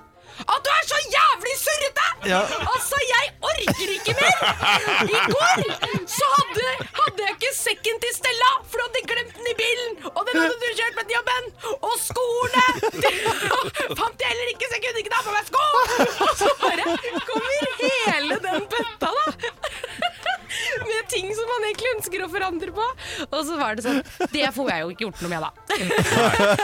At 0.53 0.59
du 0.65 0.69
er 0.77 0.83
så 0.91 0.99
jævlig 1.15 1.55
surrete! 1.65 2.07
Ja. 2.31 2.41
Altså, 2.73 2.97
jeg 3.13 3.25
orker 3.51 3.89
ikke 3.97 4.13
mer! 4.21 4.39
I 5.15 5.19
går 5.33 5.63
så 6.17 6.25
hadde, 6.35 6.65
hadde 6.99 7.25
jeg 7.25 7.35
ikke 7.37 7.51
sekken 7.59 8.01
til 8.03 8.13
Stella, 8.19 8.51
for 8.69 8.81
du 8.81 8.85
hadde 8.87 9.03
glemt 9.11 9.33
den 9.39 9.51
i 9.53 9.55
bilen! 9.61 9.91
Og 10.15 10.21
den 10.27 10.41
hadde 10.41 10.57
du 10.63 10.67
kjørt 10.79 10.95
med 10.99 11.05
til 11.09 11.15
jobben! 11.19 11.49
Og 11.89 11.95
skoene! 12.07 12.65
Fant 13.99 14.23
jeg 14.23 14.31
heller 14.31 14.53
ikke, 14.53 14.69
så 14.69 14.77
jeg 14.77 14.83
kunne 14.85 15.03
ikke 15.03 15.15
ta 15.15 15.21
på 15.27 15.35
meg 15.37 15.45
sko! 15.51 15.65
Og 16.27 16.33
så 16.43 16.51
bare 16.63 16.85
kommer 17.29 17.51
hele 17.83 18.39
den 18.47 18.69
bøtta, 18.75 19.13
da! 19.17 20.08
Med 20.89 21.09
ting 21.11 21.27
som 21.37 21.45
man 21.53 21.67
egentlig 21.69 21.91
ønsker 21.97 22.25
å 22.25 22.29
forandre 22.31 22.73
på. 22.75 22.85
Og 23.29 23.39
så 23.47 23.57
var 23.59 23.77
det 23.77 23.85
sånn 23.85 23.99
Det 24.33 24.47
får 24.55 24.71
jeg 24.73 24.83
jo 24.85 24.89
ikke 24.93 25.05
gjort 25.07 25.21
noe 25.25 25.31
med, 25.33 25.41
da. 25.45 25.51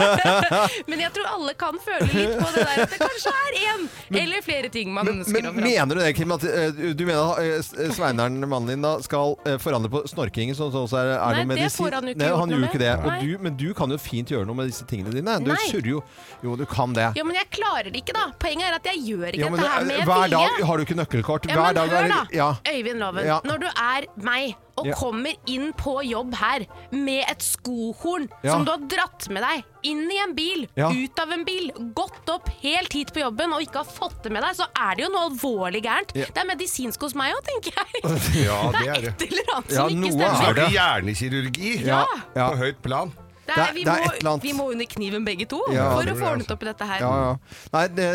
Men 0.89 1.03
jeg 1.05 1.11
tror 1.15 1.29
alle 1.31 1.53
kan 1.59 1.77
føle 1.83 2.07
litt 2.09 2.35
på 2.39 2.49
det 2.55 2.63
der 2.65 2.83
at 2.85 2.93
det 2.95 2.99
kanskje 3.01 3.33
er 3.35 3.57
én 3.65 3.85
eller 4.21 4.43
flere 4.45 4.69
ting 4.73 4.91
man 4.93 5.05
Men, 5.07 5.21
ønsker 5.21 5.33
men 5.35 5.47
å 5.49 5.53
forandre. 5.53 5.69
mener 5.71 5.95
du 5.97 6.01
det, 6.01 6.11
Kim, 6.17 6.33
at 6.35 6.43
eh, 6.49 6.81
du 6.97 7.03
mener 7.07 7.21
at 7.21 7.65
Sveinaren, 7.65 7.93
Sveineren, 7.95 8.49
mannen 8.49 8.71
din, 8.73 8.83
da 8.85 8.93
skal 9.05 9.35
eh, 9.47 9.57
forandre 9.61 9.91
på 9.93 10.01
snorkingen? 10.09 10.55
Sånn 10.57 10.73
også 10.75 10.99
er, 11.01 11.11
er 11.15 11.39
Nei, 11.45 11.57
det 11.59 11.69
får 11.73 11.97
han 11.97 12.09
jo 12.09 12.15
ikke 12.15 12.21
Nei, 12.21 12.29
gjort 12.31 12.41
han 12.41 12.51
noe 12.53 12.59
gjør 12.59 12.69
ikke 12.69 12.81
det. 12.81 12.91
med. 13.05 13.25
Du, 13.25 13.43
men 13.45 13.57
du 13.59 13.67
kan 13.77 13.93
jo 13.95 13.99
fint 14.01 14.31
gjøre 14.33 14.47
noe 14.49 14.59
med 14.59 14.69
disse 14.71 14.85
tingene 14.89 15.13
dine. 15.15 15.37
Du 15.45 15.51
surrer 15.67 15.91
jo 15.95 16.01
Jo, 16.43 16.55
du 16.59 16.65
kan 16.69 16.93
det. 16.95 17.07
Ja, 17.17 17.25
men 17.27 17.37
jeg 17.37 17.49
klarer 17.55 17.89
det 17.91 18.01
ikke, 18.03 18.15
da. 18.15 18.27
Poenget 18.41 18.69
er 18.69 18.77
at 18.79 18.89
jeg 18.91 19.01
gjør 19.09 19.29
ikke 19.31 19.43
Ja, 19.45 19.49
men, 19.53 19.61
dette 19.61 19.73
her 19.73 19.85
med 19.85 19.95
vilje. 19.95 20.05
hver 20.11 20.33
dag 20.35 20.65
har 20.69 20.77
du 20.81 20.85
ikke 20.85 20.99
nøkkelkort. 21.01 21.49
Ja, 21.49 21.59
men 21.61 21.79
dag 21.79 21.95
er 21.99 22.09
det 22.11 22.37
ja. 22.37 22.49
Øyvind 22.71 23.01
Loven. 23.03 23.31
Når 23.49 23.63
du 23.63 23.67
er 23.77 24.05
meg 24.17 24.55
og 24.77 24.87
Ja. 24.87 24.93
kommer 24.99 25.33
inn 25.47 25.71
på 25.73 26.01
jobb 26.03 26.33
her 26.35 26.65
med 26.91 27.23
et 27.29 27.39
skohorn 27.39 28.27
Ja. 28.43 28.51
som 28.51 28.65
du 28.65 28.71
har 28.71 28.79
dratt 28.91 29.29
med 29.29 29.41
deg 29.43 29.63
inn 29.83 30.09
i 30.11 30.17
en 30.23 30.33
bil, 30.35 30.67
Ja. 30.75 30.89
ut 30.91 31.19
av 31.19 31.31
en 31.31 31.45
bil, 31.45 31.71
gått 31.95 32.27
opp 32.29 32.49
helt 32.61 32.91
hit 32.91 33.13
på 33.13 33.21
jobben 33.21 33.53
og 33.53 33.61
ikke 33.61 33.83
har 33.83 33.85
fått 33.85 34.21
det 34.23 34.31
med 34.31 34.43
deg, 34.43 34.55
så 34.55 34.67
er 34.75 34.95
det 34.95 35.05
jo 35.05 35.11
noe 35.11 35.29
alvorlig 35.29 35.81
gærent. 35.83 36.11
Ja. 36.15 36.25
Det 36.25 36.37
er 36.43 36.45
medisinsk 36.55 36.99
hos 37.01 37.15
meg 37.15 37.33
òg, 37.33 37.43
tenker 37.43 37.71
jeg. 37.71 38.01
Ja, 38.45 38.71
det 38.71 38.79
det 38.81 38.89
er 38.89 39.01
det. 39.01 39.13
et 39.21 39.31
eller 39.31 39.55
annet 39.55 39.71
Ja, 39.71 39.75
som 39.75 39.89
ikke 39.89 40.01
noe 40.01 40.11
stemmer. 40.11 40.49
er 40.49 40.53
det 40.53 40.69
hjernekirurgi 40.75 41.85
Ja. 41.85 42.05
Ja. 42.35 42.49
på 42.51 42.57
høyt 42.57 42.81
plan. 42.81 43.13
Det 43.45 43.53
Det 43.53 43.61
er, 43.61 43.73
vi, 43.75 43.83
det 43.85 43.93
er 43.93 44.23
må, 44.25 44.35
vi 44.41 44.53
må 44.57 44.67
under 44.73 44.87
kniven 44.89 45.25
begge 45.27 45.45
to 45.49 45.59
Ja, 45.73 45.91
for 45.93 46.09
å 46.09 46.15
få 46.17 46.29
ordnet 46.31 46.49
opp 46.55 46.65
i 46.65 46.69
dette 46.71 46.87
her. 46.89 47.03
Ja, 47.03 47.11
ja. 47.21 47.59
Nei, 47.75 47.83
det, 47.93 48.07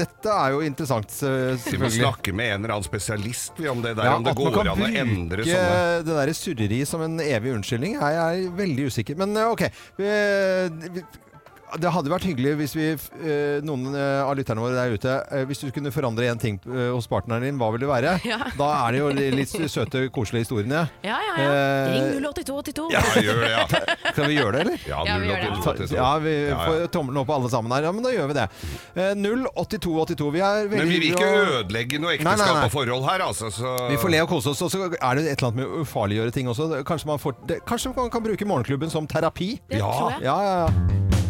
dette 0.00 0.32
er 0.32 0.54
jo 0.54 0.62
interessant, 0.64 1.12
selvfølgelig. 1.12 1.76
Vi 1.76 1.82
må 1.82 1.90
snakke 1.98 2.34
med 2.36 2.54
en 2.54 2.62
eller 2.62 2.76
annen 2.78 2.88
spesialist 2.88 3.60
vi, 3.60 3.68
om 3.68 3.84
det 3.84 3.94
der, 3.98 4.08
Ja, 4.08 4.16
om 4.16 4.24
det 4.24 4.34
går 4.38 4.56
kan 4.56 4.72
an 4.72 4.84
å 4.86 4.90
endre 5.04 5.44
sånne 5.44 6.02
det 6.08 6.18
der 6.20 6.34
surreri 6.38 6.82
som 6.88 7.04
en 7.04 7.20
evig 7.22 7.54
unnskyldning, 7.58 7.98
er 8.00 8.44
veldig 8.56 8.88
usikker. 8.88 9.18
Men 9.20 9.36
eh, 9.36 9.52
OK. 9.52 9.66
Vi, 9.98 10.12
vi, 10.96 11.04
det 11.76 11.90
hadde 11.92 12.10
vært 12.12 12.24
hyggelig 12.24 12.52
hvis 12.62 12.74
vi, 12.78 12.86
eh, 12.94 13.58
noen 13.66 13.92
eh, 13.94 14.22
av 14.24 14.34
lytterne 14.38 14.62
våre 14.62 14.74
der 14.78 14.94
ute 14.96 15.14
eh, 15.34 15.42
Hvis 15.48 15.60
du 15.60 15.68
kunne 15.74 15.90
forandre 15.92 16.24
én 16.30 16.38
ting 16.40 16.56
hos 16.64 17.06
partneren 17.10 17.44
din, 17.44 17.58
hva 17.60 17.68
vil 17.74 17.82
det 17.84 17.90
være? 17.90 18.14
Ja. 18.28 18.38
Da 18.58 18.68
er 18.86 18.92
det 18.96 18.98
jo 19.00 19.08
litt 19.36 19.52
søte, 19.72 20.02
koselige 20.12 20.44
historiene. 20.46 20.82
Ja, 21.04 21.16
ja, 21.24 21.34
ja. 21.38 21.52
Ring 21.92 22.24
08282. 22.24 22.88
Ja, 22.92 23.02
gjør 23.22 23.40
det, 23.44 23.50
ja. 23.52 23.64
Skal 24.12 24.28
vi 24.28 24.36
gjøre 24.36 24.52
det, 24.56 24.60
eller? 24.66 24.82
Ja, 24.88 25.00
Ja, 25.08 25.16
vi 25.22 25.28
gjør 25.30 25.40
det. 25.44 25.50
08282. 25.58 25.96
Ja, 25.96 26.08
vi 26.24 26.34
får 26.58 26.82
tommelen 26.94 27.20
opp 27.22 27.32
alle 27.36 27.50
sammen 27.52 27.72
her. 27.76 27.86
Ja, 27.88 27.92
men 27.96 28.04
da 28.04 28.12
gjør 28.12 28.28
vi 28.32 28.36
det. 28.38 28.46
Eh, 28.94 29.12
08282. 29.18 30.30
Vi 30.36 30.42
er 30.44 30.68
veldig 30.68 30.80
Men 30.82 30.92
vi 30.92 31.00
vil 31.02 31.08
ikke 31.12 31.30
ødelegge 31.58 32.00
noe 32.02 32.16
Nei, 32.18 32.34
nei, 32.36 32.48
nei. 32.52 32.64
og 32.68 32.72
forhold 32.74 33.06
her, 33.08 33.24
altså. 33.28 33.50
Så 33.54 33.74
Vi 33.92 33.98
får 34.02 34.14
le 34.14 34.22
og 34.26 34.32
kose 34.34 34.52
oss, 34.54 34.62
og 34.66 34.72
så 34.74 34.84
er 34.88 35.20
det 35.20 35.26
et 35.32 35.38
eller 35.38 35.50
annet 35.50 35.60
med 35.62 35.68
å 35.68 35.82
ufarliggjøre 35.86 36.34
ting 36.36 36.50
også. 36.52 36.70
Kanskje 36.88 37.10
man, 37.12 37.22
får, 37.22 37.38
det, 37.50 37.60
kanskje 37.68 37.94
man 37.96 38.12
kan 38.12 38.24
bruke 38.24 38.48
Morgenklubben 38.48 38.92
som 38.92 39.08
terapi? 39.08 39.54
Det 39.70 39.80
Ja. 39.82 39.92
tror 39.94 40.16
jeg. 40.16 40.26
Ja, 40.28 40.38
ja, 40.42 40.56
ja. 40.66 41.27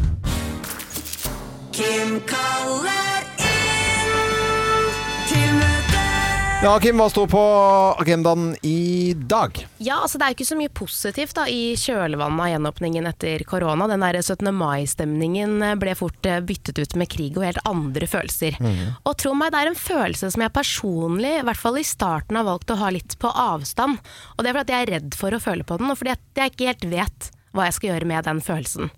Kim 1.79 2.17
kaller 2.27 3.21
inn 3.39 4.87
til 5.29 5.53
møte. 5.61 6.01
Ja, 6.65 6.73
Kim, 6.83 6.99
hva 6.99 7.07
står 7.07 7.29
på 7.31 7.43
agendaen 8.03 8.49
i 8.67 9.13
dag? 9.15 9.61
Ja, 9.79 10.01
altså 10.03 10.19
Det 10.19 10.27
er 10.27 10.33
jo 10.33 10.39
ikke 10.41 10.49
så 10.49 10.59
mye 10.59 10.73
positivt 10.75 11.37
da 11.39 11.45
i 11.47 11.77
kjølvannet 11.79 12.43
av 12.43 12.51
gjenåpningen 12.51 13.07
etter 13.13 13.47
korona. 13.47 13.87
Den 13.87 14.03
der 14.03 14.19
17. 14.19 14.51
mai-stemningen 14.59 15.63
ble 15.79 15.95
fort 16.03 16.27
eh, 16.27 16.43
byttet 16.43 16.83
ut 16.83 16.99
med 16.99 17.13
krig 17.15 17.39
og 17.39 17.47
helt 17.47 17.63
andre 17.63 18.11
følelser. 18.11 18.59
Og 19.05 19.15
tro 19.23 19.39
meg, 19.39 19.55
det 19.55 19.63
er 19.63 19.71
en 19.71 19.83
følelse 19.85 20.35
som 20.35 20.49
jeg 20.49 20.57
personlig, 20.59 21.37
i 21.39 21.47
hvert 21.47 21.63
fall 21.63 21.79
i 21.79 21.87
starten, 21.87 22.43
har 22.43 22.51
valgt 22.51 22.75
å 22.75 22.83
ha 22.83 22.91
litt 22.91 23.21
på 23.23 23.31
avstand. 23.31 24.03
Og 24.35 24.43
det 24.43 24.51
er 24.51 24.63
fordi 24.65 24.81
jeg 24.81 24.89
er 24.89 24.97
redd 24.99 25.23
for 25.23 25.31
å 25.31 25.45
føle 25.47 25.63
på 25.63 25.79
den, 25.79 25.95
og 25.95 26.03
fordi 26.03 26.19
jeg 26.43 26.57
ikke 26.57 26.73
helt 26.73 26.91
vet 26.91 27.35
hva 27.59 27.69
jeg 27.69 27.79
skal 27.79 27.93
gjøre 27.93 28.09
med 28.09 28.29
den 28.29 28.43
følelsen. 28.45 28.93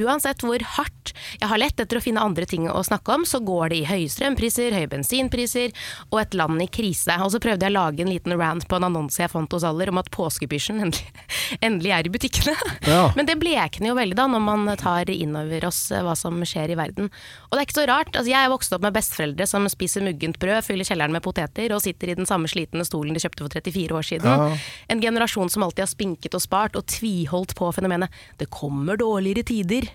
Uansett 0.00 0.44
hvor 0.46 0.62
hardt 0.76 1.14
jeg 1.40 1.48
har 1.50 1.60
lett 1.60 1.80
etter 1.80 1.98
å 1.98 2.02
finne 2.02 2.22
andre 2.24 2.46
ting 2.48 2.66
å 2.70 2.82
snakke 2.84 3.14
om, 3.14 3.26
så 3.28 3.40
går 3.44 3.72
det 3.72 3.80
i 3.80 3.86
høye 3.88 4.10
strømpriser, 4.10 4.74
høye 4.76 4.90
bensinpriser 4.90 5.74
og 6.10 6.20
et 6.22 6.36
land 6.38 6.62
i 6.62 6.68
krise. 6.70 7.16
Og 7.24 7.32
så 7.34 7.40
prøvde 7.42 7.66
jeg 7.66 7.74
å 7.74 7.78
lage 7.78 8.04
en 8.04 8.12
liten 8.12 8.36
rant 8.40 8.66
på 8.68 8.78
en 8.78 8.88
annonse 8.88 9.22
jeg 9.22 9.32
fant 9.32 9.52
hos 9.54 9.66
Aller 9.66 9.92
om 9.92 10.00
at 10.00 10.10
påskepysjen 10.14 10.82
endelig, 10.84 11.26
endelig 11.66 11.94
er 11.96 12.08
i 12.08 12.14
butikkene. 12.14 12.56
Ja. 12.88 13.02
Men 13.16 13.28
det 13.28 13.38
blekner 13.40 13.92
jo 13.92 13.98
veldig 13.98 14.18
da 14.18 14.26
når 14.30 14.44
man 14.44 14.70
tar 14.80 15.10
inn 15.12 15.36
over 15.38 15.68
oss 15.68 15.82
eh, 15.94 16.04
hva 16.06 16.16
som 16.18 16.38
skjer 16.46 16.74
i 16.74 16.78
verden. 16.78 17.10
Og 17.48 17.56
det 17.56 17.62
er 17.62 17.68
ikke 17.68 17.78
så 17.80 17.86
rart. 17.90 18.12
Altså, 18.14 18.30
jeg 18.32 18.40
er 18.40 18.52
vokst 18.52 18.74
opp 18.76 18.84
med 18.86 18.96
besteforeldre 18.96 19.46
som 19.50 19.68
spiser 19.70 20.04
muggent 20.06 20.40
brød, 20.42 20.62
fyller 20.66 20.88
kjelleren 20.88 21.14
med 21.14 21.24
poteter 21.24 21.74
og 21.76 21.82
sitter 21.84 22.12
i 22.12 22.18
den 22.18 22.28
samme 22.28 22.50
slitne 22.50 22.86
stolen 22.86 23.16
de 23.16 23.22
kjøpte 23.22 23.46
for 23.46 23.58
34 23.60 23.98
år 23.98 24.06
siden. 24.06 24.30
Ja. 24.30 24.60
En 24.92 25.02
generasjon 25.02 25.52
som 25.52 25.66
alltid 25.66 25.84
har 25.84 25.90
spinket 25.92 26.36
og 26.36 26.44
spart 26.44 26.78
og 26.78 26.86
tviholdt 26.90 27.54
på 27.58 27.70
fenomenet 27.90 28.10
'det 28.38 28.50
kommer 28.50 28.96
dårligere 28.96 29.44
tider'. 29.44 29.88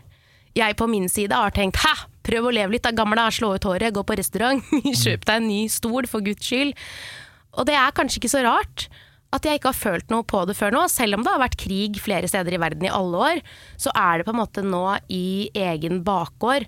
Jeg 0.56 0.76
på 0.78 0.88
min 0.88 1.10
side 1.10 1.34
har 1.34 1.52
tenkt 1.52 1.78
'hæ, 1.78 2.08
prøv 2.24 2.48
å 2.48 2.54
leve 2.54 2.72
litt 2.72 2.84
da, 2.84 2.92
gamla, 2.92 3.32
slå 3.32 3.56
ut 3.56 3.64
håret, 3.64 3.94
gå 3.94 4.04
på 4.04 4.18
restaurant, 4.18 4.64
kjøp 5.04 5.26
deg 5.26 5.36
en 5.36 5.48
ny 5.48 5.68
stol 5.68 6.08
for 6.08 6.22
guds 6.22 6.46
skyld'. 6.46 6.76
Og 7.58 7.66
det 7.66 7.76
er 7.76 7.92
kanskje 7.92 8.20
ikke 8.20 8.36
så 8.36 8.44
rart 8.44 8.90
at 9.34 9.44
jeg 9.44 9.60
ikke 9.60 9.72
har 9.72 9.74
følt 9.74 10.10
noe 10.10 10.24
på 10.24 10.46
det 10.46 10.56
før 10.56 10.72
nå. 10.72 10.88
Selv 10.88 11.16
om 11.16 11.24
det 11.24 11.32
har 11.32 11.40
vært 11.40 11.60
krig 11.60 12.00
flere 12.00 12.28
steder 12.28 12.54
i 12.54 12.60
verden 12.60 12.86
i 12.86 12.92
alle 12.92 13.18
år, 13.18 13.42
så 13.78 13.92
er 13.96 14.18
det 14.18 14.26
på 14.26 14.32
en 14.32 14.40
måte 14.40 14.64
nå 14.64 14.98
i 15.10 15.50
egen 15.52 16.04
bakgård. 16.04 16.68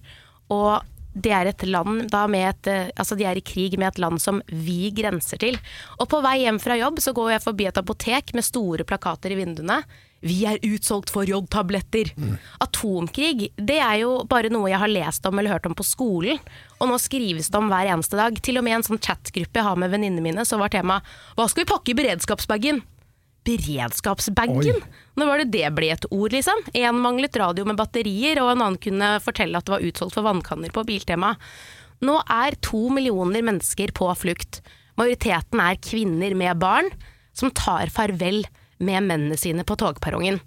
Og 0.51 0.83
de 1.17 1.31
er 1.31 1.47
et 1.47 1.63
land 1.63 2.03
et, 2.13 2.67
eh, 2.67 2.89
altså 2.95 3.15
de 3.15 3.25
er 3.25 3.37
i 3.37 3.41
krig 3.41 3.77
med 3.79 3.87
et 3.87 3.99
land 3.99 4.19
som 4.19 4.41
vi 4.47 4.91
grenser 4.91 5.37
til. 5.37 5.57
Og 5.99 6.07
på 6.09 6.21
vei 6.21 6.43
hjem 6.43 6.59
fra 6.59 6.75
jobb 6.77 6.99
så 6.99 7.13
går 7.13 7.31
jeg 7.31 7.43
forbi 7.43 7.67
et 7.67 7.77
apotek 7.77 8.33
med 8.33 8.43
store 8.43 8.83
plakater 8.83 9.31
i 9.31 9.39
vinduene. 9.39 9.83
Vi 10.25 10.37
er 10.49 10.57
utsolgt 10.65 11.11
for 11.13 11.29
jodtabletter. 11.29 12.09
Atomkrig 12.63 13.51
det 13.55 13.77
er 13.77 13.99
jo 14.01 14.23
bare 14.29 14.49
noe 14.53 14.71
jeg 14.71 14.81
har 14.81 14.89
lest 14.89 15.25
om 15.29 15.37
eller 15.37 15.53
hørt 15.53 15.67
om 15.69 15.75
på 15.77 15.85
skolen. 15.85 16.41
Og 16.81 16.89
nå 16.89 16.97
skrives 17.01 17.51
det 17.53 17.59
om 17.59 17.69
hver 17.69 17.91
eneste 17.93 18.17
dag. 18.17 18.37
Til 18.41 18.57
og 18.57 18.65
med 18.65 18.73
i 18.73 18.77
en 18.79 18.87
sånn 18.87 19.01
chatgruppe 19.01 19.61
jeg 19.61 19.67
har 19.67 19.77
med 19.77 19.93
venninnene 19.93 20.25
mine, 20.25 20.45
så 20.45 20.57
var 20.57 20.73
temaet 20.73 21.05
Hva 21.37 21.47
skal 21.49 21.63
vi 21.63 21.71
pakke 21.71 21.93
i 21.93 21.97
beredskapsbagen? 22.01 22.81
Beredskapsbagen? 23.47 24.81
Nå 25.17 25.27
var 25.29 25.41
det 25.41 25.51
det 25.53 25.69
ble 25.77 25.93
et 25.93 26.09
ord, 26.09 26.33
liksom? 26.33 26.65
En 26.73 26.99
manglet 27.03 27.37
radio 27.39 27.65
med 27.69 27.77
batterier, 27.79 28.41
og 28.41 28.51
en 28.51 28.65
annen 28.65 28.81
kunne 28.81 29.13
fortelle 29.23 29.57
at 29.57 29.69
det 29.69 29.77
var 29.77 29.85
utsolgt 29.85 30.17
for 30.17 30.25
vannkanner 30.25 30.73
på 30.73 30.83
Biltema. 30.87 31.35
Nå 32.05 32.19
er 32.25 32.57
to 32.65 32.87
millioner 32.93 33.45
mennesker 33.45 33.93
på 33.97 34.09
flukt. 34.19 34.61
Majoriteten 34.97 35.61
er 35.61 35.79
kvinner 35.81 36.33
med 36.37 36.59
barn 36.61 36.89
som 37.37 37.53
tar 37.53 37.93
farvel 37.93 38.43
med 38.77 39.07
mennene 39.07 39.37
sine 39.39 39.65
på 39.67 39.77
togperrongen. 39.79 40.39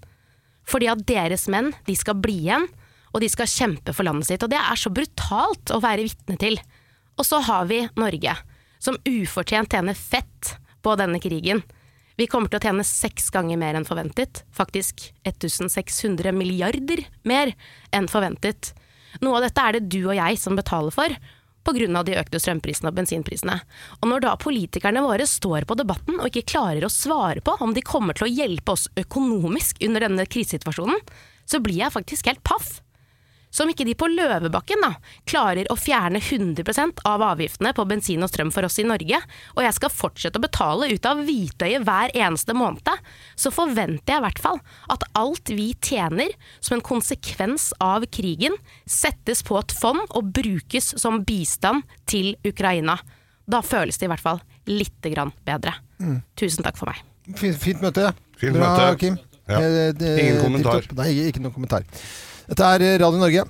Fordi 0.68 0.90
at 0.92 1.02
deres 1.08 1.48
menn, 1.50 1.72
de 1.86 1.96
skal 1.98 2.18
bli 2.20 2.36
igjen, 2.44 2.68
og 3.10 3.24
de 3.24 3.30
skal 3.30 3.50
kjempe 3.50 3.94
for 3.96 4.06
landet 4.06 4.28
sitt. 4.28 4.44
Og 4.46 4.52
det 4.52 4.60
er 4.60 4.78
så 4.78 4.92
brutalt 4.94 5.72
å 5.74 5.80
være 5.82 6.06
vitne 6.06 6.38
til. 6.40 6.60
Og 7.18 7.26
så 7.26 7.40
har 7.44 7.66
vi 7.70 7.82
Norge, 7.98 8.36
som 8.78 8.98
ufortjent 9.08 9.72
tjener 9.74 9.98
fett 9.98 10.54
på 10.84 10.94
denne 11.00 11.20
krigen. 11.22 11.64
Vi 12.20 12.28
kommer 12.30 12.52
til 12.52 12.60
å 12.60 12.64
tjene 12.68 12.86
seks 12.86 13.30
ganger 13.34 13.58
mer 13.60 13.78
enn 13.78 13.88
forventet. 13.88 14.44
Faktisk 14.54 15.08
1600 15.24 16.34
milliarder 16.36 17.02
mer 17.28 17.54
enn 17.96 18.08
forventet. 18.12 18.74
Noe 19.24 19.40
av 19.40 19.46
dette 19.48 19.64
er 19.64 19.76
det 19.76 19.88
du 19.90 20.02
og 20.04 20.16
jeg 20.18 20.38
som 20.38 20.58
betaler 20.58 20.94
for, 20.94 21.14
pga. 21.64 22.02
de 22.04 22.18
økte 22.18 22.40
strømprisene 22.40 22.90
og 22.90 22.96
bensinprisene. 22.98 23.60
Og 24.00 24.08
når 24.10 24.24
da 24.24 24.36
politikerne 24.40 25.02
våre 25.04 25.26
står 25.26 25.66
på 25.68 25.76
debatten 25.78 26.20
og 26.20 26.28
ikke 26.30 26.48
klarer 26.54 26.86
å 26.86 26.92
svare 26.92 27.40
på 27.40 27.56
om 27.60 27.74
de 27.74 27.82
kommer 27.82 28.16
til 28.16 28.28
å 28.28 28.32
hjelpe 28.32 28.72
oss 28.72 28.88
økonomisk 28.96 29.82
under 29.84 30.06
denne 30.06 30.26
krisesituasjonen, 30.26 31.00
så 31.46 31.60
blir 31.62 31.82
jeg 31.82 31.94
faktisk 31.94 32.30
helt 32.30 32.42
paff. 32.46 32.80
Så 33.50 33.64
om 33.64 33.70
ikke 33.72 33.84
de 33.84 33.96
på 33.98 34.06
Løvebakken 34.06 34.82
da, 34.84 34.92
klarer 35.26 35.66
å 35.72 35.76
fjerne 35.78 36.20
100 36.22 37.02
av 37.08 37.24
avgiftene 37.26 37.72
på 37.74 37.84
bensin 37.90 38.22
og 38.22 38.30
strøm 38.30 38.52
for 38.54 38.62
oss 38.68 38.78
i 38.78 38.84
Norge, 38.86 39.18
og 39.56 39.62
jeg 39.64 39.74
skal 39.74 39.90
fortsette 39.90 40.38
å 40.38 40.44
betale 40.44 40.86
ut 40.92 41.08
av 41.10 41.24
hvitøyet 41.26 41.82
hver 41.86 42.14
eneste 42.14 42.54
måned, 42.54 42.86
så 43.34 43.50
forventer 43.50 44.14
jeg 44.14 44.22
i 44.22 44.26
hvert 44.28 44.38
fall 44.44 44.60
at 44.94 45.02
alt 45.18 45.50
vi 45.50 45.72
tjener 45.82 46.30
som 46.60 46.78
en 46.78 46.84
konsekvens 46.86 47.72
av 47.82 48.06
krigen, 48.14 48.54
settes 48.86 49.42
på 49.46 49.58
et 49.58 49.74
fond 49.74 50.06
og 50.14 50.30
brukes 50.36 50.94
som 51.00 51.22
bistand 51.26 51.82
til 52.06 52.36
Ukraina. 52.46 53.00
Da 53.50 53.64
føles 53.66 53.98
det 53.98 54.06
i 54.06 54.12
hvert 54.14 54.22
fall 54.22 54.38
lite 54.70 55.10
grann 55.10 55.34
bedre. 55.44 55.74
Tusen 56.38 56.62
takk 56.62 56.78
for 56.78 56.86
meg. 56.92 57.02
Fint, 57.36 57.58
fint 57.58 57.82
møte. 57.82 58.12
Fint 58.38 58.54
Bra. 58.56 58.94
Kim. 58.96 59.18
Ja. 59.50 59.58
Eh, 59.58 59.92
det- 59.92 60.18
Ingen 60.22 60.40
kommentar. 60.44 60.86
Nei, 60.94 61.10
ikke 61.28 61.42
noen 61.42 61.52
kommentar. 61.52 61.82
Dette 62.50 62.64
er 62.64 62.98
Radio 62.98 63.18
Norge. 63.18 63.44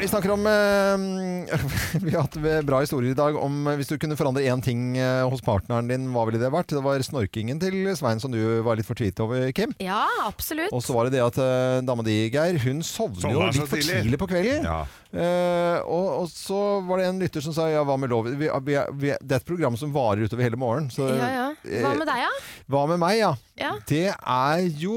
Vi 0.00 0.08
snakker 0.08 0.30
om 0.30 0.46
eh, 0.46 1.60
Vi 2.04 2.14
har 2.14 2.22
hatt 2.22 2.36
bra 2.64 2.78
historier 2.80 3.12
i 3.12 3.16
dag 3.18 3.36
om 3.36 3.66
eh, 3.68 3.76
hvis 3.76 3.90
du 3.90 3.98
kunne 4.00 4.16
forandre 4.16 4.46
én 4.48 4.62
ting 4.64 4.94
eh, 4.96 5.20
hos 5.28 5.42
partneren 5.44 5.90
din, 5.90 6.06
hva 6.14 6.24
ville 6.24 6.40
det 6.40 6.48
vært? 6.54 6.72
Det 6.72 6.80
var 6.84 7.04
snorkingen 7.04 7.60
til 7.60 7.90
Svein 7.98 8.22
som 8.22 8.32
du 8.32 8.40
var 8.64 8.80
litt 8.80 8.88
fortvilet 8.88 9.20
over, 9.20 9.44
Kim. 9.52 9.74
Ja, 9.82 10.06
absolutt. 10.24 10.72
Og 10.72 10.80
så 10.86 10.96
var 10.96 11.08
det 11.10 11.18
det 11.18 11.24
at 11.26 11.36
uh, 11.36 11.84
dama 11.84 12.06
di, 12.06 12.16
Geir, 12.32 12.56
hun 12.64 12.80
sovner 12.86 13.28
jo 13.28 13.44
litt 13.50 13.60
for 13.60 13.76
tidlig. 13.76 14.16
på 14.20 14.30
kvelden. 14.30 14.64
Ja. 14.64 14.80
Eh, 15.10 15.80
og, 15.90 16.08
og 16.22 16.26
så 16.30 16.78
var 16.86 17.00
det 17.00 17.08
en 17.10 17.20
lytter 17.20 17.42
som 17.42 17.54
sa 17.54 17.66
ja, 17.68 17.82
hva 17.84 17.96
med 17.98 18.12
lov? 18.12 18.28
Vi, 18.30 18.46
vi, 18.46 18.76
vi, 19.02 19.12
det 19.18 19.36
er 19.36 19.40
et 19.42 19.46
program 19.48 19.76
som 19.76 19.92
varer 19.92 20.24
utover 20.24 20.46
hele 20.46 20.60
morgenen. 20.60 20.88
Så, 20.94 21.10
Ja, 21.10 21.28
ja. 21.34 21.46
Hva 21.84 21.92
med 21.98 22.06
deg, 22.08 22.22
ja? 22.22 22.30
hva 22.70 22.86
med 22.88 23.00
meg, 23.02 23.18
ja? 23.20 23.34
Ja. 23.60 23.74
Det 23.84 24.06
er 24.08 24.60
jo 24.80 24.94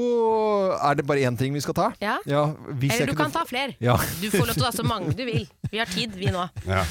Er 0.72 0.94
det 0.96 1.04
bare 1.04 1.26
én 1.28 1.36
ting 1.36 1.52
vi 1.52 1.60
skal 1.60 1.74
ta? 1.76 1.90
Ja. 2.00 2.16
hvis 2.24 2.94
jeg 2.94 3.02
Eller 3.02 3.12
du 3.12 3.18
kunne 3.18 3.26
kan 3.28 3.34
ta 3.34 3.42
flere. 3.44 3.74
Ja. 3.82 3.98
Du 4.22 4.30
får 4.32 4.46
lov 4.48 4.54
til 4.56 4.64
å 4.64 4.70
ta 4.70 4.72
så 4.72 4.86
mange 4.94 5.14
du 5.18 5.24
vil. 5.26 5.44
Vi 5.72 5.80
har 5.80 5.90
tid, 5.90 6.14
vi 6.18 6.30
nå. 6.34 6.44
Ja. 6.68 6.84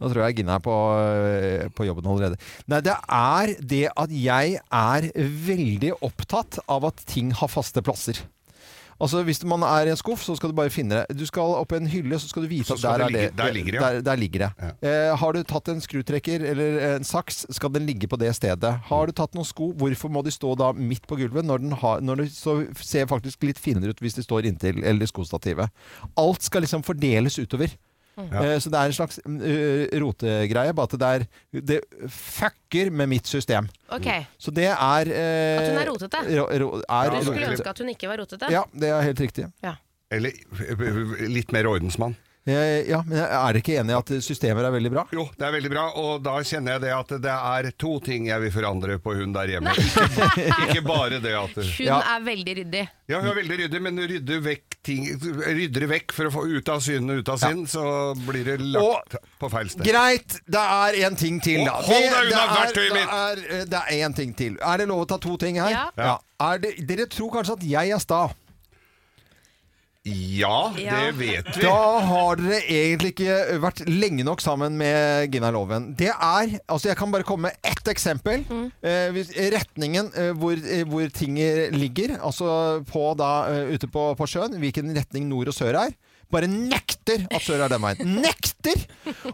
Nå 0.00 0.10
tror 0.12 0.22
jeg 0.24 0.38
Gina 0.38 0.56
er 0.58 0.64
på, 0.64 0.76
øh, 0.96 1.66
på 1.74 1.86
jobben 1.88 2.08
allerede. 2.10 2.40
Nei, 2.70 2.80
det 2.86 2.94
er 2.94 3.54
det 3.74 3.82
at 3.92 4.14
jeg 4.14 4.60
er 4.62 5.10
veldig 5.50 5.96
opptatt 6.06 6.60
av 6.70 6.88
at 6.90 7.04
ting 7.10 7.34
har 7.36 7.52
faste 7.52 7.82
plasser. 7.84 8.22
Altså 9.00 9.22
Hvis 9.22 9.42
man 9.44 9.62
er 9.62 9.86
i 9.86 9.90
en 9.92 9.96
skuff, 10.00 10.22
så 10.24 10.36
skal 10.38 10.50
du 10.50 10.56
bare 10.56 10.70
finne 10.72 11.02
det. 11.02 11.16
Du 11.18 11.26
skal 11.28 11.42
opp 11.60 11.72
i 11.72 11.76
en 11.76 11.86
hylle, 11.92 12.18
så 12.18 12.28
skal 12.30 12.42
du 12.46 12.48
vite 12.48 12.72
at 12.72 12.80
der, 12.80 12.98
det 12.98 13.04
er 13.04 13.08
ligge- 13.10 13.26
det, 13.28 13.36
der 13.36 13.52
ligger 13.52 13.72
det. 13.72 13.80
Der, 13.80 14.00
der 14.06 14.16
ligger 14.16 14.38
det. 14.46 14.72
Eh, 14.88 15.16
har 15.20 15.32
du 15.32 15.42
tatt 15.42 15.68
en 15.68 15.80
skrutrekker 15.84 16.44
eller 16.52 16.78
en 16.96 17.04
saks, 17.04 17.46
skal 17.50 17.72
den 17.74 17.86
ligge 17.86 18.08
på 18.08 18.16
det 18.16 18.34
stedet. 18.36 18.72
Har 18.88 19.06
du 19.06 19.12
tatt 19.12 19.34
noen 19.34 19.44
sko, 19.44 19.72
hvorfor 19.76 20.08
må 20.10 20.22
de 20.24 20.30
stå 20.32 20.54
da 20.56 20.72
midt 20.72 21.06
på 21.06 21.16
gulvet 21.20 21.44
når, 21.44 21.58
den 21.66 21.72
har, 21.72 22.00
når 22.00 22.16
det 22.24 22.30
så 22.32 22.56
ser 22.80 23.06
faktisk 23.06 23.42
litt 23.44 23.58
finere 23.60 23.90
ut 23.92 24.00
hvis 24.00 24.14
de 24.16 24.22
står 24.24 24.46
inntil 24.48 24.82
eller 24.84 25.06
skostativet. 25.06 25.68
Alt 26.16 26.42
skal 26.42 26.62
liksom 26.64 26.82
fordeles 26.82 27.36
utover. 27.38 27.76
Ja. 28.16 28.42
Eh, 28.54 28.58
Så 28.64 28.70
det 28.72 28.78
er 28.80 28.86
en 28.88 28.92
slags 28.96 29.18
mm, 29.26 29.40
øh, 29.44 29.88
rotegreie, 30.02 30.72
bare 30.74 30.88
at 30.88 30.98
det 31.00 31.08
er 31.08 31.26
Det 31.60 31.80
fucker 32.08 32.90
med 32.90 33.06
mitt 33.08 33.26
system. 33.28 33.68
Okay. 33.92 34.24
Så 34.38 34.50
det 34.50 34.64
er 34.72 35.10
eh, 35.12 35.60
At 35.60 35.68
hun 35.68 35.78
er 35.82 35.90
rotete? 35.90 36.22
ro- 36.40 36.48
ro- 36.62 36.82
er 36.88 37.10
Du 37.10 37.24
skulle 37.24 37.50
ønske 37.52 37.68
at 37.68 37.78
hun 37.78 37.88
ikke 37.92 38.08
var 38.08 38.16
rotete? 38.22 38.48
Ja, 38.50 38.62
det 38.72 38.88
er 38.88 39.02
helt 39.02 39.20
riktig. 39.20 39.44
Eller 40.10 40.30
eh, 40.30 41.28
litt 41.28 41.52
mer 41.52 41.66
ordensmann. 41.68 42.16
Eh, 42.46 42.86
Ja, 42.86 43.00
men 43.02 43.18
er 43.18 43.28
dere 43.28 43.58
ikke 43.58 43.74
enig 43.80 43.90
i 43.90 43.96
at 43.98 44.10
systemer 44.22 44.62
er 44.68 44.70
veldig 44.70 44.90
bra? 44.92 45.02
Jo, 45.10 45.24
det 45.34 45.46
er 45.48 45.54
veldig 45.56 45.70
bra, 45.72 45.86
og 45.98 46.20
da 46.22 46.36
kjenner 46.46 46.76
jeg 46.76 46.82
det 46.84 46.92
at 46.94 47.08
det 47.24 47.32
er 47.34 47.70
to 47.82 47.96
ting 48.04 48.28
jeg 48.28 48.40
vil 48.44 48.52
forandre 48.54 48.98
på 49.02 49.16
hun 49.18 49.32
der 49.34 49.50
hjemme. 49.56 49.72
Ikke, 49.74 50.82
bare 50.86 51.18
det 51.22 51.32
at 51.34 51.56
Hun 51.58 51.86
Ja. 51.88 51.98
er 52.14 52.22
veldig 52.22 52.54
ryddig. 52.60 52.84
Ja, 53.10 53.18
hun 53.20 53.30
er 53.32 53.34
veldig 53.40 53.58
ryddig, 53.64 53.80
men 53.82 53.98
rydder 53.98 54.40
vekk 54.46 54.78
ting 54.86 55.02
Rydder 55.18 55.80
det 55.82 55.88
vekk 55.90 56.12
for 56.14 56.28
å 56.28 56.30
få 56.36 56.44
ut 56.46 56.68
av 56.70 56.78
syne 56.86 57.18
ut 57.18 57.28
av 57.34 57.38
sinn, 57.42 57.64
så 57.66 57.82
blir 58.26 58.44
det 58.46 58.60
lagt 58.62 59.16
på 59.42 59.50
feil 59.50 59.68
sted. 59.72 59.82
Greit, 59.86 60.38
det 60.46 60.62
er 60.62 61.00
en 61.08 61.16
ting 61.18 61.40
til, 61.42 61.64
da. 61.66 61.74
Hold 61.82 62.06
deg 62.06 62.14
unna 62.14 62.30
det 62.30 62.46
er- 62.46 62.56
verktøyet 62.62 62.94
mitt! 62.94 63.10
Det 63.10 63.18
er, 63.18 63.60
en 63.60 63.68
det 63.74 63.82
er 63.82 64.06
én 64.06 64.14
ting 64.14 64.34
til. 64.38 64.56
Er 64.62 64.78
det 64.78 64.86
lov 64.88 65.02
å 65.02 65.08
ta 65.10 65.18
to 65.18 65.36
ting 65.36 65.58
her? 65.58 65.70
Ja. 65.74 65.84
Ja. 65.98 66.18
Er 66.46 66.58
det, 66.62 66.76
dere 66.86 67.06
tror 67.10 67.32
kanskje 67.34 67.58
at 67.58 67.66
jeg 67.66 67.90
er 67.90 67.98
sta. 67.98 68.28
Ja, 70.06 70.72
Ja. 70.78 71.00
det 71.00 71.16
vet 71.18 71.48
vi. 71.56 71.62
Da 71.64 71.98
har 72.06 72.36
dere 72.38 72.60
egentlig 72.70 73.10
ikke 73.16 73.58
vært 73.62 73.80
lenge 73.90 74.22
nok 74.26 74.40
sammen 74.44 74.76
med 74.78 75.32
Gina 75.34 75.50
Loven. 75.50 75.94
Det 75.98 76.12
er 76.14 76.60
Altså, 76.68 76.88
jeg 76.92 76.96
kan 77.00 77.10
bare 77.10 77.26
komme 77.26 77.48
med 77.50 77.56
ett 77.66 77.88
eksempel. 77.90 78.44
Eh, 78.82 79.10
hvis, 79.14 79.32
retningen 79.34 80.12
eh, 80.14 80.30
hvor, 80.38 80.52
eh, 80.54 80.84
hvor 80.86 81.08
ting 81.10 81.34
ligger, 81.74 82.18
altså 82.22 82.84
på 82.86 83.16
da 83.18 83.32
eh, 83.50 83.74
ute 83.74 83.88
på, 83.90 84.12
på 84.18 84.26
sjøen, 84.30 84.54
hvilken 84.62 84.94
retning 84.96 85.26
nord 85.28 85.48
og 85.50 85.54
sør 85.58 85.74
er. 85.88 85.96
Bare 86.30 86.48
nekter 86.50 87.26
at 87.30 87.42
sør 87.42 87.60
er 87.66 87.68
den 87.70 87.82
veien. 87.82 88.16
Nekter! 88.24 88.80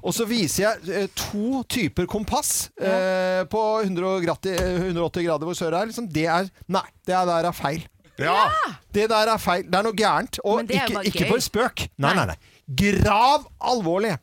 Og 0.03 0.13
så 0.13 0.27
viser 0.29 0.67
jeg 0.67 0.93
eh, 0.93 1.07
to 1.17 1.63
typer 1.73 2.05
kompass 2.07 2.71
eh, 2.81 3.45
på 3.49 3.63
100 3.85 4.21
grati- 4.25 4.57
180 4.57 5.25
grader 5.29 5.49
hvor 5.49 5.57
sør 5.57 5.77
er. 5.79 5.89
Liksom, 5.89 6.09
det 6.13 6.27
er 6.29 6.49
Nei, 6.69 6.85
det 7.09 7.15
er 7.17 7.29
der 7.29 7.49
er 7.49 7.57
feil. 7.57 7.85
Ja! 8.21 8.49
Det 8.95 9.09
der 9.11 9.31
er 9.33 9.41
feil. 9.41 9.65
Det 9.65 9.79
er 9.79 9.87
noe 9.87 9.97
gærent. 9.97 10.39
Og 10.45 10.63
ikke, 10.69 11.05
ikke 11.09 11.29
for 11.31 11.41
spøk. 11.43 11.87
Nei, 12.03 12.13
Nei. 12.19 12.27
nei. 12.33 12.37
Grav 12.83 13.47
alvorlig. 13.73 14.17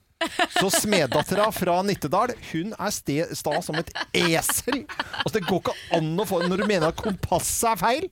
Så 0.60 0.68
smeddattera 0.74 1.48
fra 1.56 1.78
Nittedal, 1.88 2.34
hun 2.52 2.74
er 2.76 2.92
sta 2.92 3.62
som 3.64 3.78
et 3.80 3.92
esel. 4.18 4.82
Altså, 5.24 5.38
det 5.38 5.46
går 5.48 5.62
ikke 5.62 5.76
an 5.96 6.10
å 6.20 6.26
få 6.28 6.42
Når 6.44 6.64
du 6.64 6.66
mener 6.68 6.90
at 6.92 7.00
kompasset 7.00 7.70
er 7.72 7.80
feil, 7.80 8.08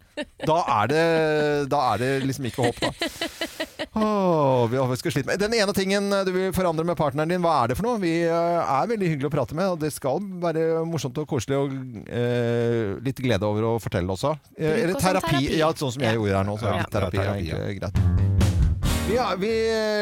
da 0.48 0.58
er 0.80 0.92
det, 0.92 1.02
da 1.72 1.82
er 1.94 2.02
det 2.04 2.12
liksom 2.26 2.48
ikke 2.50 2.68
håp, 2.70 2.80
da. 2.82 2.92
Åh, 3.98 4.68
vi 4.72 4.98
skal 5.02 5.14
slite 5.16 5.28
med. 5.30 5.42
Den 5.42 5.56
ene 5.58 5.76
tingen 5.76 6.10
du 6.28 6.32
vil 6.36 6.54
forandre 6.56 6.86
med 6.88 6.98
partneren 7.00 7.32
din, 7.32 7.44
hva 7.44 7.58
er 7.64 7.72
det 7.74 7.80
for 7.80 7.90
noe? 7.90 8.02
Vi 8.02 8.14
eh, 8.24 8.32
er 8.64 8.90
veldig 8.94 9.12
hyggelig 9.14 9.30
å 9.32 9.34
prate 9.34 9.58
med, 9.58 9.74
og 9.76 9.82
det 9.84 9.92
skal 9.96 10.24
være 10.44 10.86
morsomt 10.88 11.18
og 11.22 11.28
koselig 11.30 11.60
og 11.60 11.76
eh, 12.08 12.96
litt 13.04 13.20
glede 13.24 13.48
over 13.48 13.74
å 13.74 13.76
fortelle 13.84 14.16
også. 14.16 14.36
Eh, 14.58 14.84
eller 14.86 14.96
terapi. 14.96 15.34
terapi. 15.36 15.58
Ja, 15.60 15.72
sånn 15.78 15.96
som 15.98 16.08
jeg 16.08 16.20
gjorde 16.20 16.40
her 16.40 16.48
nå. 16.48 16.58
Så 16.62 16.70
er 16.72 16.78
Ja. 16.78 16.84
litt 16.86 16.94
terapi 16.98 17.18
Ja, 17.18 17.22
er 17.22 17.34
terapi, 17.34 17.48
ja. 17.52 17.62
egentlig 17.68 17.80
greit. 17.82 18.37
Er- 19.08 19.38
vi 19.40 19.50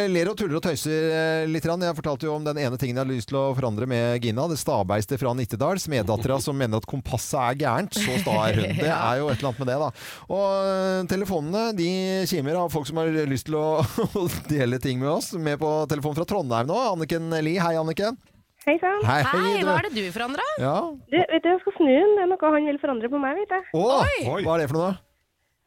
ler 0.10 0.30
og 0.32 0.36
tuller 0.38 0.58
og 0.58 0.64
tøyser 0.66 1.12
eh, 1.14 1.44
litt. 1.46 1.64
Jeg 1.64 1.96
fortalte 1.98 2.26
jo 2.26 2.34
om 2.34 2.44
den 2.44 2.58
ene 2.58 2.78
tingen 2.82 2.98
jeg 2.98 3.04
hadde 3.06 3.14
lyst 3.14 3.30
til 3.30 3.38
å 3.38 3.54
forandre 3.54 3.86
med 3.88 4.24
Gina. 4.24 4.48
Det 4.50 4.58
stabeiste 4.58 5.20
fra 5.22 5.34
Nittedal. 5.38 5.78
Smeddattera 5.78 6.40
som 6.42 6.58
mener 6.58 6.82
at 6.82 6.88
kompasset 6.90 7.38
er 7.38 7.60
gærent. 7.62 7.94
Så 7.94 8.18
sta 8.24 8.34
er 8.50 8.58
hun. 8.58 8.74
Det 8.82 8.90
er 8.90 9.22
jo 9.22 9.30
et 9.30 9.38
eller 9.38 9.52
annet 9.52 9.62
med 9.62 9.70
det, 9.70 9.78
da. 9.84 9.90
Og 10.34 10.46
eh, 10.74 11.06
telefonene 11.14 11.64
de 11.78 11.90
kimer 12.32 12.58
av 12.64 12.74
folk 12.74 12.90
som 12.90 12.98
har 13.04 13.14
lyst 13.30 13.46
til 13.52 13.60
å, 13.62 13.68
å 14.20 14.26
dele 14.50 14.82
ting 14.82 14.98
med 15.04 15.14
oss. 15.14 15.32
Med 15.38 15.62
på 15.62 15.72
telefon 15.92 16.18
fra 16.18 16.26
Trondheim 16.26 16.74
nå. 16.74 16.82
Anniken 16.96 17.30
Lie. 17.46 17.62
Hei, 17.62 17.76
Anniken. 17.78 18.18
Hei 18.66 18.80
sann. 18.82 19.06
Hei, 19.06 19.22
Hei, 19.22 19.58
hva 19.62 19.78
er 19.78 19.86
det 19.92 19.94
du 20.02 20.06
forandra? 20.16 20.42
Ja. 20.58 20.80
Du, 21.14 21.20
vet 21.22 21.44
du, 21.46 21.52
jeg 21.54 21.62
skal 21.62 21.78
snu 21.78 21.92
den. 21.94 22.16
Det 22.18 22.26
er 22.26 22.32
noe 22.34 22.56
han 22.58 22.72
vil 22.74 22.82
forandre 22.82 23.14
på 23.14 23.22
meg, 23.22 23.38
vet 23.44 23.54
jeg. 23.60 23.68
Å, 23.78 23.90
Oi. 24.02 24.40
hva 24.42 24.56
er 24.58 24.66
det 24.66 24.72
for 24.74 24.82
noe? 24.82 24.96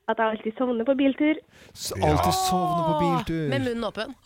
At 0.08 0.16
jeg 0.22 0.32
alltid 0.38 0.54
sovner 0.56 0.86
på 0.88 0.94
biltur. 0.96 1.36
S- 1.76 1.92
Alltid 1.92 2.32
sovner 2.32 2.84
på 2.88 2.94
biltur. 3.02 3.48
Med 3.52 3.66
munnen 3.66 3.84
åpen. 3.90 4.14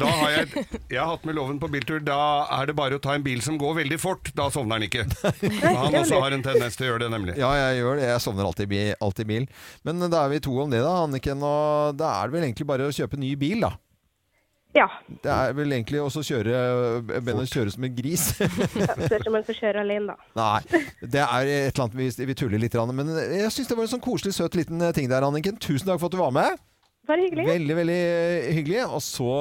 Da 0.00 0.06
har 0.08 0.30
jeg, 0.30 0.64
jeg 0.92 0.98
har 1.00 1.08
hatt 1.10 1.24
med 1.28 1.34
loven 1.36 1.58
på 1.60 1.68
biltur. 1.72 1.98
Da 2.04 2.16
er 2.54 2.68
det 2.70 2.74
bare 2.78 2.96
å 2.96 3.00
ta 3.02 3.14
en 3.16 3.24
bil 3.24 3.40
som 3.44 3.56
går 3.60 3.74
veldig 3.80 3.98
fort. 4.00 4.30
Da 4.36 4.46
sovner 4.52 4.76
han 4.78 4.86
ikke. 4.86 5.04
Han 5.64 5.96
også 6.00 6.20
har 6.22 6.36
en 6.36 6.44
tendens 6.44 6.76
til 6.78 6.86
å 6.86 6.90
gjøre 6.92 7.02
det, 7.04 7.10
nemlig. 7.12 7.34
Ja, 7.40 7.50
jeg 7.58 7.80
gjør 7.82 7.98
det. 8.00 8.06
Jeg 8.12 8.22
sovner 8.24 8.48
alltid 8.48 8.76
alltid 9.04 9.24
i 9.26 9.30
bil. 9.32 9.48
Men 9.84 10.04
da 10.12 10.22
er 10.26 10.32
vi 10.32 10.40
to 10.44 10.54
om 10.64 10.72
det, 10.72 10.80
da, 10.84 10.94
Anniken. 11.04 11.44
Og 11.44 11.98
da 12.00 12.12
er 12.22 12.30
det 12.30 12.36
vel 12.38 12.46
egentlig 12.48 12.68
bare 12.70 12.88
å 12.88 12.94
kjøpe 12.94 13.20
ny 13.20 13.34
bil, 13.40 13.64
da. 13.66 13.72
Ja. 14.74 14.88
Det 15.22 15.30
er 15.30 15.54
vel 15.54 15.70
egentlig 15.76 16.00
også 16.02 16.24
å 16.24 16.26
kjøre 16.26 16.54
Begynne 17.06 17.44
å 17.44 17.48
kjøre 17.50 17.70
som 17.70 17.86
en 17.86 17.94
gris. 17.94 18.24
Spørs 19.06 19.28
om 19.30 19.38
en 19.38 19.46
får 19.46 19.58
kjøre 19.60 19.84
alene, 19.84 20.14
da. 20.14 20.30
Nei, 20.40 20.82
det 21.00 21.22
er 21.22 21.50
et 21.52 21.76
eller 21.76 21.84
annet 21.86 21.98
vi, 22.00 22.08
vi 22.32 22.36
tuller 22.38 22.62
litt. 22.62 22.74
Men 22.90 23.14
jeg 23.14 23.52
syns 23.54 23.70
det 23.70 23.78
var 23.78 23.86
en 23.86 23.94
sånn 23.94 24.04
koselig, 24.04 24.34
søt 24.34 24.58
liten 24.58 24.82
ting 24.96 25.10
der, 25.12 25.26
Anniken. 25.26 25.60
Tusen 25.62 25.86
takk 25.86 26.02
for 26.02 26.10
at 26.10 26.16
du 26.16 26.22
var 26.24 26.34
med. 26.34 26.62
Bare 27.04 27.20
hyggelig. 27.20 27.44
Veldig, 27.46 27.74
veldig 27.76 28.02
hyggelig. 28.56 28.82
Og 28.88 29.02
så 29.04 29.32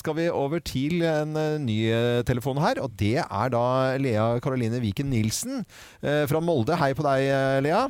skal 0.00 0.16
vi 0.18 0.28
over 0.34 0.62
til 0.66 1.04
en 1.06 1.36
eh, 1.38 1.58
ny 1.62 1.76
eh, 1.94 2.22
telefon 2.26 2.58
her. 2.62 2.80
Og 2.82 2.96
det 2.98 3.20
er 3.22 3.52
da 3.54 3.66
Lea 4.02 4.24
Karoline 4.42 4.82
Viken 4.82 5.12
Nilsen 5.14 5.62
eh, 5.62 6.24
fra 6.30 6.42
Molde. 6.42 6.74
Hei 6.80 6.90
på 6.98 7.06
deg, 7.06 7.28
eh, 7.30 7.60
Lea. 7.64 7.84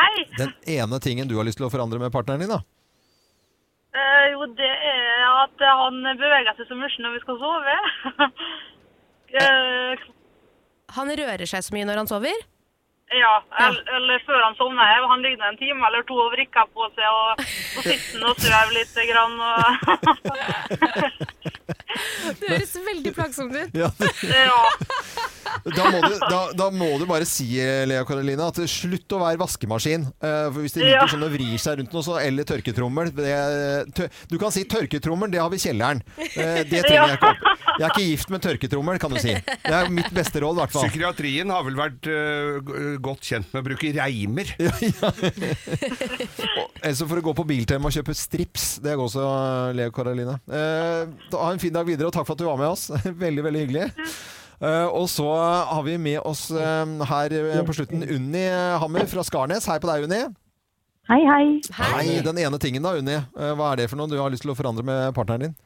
Hei. 0.00 0.26
Den 0.36 0.52
ene 0.76 1.00
tingen 1.02 1.28
du 1.28 1.38
har 1.40 1.48
lyst 1.48 1.60
til 1.60 1.66
å 1.68 1.72
forandre 1.72 2.00
med 2.00 2.12
partneren 2.12 2.44
din, 2.44 2.52
da? 2.52 2.60
Eh, 3.90 4.26
jo, 4.32 4.44
det 4.54 4.70
er 4.70 5.24
at 5.42 5.62
han 5.66 5.96
beveger 6.20 6.54
seg 6.60 6.68
så 6.70 6.76
mye 6.78 7.02
når 7.02 7.16
vi 7.18 7.22
skal 7.26 7.36
sove. 7.42 7.76
Eh, 9.30 9.94
Han 10.96 11.06
rører 11.14 11.46
seg 11.46 11.62
så 11.62 11.70
mye 11.76 11.86
når 11.86 12.00
han 12.00 12.08
sover. 12.10 12.40
ja, 13.14 13.34
eller, 13.62 13.84
eller 13.94 14.18
før 14.26 14.40
han 14.42 14.56
sovner. 14.58 15.04
Han 15.06 15.22
ligger 15.22 15.44
en 15.46 15.58
time 15.60 15.86
eller 15.86 16.02
to 16.08 16.16
og 16.18 16.32
vrikker 16.34 16.66
på 16.74 16.88
seg 16.96 17.06
og 17.06 17.38
og 17.38 17.86
sitter 17.86 18.24
og 18.26 18.34
sover 18.42 18.74
litt. 18.74 18.90
Grann, 19.12 19.38
og 19.38 19.62
Det 22.40 22.50
høres 22.50 22.74
veldig 22.90 23.12
plagsomt 23.14 23.54
ut. 23.54 23.70
Ja, 23.78 23.90
ja. 24.34 24.60
Da, 25.64 25.84
må 25.90 26.00
du, 26.04 26.14
da, 26.22 26.40
da 26.56 26.68
må 26.74 26.90
du 27.00 27.06
bare 27.08 27.26
si, 27.28 27.48
Lea 27.88 28.04
Karoline, 28.08 28.48
at 28.50 28.60
slutt 28.70 29.16
å 29.16 29.20
være 29.22 29.40
vaskemaskin. 29.40 30.06
Eh, 30.20 30.46
for 30.50 30.60
hvis 30.64 30.74
det 30.76 30.84
ligger 30.84 30.98
Ja. 31.00 31.06
sånn 31.10 31.24
og 31.26 31.32
vrir 31.34 31.58
seg 31.60 31.78
rundt 31.80 31.92
noe, 31.94 32.04
så, 32.06 32.18
eller 32.22 32.46
tørketrommel 32.48 33.12
det, 33.14 33.34
tø, 33.96 34.08
Du 34.30 34.36
kan 34.40 34.52
si 34.54 34.64
tørketrommel, 34.68 35.30
det 35.32 35.40
har 35.42 35.50
vi 35.52 35.60
i 35.60 35.64
kjelleren. 35.64 36.02
Eh, 36.18 36.62
det 36.68 36.84
trenger 36.86 37.14
jeg 37.14 37.18
ikke 37.18 37.32
opp. 37.34 37.42
Jeg 37.70 37.86
er 37.86 37.90
ikke 37.94 38.06
gift 38.08 38.32
med 38.32 38.42
tørketrommel, 38.44 38.98
kan 39.00 39.14
du 39.14 39.20
si. 39.22 39.34
Det 39.34 39.74
er 39.76 39.90
mitt 39.92 40.10
beste 40.14 40.42
råd, 40.42 40.58
i 40.58 40.60
hvert 40.62 40.74
fall. 40.74 40.88
Psykiatrien 40.90 41.52
har 41.54 41.64
vel 41.64 41.78
vært 41.78 42.08
uh, 42.10 42.58
godt 43.00 43.24
kjent 43.30 43.48
med 43.54 43.62
å 43.62 43.66
bruke 43.70 43.92
reimer. 43.96 44.50
Ellers 46.82 47.00
for 47.00 47.08
får 47.12 47.20
du 47.20 47.26
gå 47.30 47.34
på 47.38 47.46
Biltema 47.48 47.88
og 47.88 47.96
kjøpe 47.96 48.16
strips. 48.16 48.66
Det 48.84 48.96
går 48.98 49.06
også, 49.06 49.24
Leo 49.78 49.94
Karoline. 49.94 50.36
Uh, 50.50 51.08
ha 51.36 51.48
en 51.54 51.62
fin 51.62 51.74
dag 51.74 51.88
videre, 51.88 52.10
og 52.10 52.16
takk 52.16 52.28
for 52.28 52.36
at 52.36 52.42
du 52.42 52.48
var 52.50 52.60
med 52.60 52.68
oss. 52.72 52.90
veldig, 53.24 53.46
veldig 53.48 53.64
hyggelig. 53.64 53.86
Eh, 54.60 54.86
og 54.92 55.06
så 55.08 55.26
har 55.70 55.82
vi 55.86 55.96
med 55.98 56.20
oss 56.28 56.50
eh, 56.52 57.06
her 57.08 57.32
eh, 57.32 57.62
på 57.64 57.72
slutten 57.78 58.04
Unni 58.04 58.44
Hammer 58.82 59.06
fra 59.08 59.24
Skarnes. 59.24 59.64
Hei 59.70 59.78
på 59.80 59.88
deg, 59.88 60.04
Unni. 60.04 60.20
Hei, 61.10 61.22
hei. 61.26 61.46
Hei. 61.74 62.20
Den 62.22 62.38
ene 62.38 62.60
tingen 62.60 62.84
da, 62.84 62.92
Unni. 63.00 63.16
Hva 63.34 63.72
er 63.72 63.80
det 63.80 63.88
for 63.90 63.98
noe 63.98 64.10
du 64.10 64.18
har 64.20 64.30
lyst 64.30 64.44
til 64.44 64.52
å 64.52 64.58
forandre 64.58 64.84
med 64.86 65.14
partneren 65.16 65.48
din? 65.48 65.56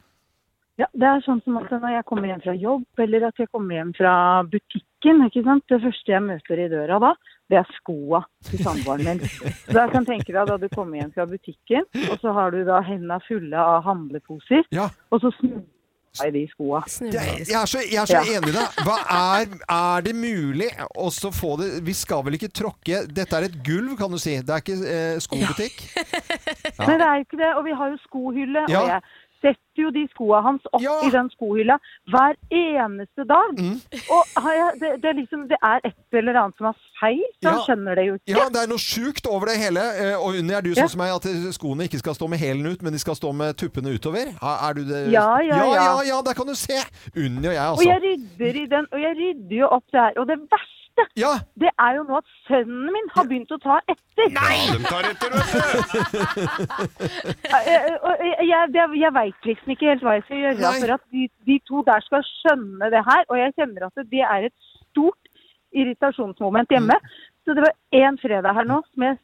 Ja, 0.79 0.87
det 0.91 1.07
er 1.07 1.21
sånn 1.23 1.39
som 1.45 1.55
at 1.61 1.69
når 1.71 1.93
jeg 1.93 2.05
kommer 2.07 2.27
hjem 2.27 2.41
fra 2.43 2.55
jobb, 2.59 2.83
eller 2.99 3.29
at 3.29 3.37
jeg 3.39 3.47
kommer 3.47 3.77
hjem 3.77 3.93
fra 3.95 4.15
butikken, 4.51 5.21
ikke 5.27 5.43
sant? 5.45 5.63
det 5.71 5.77
første 5.85 6.11
jeg 6.11 6.23
møter 6.25 6.59
i 6.59 6.65
døra 6.71 6.97
da, 6.99 7.11
det 7.51 7.59
er 7.61 7.69
skoa 7.77 8.19
til 8.49 8.59
samboeren 8.65 9.05
min. 9.07 9.21
Så 9.29 9.77
jeg 9.77 9.93
kan 9.93 10.07
tenke 10.09 10.33
deg 10.35 10.49
da 10.49 10.57
du 10.59 10.67
kommer 10.73 10.99
hjem 10.99 11.13
fra 11.15 11.27
butikken, 11.31 11.87
og 12.09 12.17
så 12.19 12.33
har 12.35 12.51
du 12.51 12.65
da 12.67 12.81
hendene 12.83 13.21
fulle 13.27 13.55
av 13.75 13.85
handleposer, 13.87 14.67
Ja. 14.75 14.89
og 15.15 15.23
så 15.23 15.31
snur 15.37 15.61
jeg 16.23 16.33
de 16.33 16.43
skoa. 16.51 16.83
Jeg, 17.01 17.47
jeg 17.49 17.57
er 17.61 17.65
så, 17.65 17.79
jeg 17.83 17.99
er 18.01 18.05
så 18.05 18.21
Ja. 18.21 18.37
enig 18.39 18.49
i 18.53 18.55
deg. 18.55 18.79
Hva 18.87 18.97
er, 19.17 19.45
er 19.69 20.01
det 20.05 20.15
mulig 20.15 20.69
å 20.95 21.09
få 21.35 21.55
det 21.59 21.83
Vi 21.85 21.93
skal 21.93 22.23
vel 22.23 22.37
ikke 22.39 22.51
tråkke 22.53 23.03
Dette 23.11 23.35
er 23.39 23.49
et 23.49 23.59
gulv, 23.65 23.97
kan 23.99 24.11
du 24.11 24.17
si. 24.21 24.37
Det 24.41 24.49
er 24.55 24.63
ikke 24.63 24.79
eh, 24.95 25.19
skobutikk. 25.19 25.83
Ja. 25.95 26.87
Men 26.87 26.99
det 26.99 27.05
er 27.07 27.15
jo 27.19 27.25
ikke 27.27 27.37
det, 27.43 27.51
og 27.57 27.63
vi 27.65 27.73
har 27.79 27.93
jo 27.93 27.97
skohylle, 28.07 28.65
Ja. 28.69 28.81
og 28.81 28.89
jeg 28.93 29.01
setter 29.45 29.83
jo 29.83 29.89
de 29.93 30.07
skoa 30.13 30.39
hans 30.41 30.63
opp 30.73 30.81
Ja. 30.81 30.95
i 31.05 31.09
den 31.13 31.27
skohylla 31.35 31.75
hver 32.09 32.33
eneste 32.49 33.25
dag. 33.29 33.51
Mm. 33.59 33.75
Og 34.09 34.41
har 34.41 34.53
jeg, 34.61 34.71
det, 34.81 34.91
det, 35.03 35.09
er 35.11 35.17
liksom, 35.21 35.47
det 35.51 35.59
er 35.61 35.83
et 35.85 36.19
eller 36.21 36.39
annet 36.41 36.57
som 36.57 36.69
er 36.71 36.77
feil, 36.99 37.21
så 37.41 37.49
han 37.49 37.57
Ja. 37.59 37.63
skjønner 37.67 37.95
det 37.99 38.05
jo 38.07 38.13
ikke. 38.19 38.31
Ja, 38.37 38.45
det 38.49 38.61
er 38.63 38.67
noe 38.71 38.81
sjukt 38.81 39.27
over 39.27 39.45
det 39.51 39.57
hele. 39.61 39.79
Eh, 40.01 40.15
Og 40.19 40.35
Unni, 40.39 40.53
er 40.53 40.61
du 40.61 40.69
Ja. 40.71 40.83
sånn 40.83 40.89
som 40.95 40.99
meg 41.03 41.11
at 41.15 41.25
eh, 41.25 41.51
skoene 41.51 41.83
ikke 41.89 41.99
skal 41.99 42.15
stå 42.15 42.27
med 42.29 42.39
hælen 42.39 42.65
ut, 42.71 42.81
men 42.81 42.93
de 42.93 42.99
skal 42.99 43.15
stå 43.15 43.33
med 43.33 43.55
tuppene 43.57 43.93
utover? 43.95 44.31
Er 44.41 44.73
du 44.73 44.83
det? 44.85 45.11
Ja, 45.11 45.37
ja, 45.39 45.55
ja. 45.55 45.65
ja. 45.65 45.73
ja, 45.75 46.01
ja, 46.15 46.21
Der 46.21 46.33
kan 46.33 46.47
du 46.47 46.55
se! 46.55 46.79
Unni 47.15 47.47
og 47.47 47.53
jeg, 47.53 47.61
altså. 47.61 47.81
Og 47.81 47.85
jeg 47.85 47.95
altså. 47.95 48.07
rydder 48.39 48.55
i 48.63 48.65
den, 48.75 48.87
og 48.91 48.99
jeg 49.01 49.13
rydder 49.21 49.57
jo 49.63 49.67
opp 49.67 49.83
der. 49.91 50.11
Og 50.17 50.27
det 50.27 50.39
verste, 50.39 50.71
Ja, 51.19 51.33
det 51.59 51.67
er 51.77 51.95
jo 51.97 52.03
nå 52.07 52.15
at 52.17 52.27
sønnen 52.47 52.87
min 52.95 53.07
har 53.15 53.25
begynt 53.27 53.51
å 53.51 53.57
ta 53.59 53.81
etter. 53.91 54.31
Ja, 54.31 54.47
de 54.71 54.83
tar 54.87 55.03
etter, 55.11 55.29
vet 55.35 55.49
du! 55.51 55.59
Jeg, 57.55 57.63
jeg, 58.47 58.63
jeg, 58.75 58.87
jeg 59.01 59.11
veit 59.15 59.47
liksom 59.49 59.73
ikke 59.75 59.89
helt 59.91 60.03
hva 60.05 60.13
jeg 60.17 60.23
skal 60.27 60.37
gjøre 60.43 60.57
Nei. 60.63 60.73
for 60.81 60.93
at 60.95 61.03
de, 61.15 61.27
de 61.49 61.57
to 61.67 61.81
der 61.87 62.03
skal 62.07 62.23
skjønne 62.29 62.89
det 62.93 63.03
her. 63.09 63.23
Og 63.29 63.39
jeg 63.41 63.53
kjenner 63.59 63.87
at 63.89 64.03
det 64.11 64.23
er 64.23 64.47
et 64.49 64.55
stort 64.63 65.24
irritasjonsmoment 65.75 66.71
hjemme. 66.71 66.97
Så 67.45 67.53
det 67.53 67.65
var 67.67 67.75
én 67.93 68.17
fredag 68.21 68.57
her 68.57 68.67
nå 68.67 68.81
som 68.89 69.07
jeg 69.07 69.21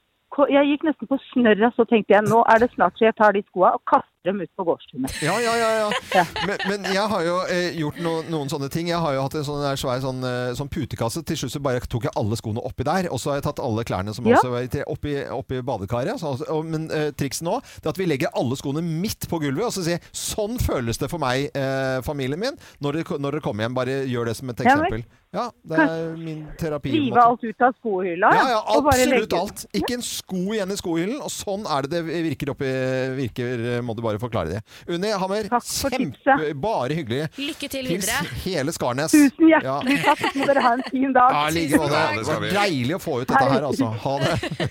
jeg 0.47 0.63
gikk 0.69 0.83
nesten 0.87 1.07
på 1.09 1.17
snørra, 1.33 1.73
så 1.75 1.83
tenkte 1.83 2.13
jeg 2.13 2.23
nå 2.23 2.37
er 2.47 2.61
det 2.63 2.69
snart 2.71 2.95
så 2.95 3.03
jeg 3.09 3.15
tar 3.17 3.33
de 3.35 3.41
skoa 3.49 3.73
og 3.75 3.81
kaster 3.83 4.20
dem 4.27 4.41
ut 4.41 4.51
på 4.55 4.63
gårdstunet. 4.67 5.13
ja, 5.25 5.35
ja. 5.41 5.53
ja, 5.57 5.89
ja. 6.19 6.25
Men, 6.47 6.57
men 6.69 6.87
jeg 6.93 7.05
har 7.13 7.23
jo 7.25 7.37
eh, 7.49 7.77
gjort 7.79 7.99
no, 8.05 8.13
noen 8.29 8.51
sånne 8.51 8.69
ting. 8.73 8.89
Jeg 8.91 9.01
har 9.01 9.15
jo 9.17 9.23
hatt 9.25 9.37
en 9.39 9.45
sånn 9.47 9.63
der 9.63 9.79
svær 9.81 10.01
sånn, 10.03 10.21
eh, 10.27 10.51
sånn 10.57 10.69
putekasse. 10.71 11.23
Til 11.27 11.39
slutt 11.41 11.55
så 11.55 11.61
bare 11.63 11.81
tok 11.89 12.05
jeg 12.09 12.15
alle 12.19 12.37
skoene 12.39 12.63
oppi 12.67 12.85
der. 12.87 13.09
Og 13.11 13.21
så 13.21 13.31
har 13.33 13.39
jeg 13.41 13.47
tatt 13.49 13.63
alle 13.63 13.85
klærne 13.87 14.13
som 14.17 14.27
Ja. 14.29 14.37
også 14.37 14.53
var 14.53 14.67
oppi, 14.93 15.15
oppi 15.33 15.61
badekaret. 15.65 16.19
Så, 16.21 16.35
altså- 16.35 16.49
og, 16.53 16.65
men 16.65 16.89
eh, 16.91 17.09
trikset 17.17 17.47
nå 17.47 17.57
det 17.81 17.87
er 17.87 17.93
at 17.95 18.01
vi 18.01 18.05
legger 18.09 18.33
alle 18.37 18.57
skoene 18.59 18.83
midt 18.85 19.27
på 19.29 19.39
gulvet 19.41 19.65
og 19.69 19.73
så 19.73 19.83
sier 19.85 20.03
sånn 20.15 20.59
føles 20.61 20.99
det 21.01 21.09
for 21.11 21.21
meg, 21.21 21.49
eh, 21.57 22.01
familien 22.05 22.39
min, 22.39 22.57
når 22.81 23.01
dere, 23.01 23.17
når 23.21 23.37
dere 23.37 23.45
kommer 23.45 23.65
hjem. 23.65 23.73
Bare 23.77 23.97
gjør 24.09 24.29
det 24.31 24.37
som 24.37 24.49
et 24.53 24.61
eksempel. 24.65 25.03
Ja, 25.31 25.45
det 25.63 25.77
er 25.79 26.09
min 26.19 26.41
terapi. 26.59 26.91
Rive 26.91 27.21
alt 27.23 27.43
ut 27.47 27.63
av 27.63 27.71
skohylla 27.77 28.33
Ja, 28.35 28.41
ja, 28.51 28.57
absolutt 28.75 29.31
alt. 29.37 29.61
Ikke 29.79 29.95
en 29.95 30.03
sko 30.03 30.41
igjen 30.51 30.73
i 30.73 30.75
skohyllen. 30.75 31.21
Og 31.23 31.31
sånn 31.31 31.63
er 31.71 31.87
det 31.87 31.93
det 32.03 32.23
virker 32.27 32.51
oppi 32.51 32.71
virker, 33.15 33.79
Må 33.85 33.95
du 33.95 34.01
bare 34.03 34.10
forklare 34.19 34.57
det. 34.57 34.61
Unni 34.91 35.11
Hammer, 35.21 35.47
kjempe, 35.47 36.35
bare 36.59 36.97
hyggelig. 36.97 37.29
Lykke 37.37 37.69
til 37.71 37.87
videre. 37.87 38.17
videre. 38.21 38.41
hele 38.43 38.73
Skarnes. 38.75 39.11
Tusen 39.15 39.49
Ja. 39.49 39.61
hjertelig 39.63 39.99
takk. 40.03 40.35
Må 40.35 40.47
dere 40.49 40.63
ha 40.65 40.73
en 40.73 40.83
fin 40.89 41.13
dag. 41.15 41.31
Ja, 41.31 41.43
like 41.55 41.79
måte. 41.79 42.01
Det 42.17 42.25
var 42.27 42.47
deilig 42.57 42.95
å 42.97 43.01
få 43.01 43.17
ut 43.21 43.27
dette 43.27 43.49
her, 43.53 43.67
altså. 43.69 43.91
Ha 44.05 44.15
det. 44.19 44.69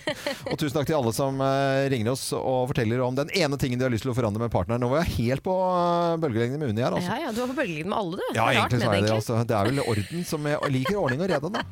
Og 0.51 0.59
tusen 0.59 0.77
takk 0.79 0.91
til 0.91 0.99
alle 0.99 1.13
som 1.17 1.41
eh, 1.45 1.89
ringer 1.93 2.13
oss 2.15 2.27
og 2.37 2.71
forteller 2.73 3.01
om 3.05 3.17
den 3.19 3.31
ene 3.37 3.59
tingen 3.61 3.81
de 3.81 3.87
har 3.87 3.93
lyst 3.93 4.05
til 4.07 4.13
å 4.13 4.17
forandre 4.17 4.43
med 4.43 4.53
partneren. 4.53 4.83
Nå 4.83 4.91
var 4.93 5.05
jeg 5.05 5.17
helt 5.21 5.47
på 5.47 5.55
eh, 5.55 6.17
bølgelengde 6.23 6.61
med 6.61 6.75
Unni 6.75 6.85
her, 6.85 6.97
altså. 6.97 7.15
Ja, 7.15 7.29
ja, 7.29 7.33
du 7.35 7.43
var 7.45 7.53
på 7.55 7.61
bølgelengde 7.63 7.93
med 7.93 7.99
alle, 8.01 8.19
du. 8.21 8.27
Ja, 8.37 8.49
egentlig 8.53 8.83
så 8.83 8.91
med 8.91 8.99
er 8.99 9.01
det 9.01 9.09
det. 9.09 9.17
Altså. 9.21 9.41
Det 9.45 9.57
er 9.57 9.71
vel 9.71 9.85
orden 9.87 10.29
som 10.29 10.51
jeg 10.51 10.75
liker 10.77 11.01
ordning 11.01 11.25
og 11.25 11.33
rede, 11.33 11.55
da. 11.55 11.65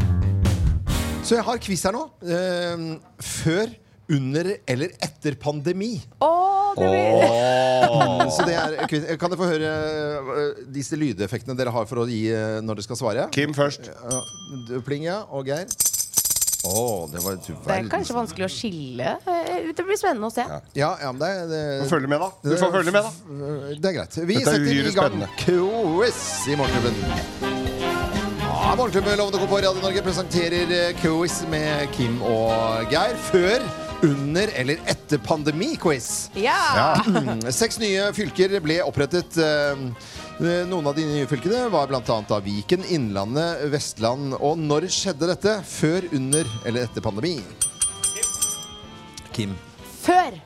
Så 1.25 1.37
jeg 1.37 1.45
har 1.45 1.61
quiz 1.61 1.83
her 1.85 1.93
nå. 1.93 2.07
Uh, 2.25 2.97
før 3.21 3.75
under 4.09 4.51
eller 4.67 4.95
etter 5.05 5.35
pandemi. 5.41 5.99
Oh, 6.25 6.73
det 6.79 6.89
blir 6.89 8.31
Så 8.33 8.47
det 8.49 8.55
er, 8.57 8.77
kan 9.21 9.31
dere 9.33 9.41
få 9.41 9.49
høre 9.51 9.73
eh, 9.73 10.63
disse 10.73 10.97
lydeffektene 10.97 11.57
dere 11.59 11.73
har 11.75 11.89
for 11.91 12.05
å 12.05 12.09
gi 12.09 12.27
eh, 12.33 12.59
når 12.65 12.81
dere 12.81 12.87
skal 12.89 13.01
svare? 13.01 13.29
Kim 13.35 13.55
først. 13.57 13.91
Pling, 14.87 15.05
ja. 15.09 15.23
Og 15.33 15.49
Geir? 15.49 15.69
Oh, 16.67 17.07
det 17.13 17.21
var 17.23 17.37
Det 17.39 17.75
er 17.77 17.87
kanskje 17.89 18.15
vanskelig 18.17 18.47
å 18.49 18.51
skille. 18.51 19.13
Eh, 19.31 19.69
Det 19.77 19.85
blir 19.87 19.99
spennende 20.01 20.27
å 20.27 20.35
se. 20.35 20.45
Ja, 20.75 20.91
ja, 21.01 21.13
men 21.13 21.21
det, 21.23 21.31
det 21.53 21.61
Du 21.85 21.89
følge 21.93 22.11
med, 22.11 22.21
da. 22.25 22.33
Du 22.43 22.57
får 22.59 22.73
følge 22.75 22.95
med, 22.97 23.07
da. 23.07 23.13
Det 23.79 23.93
er 23.93 23.97
greit. 24.01 24.19
Vi 24.19 24.41
Dette 24.41 24.57
er 24.57 24.65
setter 24.67 24.91
i 24.91 24.97
gang 24.97 25.29
quiz 25.45 26.23
i 26.51 26.57
Morgenklubben. 26.59 26.99
Ja, 28.59 28.75
Morgenklubben 28.77 29.17
Lovende 29.21 29.39
Co. 29.39 29.47
på 29.49 29.61
Radio 29.63 29.81
Norge 29.85 30.03
presenterer 30.05 30.93
quiz 31.01 31.39
med 31.49 31.93
Kim 31.95 32.19
og 32.27 32.91
Geir. 32.93 33.15
Før, 33.31 33.63
under 34.03 34.49
eller 34.55 34.79
etter 34.87 35.19
pandemi-quiz. 35.19 36.31
Ja! 36.39 36.95
Seks 37.51 37.79
nye 37.83 38.09
fylker 38.17 38.55
ble 38.63 38.79
opprettet. 38.85 39.39
eh, 39.43 39.83
Noen 40.71 40.87
av 40.87 40.95
de 40.95 41.03
nye 41.09 41.27
fylkene 41.27 41.65
var 41.73 41.89
bl.a. 41.91 42.39
Viken, 42.45 42.85
Innlandet, 42.95 43.65
Vestland. 43.73 44.37
Og 44.39 44.59
når 44.61 44.87
skjedde 44.95 45.31
dette? 45.33 45.57
Før, 45.67 46.07
under 46.15 46.47
eller 46.65 46.87
etter 46.87 47.03
pandemi? 47.03 47.37
Kim. 49.35 49.57
Før. 50.03 50.39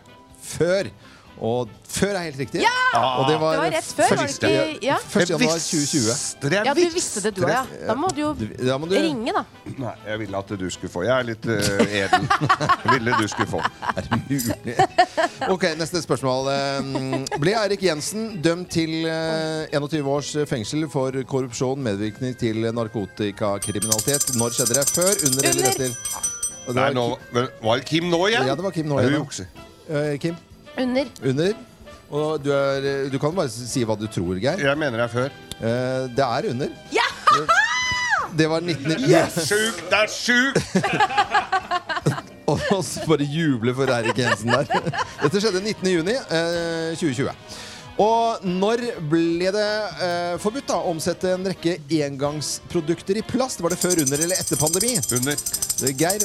Før. 0.43 0.89
Og 1.43 1.71
før 1.91 2.13
er 2.15 2.29
helt 2.29 2.37
riktig. 2.39 2.61
Ja! 2.63 2.71
Og 3.19 3.25
det 3.27 3.35
var, 3.41 3.57
Det 3.57 3.63
var 3.65 3.73
rett 3.75 3.89
før, 3.99 4.11
var 4.15 4.27
det 4.29 4.35
ikke- 4.37 4.87
ja. 4.87 4.97
1. 5.11 5.31
januar 5.33 5.59
2020. 5.59 6.53
Ja, 6.55 6.75
du 6.75 6.83
visste 6.95 7.21
det, 7.25 7.33
du 7.35 7.41
òg, 7.43 7.51
ja. 7.51 7.63
Da 7.89 7.95
må 7.99 8.09
du 8.15 8.21
jo 8.21 8.29
Da 8.35 8.77
må 8.79 8.87
du- 8.87 8.95
ringe, 8.95 9.33
da. 9.35 9.43
Nei, 9.77 9.95
jeg 10.07 10.19
ville 10.21 10.39
at 10.39 10.53
du 10.61 10.71
skulle 10.71 10.93
få. 10.93 11.03
Jeg 11.03 11.19
er 11.19 11.25
litt 11.25 11.45
uh, 11.47 11.83
edel. 11.83 12.29
Jeg 12.31 12.93
ville 12.95 13.17
du 13.19 13.27
skulle 13.33 13.49
få. 13.51 13.59
Er 13.91 14.07
det 14.07 14.21
mulig? 14.31 14.77
Ok, 15.51 15.67
neste 15.83 16.03
spørsmål. 16.05 16.53
Eh, 16.55 17.39
Ble 17.43 17.57
Eirik 17.59 17.83
Jensen 17.83 18.41
dømt 18.43 18.71
til 18.71 18.95
eh, 19.11 19.67
21 19.75 20.07
års 20.15 20.31
fengsel 20.47 20.87
for 20.89 21.11
korrupsjon, 21.27 21.83
medvirkning 21.83 22.39
til 22.39 22.71
narkotikakriminalitet? 22.73 24.31
Når 24.39 24.55
skjedde 24.55 24.79
det? 24.79 24.87
Før, 24.95 25.11
under 25.27 25.43
eller 25.43 25.59
Under. 25.59 25.71
etter? 25.75 25.89
Det 26.63 26.75
var, 26.77 26.79
Nei, 26.79 26.93
nå, 26.95 27.19
var 27.67 27.77
det 27.83 27.85
Kim 27.91 28.05
nå 28.15 28.23
igjen? 28.31 28.47
Ja, 28.47 28.55
det 28.55 28.63
var 28.63 28.71
Kim 28.71 28.87
nå 28.87 29.03
igjen? 29.03 29.27
Eh, 29.91 30.19
Kim? 30.23 30.37
Under. 30.79 31.13
Under. 31.23 31.55
Og 32.13 32.45
du, 32.45 32.51
er, 32.53 33.09
du 33.13 33.19
kan 33.21 33.33
bare 33.37 33.49
si 33.53 33.85
hva 33.89 33.97
du 33.97 34.07
tror, 34.11 34.37
Geir. 34.41 34.61
Jeg 34.61 34.79
mener 34.79 35.01
det 35.01 35.07
er 35.07 35.13
før. 35.13 35.37
Eh, 35.61 36.09
det 36.17 36.25
er 36.27 36.49
under. 36.53 36.75
Ja! 36.93 37.09
Det 38.37 38.49
var 38.49 38.61
19... 38.61 38.97
Sjukt! 39.45 39.83
Det 39.91 39.99
er 39.99 40.13
sjukt! 40.13 40.63
Og 42.53 42.81
så 42.85 43.05
bare 43.09 43.25
juble 43.25 43.73
for 43.77 43.89
Eirik 43.93 44.19
Jensen 44.19 44.53
der. 44.53 44.69
Dette 45.23 45.41
skjedde 45.41 45.61
19. 45.63 45.89
juni 45.93 46.17
eh, 46.17 46.97
2020. 47.01 47.31
Og 48.03 48.45
når 48.49 48.83
ble 49.11 49.53
det 49.53 49.69
eh, 50.05 50.35
forbudt 50.41 50.69
da, 50.71 50.79
å 50.81 50.93
omsette 50.95 51.35
en 51.37 51.45
rekke 51.53 51.77
engangsprodukter 51.93 53.21
i 53.21 53.25
plast? 53.27 53.61
Var 53.63 53.75
det 53.75 53.81
før, 53.81 54.01
under 54.05 54.25
eller 54.25 54.41
etter 54.41 54.61
pandemi? 54.61 54.95
Under. 55.17 55.37
Eh, 55.37 55.93
Geir? 56.01 56.25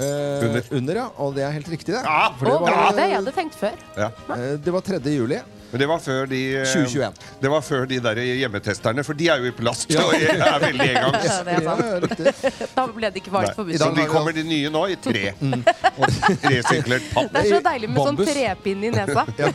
Eh, 0.00 0.72
Under. 0.76 0.94
ja. 1.02 1.06
Og 1.22 1.34
det 1.36 1.42
er 1.46 1.52
helt 1.56 1.68
riktig, 1.72 1.94
det. 1.94 2.02
Ja, 2.04 2.30
For 2.38 2.44
det 2.50 2.56
var, 2.60 2.92
det 2.96 3.06
jeg 3.10 3.16
hadde 3.20 3.32
tenkt 3.36 3.54
før. 3.60 3.76
Ja. 3.96 4.10
eh, 4.36 4.56
det 4.60 4.72
var 4.74 4.80
3. 4.84 5.00
juli. 5.14 5.38
Men 5.72 5.80
det 5.82 5.86
var 5.90 5.98
før 5.98 6.28
de 6.30 6.40
eh, 6.60 6.66
2021. 6.70 7.12
Det 7.42 7.50
var 7.50 7.62
før 7.66 7.86
de 7.90 7.96
der 8.04 8.20
hjemmetesterne, 8.22 9.02
for 9.04 9.18
de 9.18 9.26
er 9.32 9.40
jo 9.42 9.48
i 9.50 9.54
plast 9.56 9.90
Ja. 9.90 10.04
og 10.06 10.14
er 10.14 10.60
veldig 10.62 10.86
engangs. 10.92 11.26
Ja, 11.26 11.38
det 11.42 11.52
er 11.56 11.62
sant. 11.66 11.80
Ja. 12.20 12.66
Da 12.76 12.84
ble 12.92 13.10
det 13.10 13.22
ikke 13.22 13.32
varmt 13.34 13.56
forbudt. 13.56 13.80
Så 13.82 13.88
de 13.96 14.04
kommer 14.10 14.36
de 14.36 14.44
nye 14.46 14.70
nå 14.70 14.84
i 14.94 14.96
tre. 15.02 15.32
Resyklert 16.54 17.10
papp. 17.14 17.32
Det 17.34 17.42
er 17.42 17.50
så 17.56 17.60
deilig 17.66 17.90
med 17.90 17.98
sånn 17.98 18.20
Bambus. 18.20 18.30
trepinn 18.30 18.84
i 18.86 18.92
nesa. 18.94 19.26
Ja. 19.40 19.50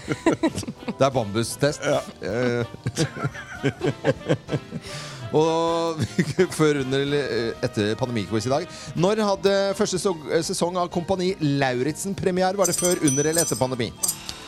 Det 0.92 1.06
er 1.08 1.14
bambustest. 1.16 1.82
Eh, 2.22 2.64
Og 5.38 6.02
før, 6.60 6.82
under 6.84 7.04
eller 7.06 7.54
etter 7.64 7.94
pandemiquiz 8.00 8.48
i 8.50 8.52
dag. 8.52 8.66
Når 9.00 9.22
hadde 9.28 9.54
første 9.80 10.00
sesong- 10.02 10.28
sesong 10.44 10.80
av 10.82 10.90
Kompani 10.92 11.34
Lauritzen 11.40 12.16
premiere? 12.18 12.58
Var 12.60 12.72
det 12.72 12.76
før, 12.80 13.00
under 13.08 13.32
eller 13.32 13.46
etter 13.48 13.60
pandemi? 13.60 13.92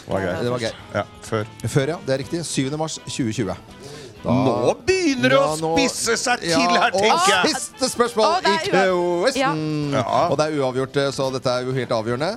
Det 0.03 0.11
var 0.11 0.19
gøy. 0.25 0.33
Det 0.43 0.51
var 0.51 0.59
gøy. 0.65 0.73
Ja, 0.97 1.03
før. 1.23 1.45
Før, 1.71 1.93
ja. 1.93 1.97
Det 2.05 2.13
er 2.17 2.19
riktig. 2.25 2.41
7. 2.45 2.77
mars 2.77 2.97
2020. 3.07 3.55
Da- 4.23 4.31
Nå 4.31 4.73
begynner 4.87 5.29
det 5.33 5.35
Ja, 5.35 5.47
å 5.51 5.71
spisse 5.75 6.15
seg 6.17 6.39
til 6.39 6.53
her, 6.55 6.91
tenker 6.95 7.11
Og 7.11 7.25
jeg! 7.27 7.55
siste 7.57 7.89
spørsmål 7.91 8.25
Å, 8.25 8.37
i 8.39 8.53
quizen! 8.63 9.91
Ja. 9.93 10.29
Og 10.29 10.37
det 10.39 10.45
er 10.47 10.59
uavgjort, 10.61 10.99
så 11.15 11.27
dette 11.33 11.51
er 11.51 11.67
jo 11.67 11.73
helt 11.75 11.91
avgjørende. 11.91 12.29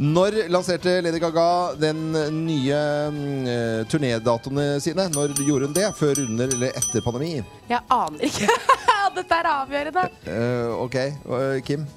Når 0.00 0.36
lanserte 0.52 0.98
Lady 1.04 1.18
Gaga 1.22 1.46
den 1.80 2.12
nye 2.44 2.82
uh, 3.14 3.86
turnédatoene 3.88 4.66
sine? 4.84 5.08
Når 5.14 5.32
gjorde 5.46 5.70
hun 5.70 5.76
det? 5.76 5.88
Før, 5.96 6.20
under 6.26 6.52
eller 6.52 6.76
etter 6.76 7.00
pandemi? 7.04 7.32
Jeg 7.72 7.80
aner 7.88 8.28
ikke. 8.28 8.60
Dette 9.16 9.40
er 9.40 9.50
avgjørende. 9.54 10.06
Uh, 10.28 10.84
ok, 10.84 10.96
uh, 11.24 11.56
Kim? 11.66 11.88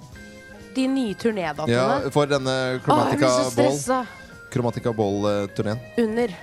De 0.73 0.87
nye 0.89 1.11
Ja, 1.11 1.19
turnédatoene. 1.21 2.11
for 2.15 2.25
denne 2.31 2.57
Chromatica 2.85 3.35
Ball. 3.59 4.07
Chromatica 4.53 4.93
Ball-turneen. 4.95 5.79
Under. 6.01 6.33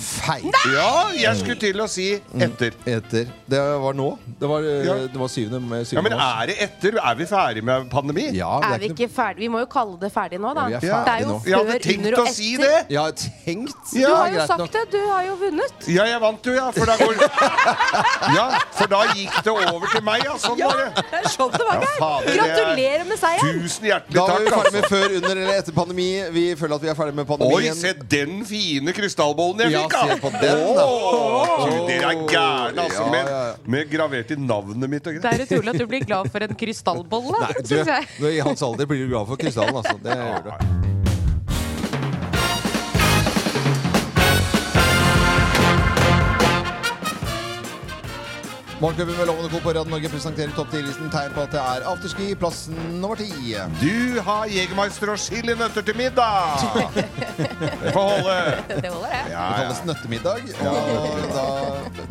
Feil! 0.00 0.46
Ja, 0.72 1.10
jeg 1.12 1.36
skulle 1.40 1.58
til 1.60 1.80
å 1.82 1.86
si 1.90 2.06
etter. 2.40 2.72
Etter. 2.88 3.28
Det 3.50 3.60
var 3.82 3.96
nå. 3.98 4.06
Det 4.40 4.48
var, 4.48 4.64
eh, 4.64 4.86
Ja. 4.86 4.94
det 5.12 5.20
var 5.20 5.28
syvende, 5.28 5.60
med 5.60 5.86
7. 5.86 5.94
Ja, 5.96 6.02
Men 6.02 6.12
er 6.16 6.46
det 6.48 6.56
etter? 6.64 6.96
Er 6.98 7.14
vi 7.18 7.26
ferdig 7.28 7.62
med 7.64 7.90
pandemi? 7.90 8.30
Ja, 8.36 8.58
er, 8.60 8.74
Er 8.74 8.78
vi 8.78 8.88
ikke 8.88 9.08
ferdig? 9.12 9.38
Vi 9.44 9.48
må 9.52 9.60
jo 9.60 9.66
kalle 9.66 9.98
det 10.00 10.10
ferdig 10.14 10.40
nå, 10.40 10.54
da. 10.56 10.68
Ja, 10.72 10.78
vi 10.80 10.88
er 10.88 10.90
det 10.90 10.90
er 10.90 11.04
ferdig 11.10 11.26
nå. 11.28 11.36
Jeg 11.44 11.56
hadde 11.58 11.78
tenkt 11.84 12.18
å 12.18 12.26
si 12.32 12.56
det! 12.56 12.86
Jeg 12.88 13.00
har 13.00 13.12
tenkt. 13.12 13.92
Du 13.92 14.06
har 14.14 14.28
jo 14.32 14.46
sagt 14.46 14.58
nok. 14.58 14.72
det. 14.72 14.84
Du 14.90 14.98
har 15.10 15.22
jo 15.26 15.36
vunnet. 15.36 15.88
Ja, 15.88 16.04
jeg 16.04 16.20
vant 16.20 16.42
jo, 16.48 16.52
ja. 16.56 16.70
For 16.70 16.86
da, 16.86 16.96
går... 16.96 17.14
ja, 18.38 18.46
for 18.78 18.86
da 18.86 19.02
gikk 19.14 19.36
det 19.44 19.52
over 19.52 19.86
til 19.92 20.02
meg, 20.06 20.24
ja. 20.24 20.34
Sånn 20.40 20.58
var 20.60 20.80
det. 20.80 21.04
Sånn 21.34 21.50
det 21.52 21.66
var, 21.68 21.84
Geir. 21.84 22.00
er- 22.00 22.40
Gratulerer 22.40 23.04
med 23.08 23.18
seieren. 23.20 23.60
Tusen 23.60 23.84
hjertelig 23.90 24.16
takk. 24.16 24.26
Da 24.26 24.26
var 24.32 24.40
vi 24.40 24.50
ferdig 24.50 24.72
med 24.72 24.80
Altså. 24.80 24.96
før, 24.96 25.16
under 25.20 25.36
eller 25.36 25.58
etter 25.60 25.72
pandemi. 25.76 26.08
Vi 26.32 26.44
føler 26.56 26.74
at 26.74 26.82
vi 26.82 26.88
er 26.88 26.94
ferdig 26.94 27.14
med 27.14 27.26
Oi, 27.40 27.62
se 27.74 27.92
den 27.92 28.44
fine 28.46 28.92
krystallbollen 28.96 29.60
jeg 29.66 29.72
fikk! 29.76 29.89
Se 29.94 30.16
på 30.22 30.30
den, 30.36 30.62
da. 30.76 30.86
Du, 31.60 31.74
dere 31.88 32.12
er 32.12 32.22
gærne, 32.30 32.84
altså. 32.86 33.02
Ja, 33.04 33.10
Med, 33.14 33.30
ja, 33.32 33.40
ja. 33.50 33.54
med 33.76 33.90
gravert 33.92 34.30
i 34.30 34.38
navnet 34.40 34.90
mitt 34.96 35.06
og 35.10 35.20
Det 35.22 35.32
er 35.34 35.44
utrolig 35.46 35.74
at 35.74 35.80
du 35.82 35.86
blir 35.90 36.06
glad 36.06 36.30
for 36.32 36.46
en 36.46 36.54
krystallbolle, 36.64 37.40
Nei, 37.46 37.52
du, 37.64 37.74
jeg. 37.80 38.08
du, 38.20 38.28
I 38.30 38.40
hans 38.46 38.62
alder 38.66 38.86
blir 38.90 39.04
du 39.06 39.10
glad 39.14 39.26
for 39.32 39.40
krystallen, 39.40 39.80
altså. 39.82 39.98
Det 40.04 40.16
gjør 40.16 40.48
du. 40.50 40.99
Morgenklubben 48.80 49.16
med 49.16 49.26
Lovende 49.26 49.50
Co. 49.50 49.58
på 49.60 49.68
Radio 49.76 49.90
Norge 49.90 50.08
presenterer 50.08 50.52
topp 50.56 50.70
10-listen 50.72 51.10
tegn 51.12 51.34
på 51.36 51.42
at 51.44 51.50
det 51.52 51.60
er 51.60 51.82
afterski, 51.90 52.30
plass 52.40 52.62
nummer 52.72 53.18
ti. 53.20 53.28
Du 53.82 54.20
har 54.24 54.46
Jegermeister 54.48 55.10
og 55.12 55.18
chilinøtter 55.20 55.84
til 55.84 55.96
middag! 56.00 56.64
Det 57.36 57.92
får 57.92 58.06
holde. 58.08 58.36
Det 58.70 58.88
holder, 58.88 59.10
det. 59.12 59.20
Det 59.26 59.34
Ja, 59.34 59.42
ja. 59.44 59.50
kalles 59.58 59.82
nøttemiddag, 59.84 60.40
og 60.64 60.64
da, 61.34 61.44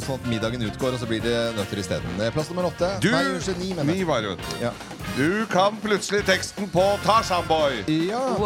sånn 0.06 0.20
at 0.20 0.30
middagen 0.30 0.62
utgår, 0.70 0.94
og 0.94 1.00
så 1.02 1.10
blir 1.10 1.22
det 1.26 1.34
nøtter 1.58 1.82
isteden. 1.82 2.22
Plass 2.38 2.54
nummer 2.54 2.70
åtte. 2.70 2.92
Du, 3.02 3.10
Nei, 3.18 3.24
unnskyld, 3.34 3.60
ni, 3.64 3.70
mener 3.74 3.90
Ni 3.90 4.06
var 4.06 4.22
det, 4.22 4.30
vet 4.36 4.42
du. 4.46 4.54
Ja. 4.68 4.72
Du 5.18 5.30
kan 5.50 5.74
plutselig 5.82 6.22
teksten 6.30 6.70
på 6.70 6.86
Tarzan 7.04 7.50
Boy. 7.50 7.82
ja. 7.90 8.22
Oh, 8.38 8.46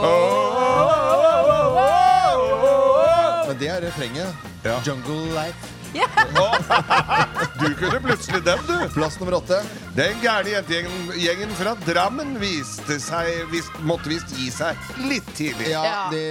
Men 3.52 3.60
det 3.60 3.68
er 3.76 3.84
refrenget. 3.84 4.32
Ja. 4.64 4.80
Jungle 4.88 5.26
Life. 5.36 5.83
Du 5.94 7.68
kunne 7.80 8.00
plutselig 8.04 8.42
den, 8.46 8.60
du. 8.68 8.74
Plass 8.96 9.20
nummer 9.20 9.38
åtte. 9.38 9.60
Den 9.96 10.18
gærne 10.24 10.50
jentegjengen 10.56 11.12
gjengen 11.22 11.52
fra 11.58 11.76
Drammen 11.86 12.34
viste 12.42 12.98
seg, 13.04 13.30
vis, 13.52 13.68
måtte 13.86 14.10
visst 14.12 14.34
gi 14.38 14.50
seg 14.54 14.80
litt 15.10 15.30
tidlig. 15.38 15.70
Ja, 15.72 15.84
Ja. 15.84 16.02
de 16.12 16.24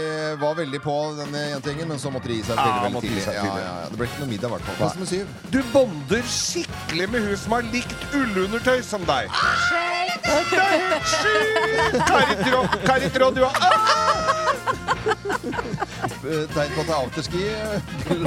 var 0.43 0.55
veldig 0.59 0.81
på 0.83 0.97
denne 1.21 1.45
jentegjengen, 1.55 1.89
men 1.95 1.99
så 2.03 2.11
måtte 2.11 2.29
de 2.33 2.41
gi 2.41 2.43
seg 2.49 2.57
Ja, 2.59 2.65
veldig, 2.65 2.83
veldig 2.83 3.03
gi 3.03 3.09
tidlig. 3.09 3.25
seg 3.25 3.35
Ja, 3.35 3.43
tidlig. 3.47 3.63
ja, 3.63 3.75
ja. 3.83 3.89
Det 3.93 3.99
ble 4.03 4.07
ikke 4.11 4.21
noe 4.25 4.33
middag, 4.33 4.49
i 4.49 4.53
hvert 4.57 4.67
fall. 4.67 4.77
Plass 4.83 4.95
nummer 4.99 5.11
syv. 5.15 5.27
Du 5.55 5.61
bonder 5.73 6.23
skikkelig 6.37 7.09
med 7.15 7.21
hun 7.29 7.37
som 7.37 7.53
har 7.53 7.63
likt 7.73 8.01
ullundertøy 8.15 8.83
som 8.83 9.05
deg. 9.05 9.31
Helt 9.31 9.67
sjukt! 9.69 10.02
Kari 12.87 13.11
Trå, 13.11 13.31
du 13.31 13.45
har 13.45 13.57
Eh, 16.23 16.45
Tegn 16.55 16.71
på 16.77 16.81
at 16.81 16.87
det 16.87 16.93
er 16.95 16.99
afterski. 17.03 17.41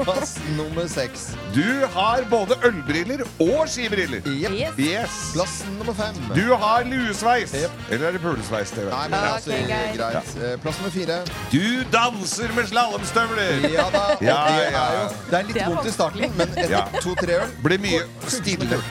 Plass 0.04 0.34
nummer 0.58 0.88
seks. 0.92 1.22
Du 1.56 1.64
har 1.94 2.26
både 2.30 2.58
ølbriller 2.68 3.22
og 3.40 3.70
skibriller. 3.72 4.20
Jepp. 4.28 4.76
Yes. 4.84 5.16
Glass 5.34 5.54
nummer 5.78 5.96
fem. 5.96 6.18
Du 6.36 6.52
har 6.60 6.84
luesveis. 6.90 7.54
Jep. 7.56 7.72
Eller 7.90 8.10
er 8.10 8.18
det 8.18 8.22
pulesveis? 8.26 8.74
Det 8.76 8.84
vet 8.86 8.92
Nei, 8.92 9.06
jeg. 9.06 9.12
men 9.12 9.16
det 9.16 9.22
er 9.22 9.30
Ok, 9.30 9.36
altså 9.38 9.52
greit. 9.70 9.96
greit. 10.02 10.36
Eh, 10.50 10.58
Plass 10.66 10.82
nummer 10.82 10.92
fire. 10.98 11.20
Du 11.54 11.64
danser 11.96 12.54
med 12.58 12.68
slalåmstøvler. 12.74 13.70
Ja 13.72 13.88
da. 13.96 14.04
og 14.18 14.24
Ja, 14.28 14.36
det, 14.50 14.68
ja. 14.76 14.84
er 14.84 15.00
jo, 15.00 15.08
det 15.32 15.40
er 15.40 15.48
litt 15.48 15.56
Det 15.56 15.64
er 15.64 15.70
vondt 15.72 15.88
i 15.88 15.96
starten, 15.96 16.36
men 16.38 16.48
etter 16.58 16.76
Ja. 16.76 16.84
to-tre 17.00 17.40
øl 17.46 17.56
Blir 17.64 17.80
mye 17.80 18.04
stille. 18.28 18.82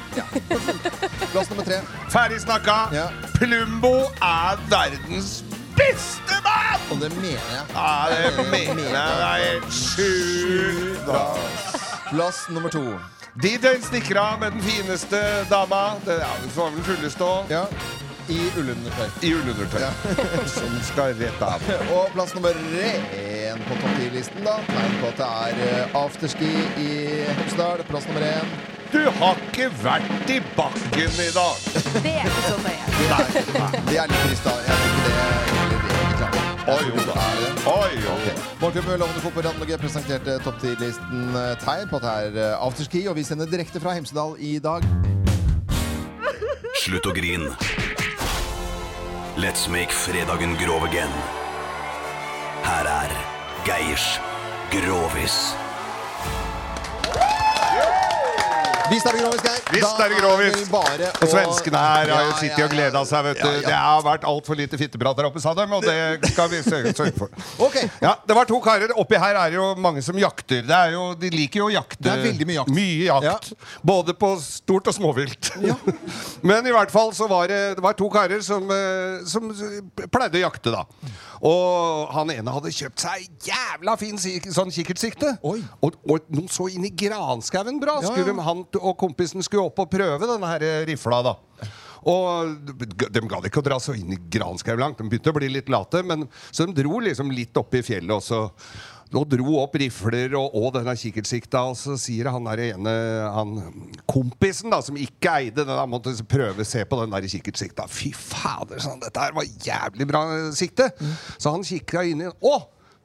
Plass 1.35 1.51
nummer 1.53 1.65
tre. 1.69 1.83
Ferdig 2.09 2.41
snakka. 2.41 2.79
Ja. 2.93 3.07
Plumbo 3.39 3.95
er 4.21 4.61
verdens 4.69 5.45
beste 5.77 6.39
mann! 6.45 6.85
Og 6.91 7.01
det 7.01 7.11
mener 7.17 7.51
jeg. 7.57 7.65
Ja, 7.75 8.31
det 8.37 8.47
mener 8.51 8.83
jeg. 8.83 8.93
Det 8.93 9.27
er 9.31 9.51
helt 9.51 9.75
sjukt. 9.75 11.11
Plass 12.11 12.45
nummer 12.51 12.69
to. 12.69 12.85
DJ 13.43 13.81
snikker 13.83 14.21
av 14.21 14.41
med 14.41 14.53
den 14.53 14.63
fineste 14.63 15.21
dama. 15.51 15.85
Det 16.07 16.21
ja, 16.21 16.33
vi 16.43 16.51
får 16.55 16.71
vel 16.71 17.09
òg. 17.27 17.51
Ja. 17.51 17.65
I 18.29 18.39
ullundertøy. 18.57 19.09
I 19.27 19.33
ullundertøy. 19.35 19.83
Som 20.55 20.77
skal 20.87 21.17
rett 21.19 21.43
av. 21.43 21.65
Og 21.93 22.13
plass 22.15 22.35
nummer 22.37 22.55
én 22.55 23.67
på 23.67 23.81
topp 23.81 23.99
10-listen, 23.99 24.47
da. 24.47 24.55
Tegn 24.71 24.97
på 25.03 25.11
at 25.11 25.19
det 25.19 25.33
er 25.49 25.67
eh, 25.67 25.99
afterski 26.05 26.53
i 26.81 26.89
Hemsedal. 27.41 27.85
Plass 27.91 28.09
nummer 28.09 28.25
én. 28.31 28.55
Du 28.95 29.01
har 29.19 29.39
ikke 29.43 29.67
vært 29.83 30.29
i 30.31 30.37
bakken 30.55 31.17
i 31.19 31.31
dag. 31.35 31.63
Det 32.05 32.13
er 32.15 32.29
ikke 32.29 32.43
så 32.45 32.59
nøye. 32.63 32.85
Nei, 33.11 33.81
det 33.89 33.97
er 33.99 34.13
litt 34.13 34.21
trist, 34.29 34.45
da. 34.47 34.53
Jeg 34.63 34.77
tror 34.79 34.93
ikke 34.93 35.09
det 35.09 35.25
egentlig 35.25 36.29
alle. 36.29 36.45
Oi, 36.65 36.77
Jeg 36.79 36.93
Oi, 36.95 37.01
er 37.15 37.41
det. 37.41 37.49
Oi, 37.73 37.73
oi. 37.75 38.13
Ok. 38.13 38.45
Morgenklubben 38.61 38.91
med 38.93 38.99
Lovende 39.03 39.25
Fotball 39.25 39.49
Norge 39.59 39.79
presenterte 39.83 40.37
topp 40.47 40.63
10-listen 40.63 41.35
eh, 41.41 41.51
tegn 41.65 41.91
på 41.91 41.99
at 41.99 42.07
det 42.07 42.15
er 42.15 42.39
eh, 42.45 42.67
afterski, 42.69 43.03
og 43.11 43.19
vi 43.19 43.27
sender 43.27 43.51
direkte 43.51 43.83
fra 43.83 43.97
Hemsedal 43.99 44.39
i 44.39 44.55
dag. 44.63 44.87
Slutt 46.85 47.11
å 47.11 47.17
grin. 47.19 47.51
Let's 49.35 49.67
make 49.67 49.91
fredagen 49.91 50.55
grov 50.63 50.87
again. 50.87 51.19
Her 52.63 52.95
er 52.95 53.19
Geirs 53.67 54.07
Grovis. 54.71 55.57
Visst 58.91 59.07
er 59.07 59.13
det 59.13 59.21
grovis, 59.23 59.43
Geir. 59.43 59.64
Visst 59.75 60.01
er 60.01 60.13
det 60.13 60.21
grovis. 60.21 60.65
Og 60.71 61.29
svenskene 61.31 61.81
her 61.83 62.13
har 62.15 62.27
jo 62.29 62.35
sittet 62.39 62.65
og 62.67 62.73
gleda 62.75 63.03
seg, 63.09 63.27
vet 63.29 63.41
du. 63.41 63.49
Ja, 63.49 63.55
ja. 63.59 63.65
Det 63.67 63.81
har 63.85 64.05
vært 64.07 64.27
altfor 64.29 64.59
lite 64.59 64.79
fitteprat 64.81 65.19
der 65.19 65.29
oppe, 65.29 65.43
sa 65.43 65.55
de, 65.57 65.67
og 65.67 65.85
det 65.85 65.97
skal 66.33 66.51
vi 66.53 66.63
sørge 66.67 67.15
for. 67.19 67.33
Okay. 67.69 67.89
Ja, 68.03 68.15
det 68.27 68.37
var 68.39 68.49
to 68.51 68.61
karer. 68.65 68.95
Oppi 69.01 69.19
her 69.21 69.39
er 69.41 69.55
det 69.55 69.59
jo 69.59 69.69
mange 69.81 70.03
som 70.05 70.19
jakter. 70.21 70.65
Det 70.67 70.79
er 70.79 70.95
jo, 70.97 71.07
de 71.19 71.33
liker 71.35 71.65
jo 71.65 71.69
å 71.69 71.75
jakte. 71.75 72.03
Det 72.05 72.13
er 72.13 72.25
veldig 72.29 72.49
mye 72.51 72.59
jakt. 72.61 72.75
Mye 72.79 73.21
jakt. 73.29 73.53
Både 73.85 74.17
på 74.19 74.35
stort 74.43 74.91
og 74.93 74.97
småvilt. 74.97 75.53
Men 76.49 76.67
i 76.67 76.75
hvert 76.75 76.93
fall 76.95 77.15
så 77.17 77.29
var 77.31 77.51
det, 77.51 77.61
det 77.79 77.85
var 77.85 77.99
to 77.99 78.11
karer 78.13 78.45
som, 78.45 78.69
eh, 78.71 79.23
som 79.29 79.51
pleide 80.11 80.41
å 80.41 80.47
jakte, 80.47 80.75
da. 80.75 80.85
Og 81.45 82.13
han 82.15 82.31
ene 82.33 82.53
hadde 82.55 82.73
kjøpt 82.73 83.03
seg 83.05 83.27
jævla 83.45 83.97
fin 84.01 84.17
sånn 84.19 84.73
kikkertsikte. 84.73 85.35
Og, 85.45 85.61
og 85.85 86.31
noe 86.33 86.49
så 86.53 86.71
inn 86.73 86.87
i 86.89 86.93
granskauen 86.95 87.81
bra. 87.83 87.99
Ja, 88.01 88.13
Skulle 88.13 88.33
ja. 88.33 88.47
han 88.47 88.65
og 88.81 88.95
kompisen 89.01 89.45
skulle 89.45 89.64
opp 89.67 89.85
og 89.85 89.91
prøve 89.93 90.29
denne 90.29 90.53
her 90.55 90.67
rifla, 90.89 91.23
da. 91.27 91.37
Og 92.05 92.57
de 92.69 93.23
gadd 93.29 93.47
ikke 93.49 93.63
å 93.63 93.65
dra 93.65 93.79
så 93.81 93.95
inn 93.97 94.13
i 94.13 94.21
granskau 94.31 94.77
langt. 94.77 94.99
De 95.01 95.09
begynte 95.09 95.33
å 95.33 95.39
bli 95.39 95.49
litt 95.53 95.71
late, 95.73 96.03
men 96.05 96.27
så 96.51 96.67
de 96.69 96.77
dro 96.77 97.01
liksom 97.01 97.33
litt 97.33 97.57
opp 97.57 97.77
i 97.79 97.85
fjellet. 97.85 98.13
også. 98.13 98.43
og 99.15 99.29
dro 99.31 99.57
opp 99.63 99.77
rifler 99.79 100.35
og, 100.37 100.53
og 100.59 100.75
denne 100.75 100.97
kikkertsikta, 100.99 101.63
og 101.71 101.79
så 101.79 101.97
sier 102.01 102.29
han 102.35 102.45
der 102.51 102.65
ene 102.67 102.95
han, 103.33 103.57
kompisen 104.11 104.73
da, 104.75 104.83
som 104.83 104.99
ikke 105.01 105.37
eide 105.39 105.63
den, 105.63 105.73
han 105.79 105.91
måtte 105.93 106.13
prøve 106.29 106.65
å 106.65 106.69
se 106.69 106.85
på 106.85 107.01
den 107.01 107.15
der 107.15 107.29
kikkertsikta. 107.31 107.89
Fy 107.89 108.13
fader, 108.13 108.83
sånn, 108.85 109.01
dette 109.05 109.25
her 109.25 109.37
var 109.37 109.49
jævlig 109.49 110.09
bra 110.11 110.25
sikte. 110.57 110.91
Så 111.39 111.55
han 111.55 111.65
kikka 111.65 112.05
inn 112.11 112.27
i 112.27 112.33
Å! 112.35 112.57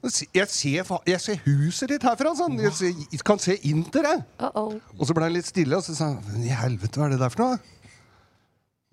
Jeg 0.01 0.47
ser, 0.47 0.85
jeg 1.09 1.19
ser 1.19 1.41
huset 1.43 1.91
ditt 1.91 2.05
herfra! 2.07 2.31
Sånn. 2.37 2.55
Jeg, 2.61 2.71
ser, 2.77 2.93
jeg 3.11 3.23
kan 3.27 3.41
se 3.41 3.57
inn 3.67 3.81
til 3.91 4.05
det. 4.07 4.15
Og 4.39 5.03
så 5.03 5.15
ble 5.17 5.27
han 5.27 5.35
litt 5.35 5.49
stille, 5.49 5.75
og 5.75 5.83
så 5.83 5.95
sa 5.97 6.13
han 6.13 6.21
Men 6.29 6.45
i 6.47 6.53
helvete, 6.55 6.99
hva 7.01 7.09
er 7.09 7.17
det 7.17 7.19
der 7.25 7.33
for 7.33 7.43
noe? 7.43 7.59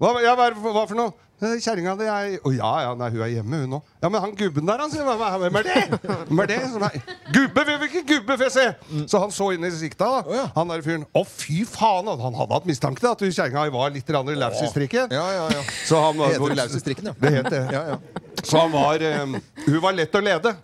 Hva, 0.03 0.11
ja, 0.25 0.35
hva, 0.37 0.51
hva 0.51 0.83
for 0.89 0.99
noe? 0.99 1.15
«Eh, 1.37 1.59
Kjerringa 1.61 1.93
di 2.01 2.07
er 2.09 2.39
Å 2.49 2.51
ja, 2.55 2.69
ja, 2.81 2.93
nei, 2.97 3.11
hun 3.13 3.21
er 3.21 3.29
hjemme, 3.35 3.59
hun 3.67 3.75
òg. 3.77 3.89
Ja, 4.01 4.09
men 4.09 4.23
han 4.25 4.31
gubben 4.39 4.65
der, 4.69 4.81
han 4.81 4.93
sier 4.93 5.05
«Hva- 5.05 5.35
Hvem 5.43 5.59
er 5.61 5.67
det? 5.67 5.99
Hvem 6.01 6.41
er 6.41 6.49
det? 6.49 6.57
Så, 6.73 6.81
er 6.81 7.03
gubbe! 7.35 7.65
ikke 7.91 8.03
gubbe 8.09 8.37
får 8.41 8.47
jeg 8.47 8.55
se? 8.55 9.05
Så 9.13 9.21
han 9.21 9.35
så 9.37 9.51
inn 9.53 9.67
i 9.69 9.71
sikta, 9.75 10.09
da. 10.15 10.47
Han 10.57 10.73
der 10.73 10.85
fyren. 10.87 11.05
Å, 11.13 11.25
fy 11.29 11.59
faen! 11.69 12.09
Han 12.09 12.39
hadde 12.41 12.57
hatt 12.57 12.69
mistanke 12.71 13.05
til 13.05 13.11
at 13.13 13.25
hun 13.27 13.35
kjerringa 13.37 13.67
var 13.75 13.93
litt 13.93 14.09
laus 14.17 14.63
i 14.65 14.71
strikken. 14.73 15.13
Ja, 15.13 15.27
ja, 15.37 15.45
ja. 15.59 15.65
Så 15.85 16.01
han 16.01 16.17
var, 16.17 16.33
Det 16.33 16.41
heter 16.41 16.57
laus 16.63 16.79
i 16.79 16.85
strikken, 16.87 17.13
ja. 17.13 17.17
Det 17.21 17.35
heter 17.37 17.57
det. 17.59 17.65
Ja, 17.77 17.85
ja. 17.93 18.25
Så 18.47 18.63
han 18.63 18.73
var 18.73 19.05
um, 19.27 19.37
Hun 19.67 19.81
var 19.85 19.93
lett 20.01 20.17
å 20.17 20.25
lede. 20.25 20.57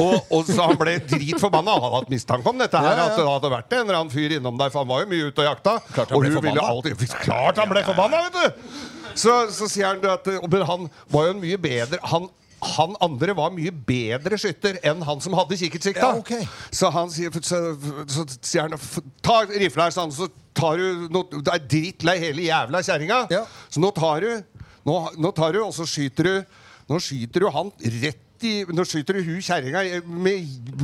Og, 0.00 0.14
og 0.32 0.46
så 0.48 0.64
han 0.64 0.78
ble 0.80 0.94
dritforbanna. 1.04 1.74
Han 1.76 1.84
hadde 1.84 1.98
hatt 2.00 2.12
mistanke 2.12 2.48
om 2.48 2.60
dette. 2.60 2.80
her 2.80 2.86
Ja, 2.88 2.92
ja, 2.94 3.02
ja. 3.02 3.10
At 3.10 3.18
det 3.20 3.26
hadde 3.28 3.50
vært 3.52 3.74
en 3.76 3.82
eller 3.84 3.98
annen 4.00 4.14
fyr 4.14 4.36
innom 4.38 4.56
der, 4.60 4.72
for 4.72 4.84
han 4.84 4.90
var 4.90 5.04
jo 5.04 5.10
mye 5.12 5.28
ute 5.28 5.44
og 5.44 5.50
jakta. 5.50 5.74
Klart 5.90 6.14
han 6.14 6.18
og 6.18 6.24
hun 6.24 6.46
ville 6.46 6.68
alltid 6.70 7.04
Klart 7.20 7.60
han 7.60 7.70
ble 7.70 7.82
forbanna, 7.86 8.22
vet 8.28 8.38
du! 8.38 8.70
Så, 9.14 9.34
så 9.54 9.68
sier 9.70 9.92
han 9.92 10.00
at 10.10 10.26
Men 10.50 10.64
han 10.66 10.88
var 11.12 11.28
jo 11.28 11.34
en 11.36 11.42
mye 11.44 11.58
bedre 11.62 12.00
han, 12.10 12.24
han 12.64 12.96
andre 13.04 13.36
var 13.36 13.52
mye 13.54 13.70
bedre 13.86 14.38
skytter 14.40 14.80
enn 14.88 15.04
han 15.06 15.20
som 15.22 15.36
hadde 15.36 15.58
kikkertsikta. 15.60 16.08
Ja, 16.14 16.18
okay. 16.18 16.48
Så 16.74 16.90
han 16.94 17.12
sier 17.12 17.34
så, 17.44 17.60
så 18.08 18.26
sier 18.40 18.66
han 18.66 18.74
Ta 19.22 19.42
rifla 19.50 19.90
her, 19.90 19.94
så 19.94 20.30
tar 20.56 20.80
du 20.80 21.06
nå, 21.12 21.26
Du 21.30 21.52
er 21.52 21.60
drittlei 21.62 22.16
hele 22.24 22.48
jævla 22.48 22.82
kjerringa. 22.86 23.22
Så 23.68 23.84
nå 23.84 23.92
tar 23.94 24.24
du 24.24 24.60
nå, 24.84 24.98
nå 25.20 25.30
tar 25.36 25.54
du, 25.56 25.62
og 25.64 25.72
så 25.76 25.86
skyter 25.88 26.30
du 26.30 26.60
Nå 26.90 26.98
skyter 27.00 27.40
du 27.40 27.48
han 27.52 27.70
rett 28.02 28.20
i 28.44 28.64
Nå 28.68 28.84
skyter 28.88 29.12
du 29.18 29.22
hun 29.26 29.40
kjerringa 29.44 29.80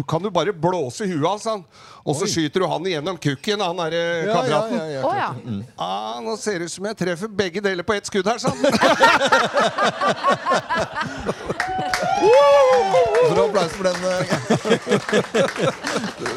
Kan 0.08 0.22
du 0.24 0.30
bare 0.34 0.52
blåse 0.52 1.06
huet 1.08 1.26
hans, 1.26 1.44
han. 1.48 1.64
Og 2.04 2.16
så 2.16 2.26
skyter 2.30 2.60
du 2.62 2.66
han 2.70 2.86
igjennom 2.88 3.16
kukken, 3.20 3.60
han 3.60 3.76
derre 3.82 4.02
Ja, 4.26 4.32
kameraten. 4.34 4.78
ja, 4.78 4.84
ja, 4.86 4.92
ja, 5.00 5.16
ja. 5.20 5.30
Mm. 5.44 5.62
Ah, 5.76 6.20
nå 6.24 6.36
ser 6.40 6.58
det 6.62 6.66
ut 6.70 6.74
som 6.74 6.84
jeg 6.88 6.96
treffer 7.02 7.28
begge 7.28 7.60
deler 7.64 7.84
på 7.86 7.92
ett 7.96 8.06
skudd 8.08 8.26
her, 8.30 8.38
sånn. 8.40 8.60
Så 12.20 13.34
da 13.36 13.42
applaus 13.44 13.72
for 13.72 13.84
den. 13.84 13.96
eh. 14.04 15.40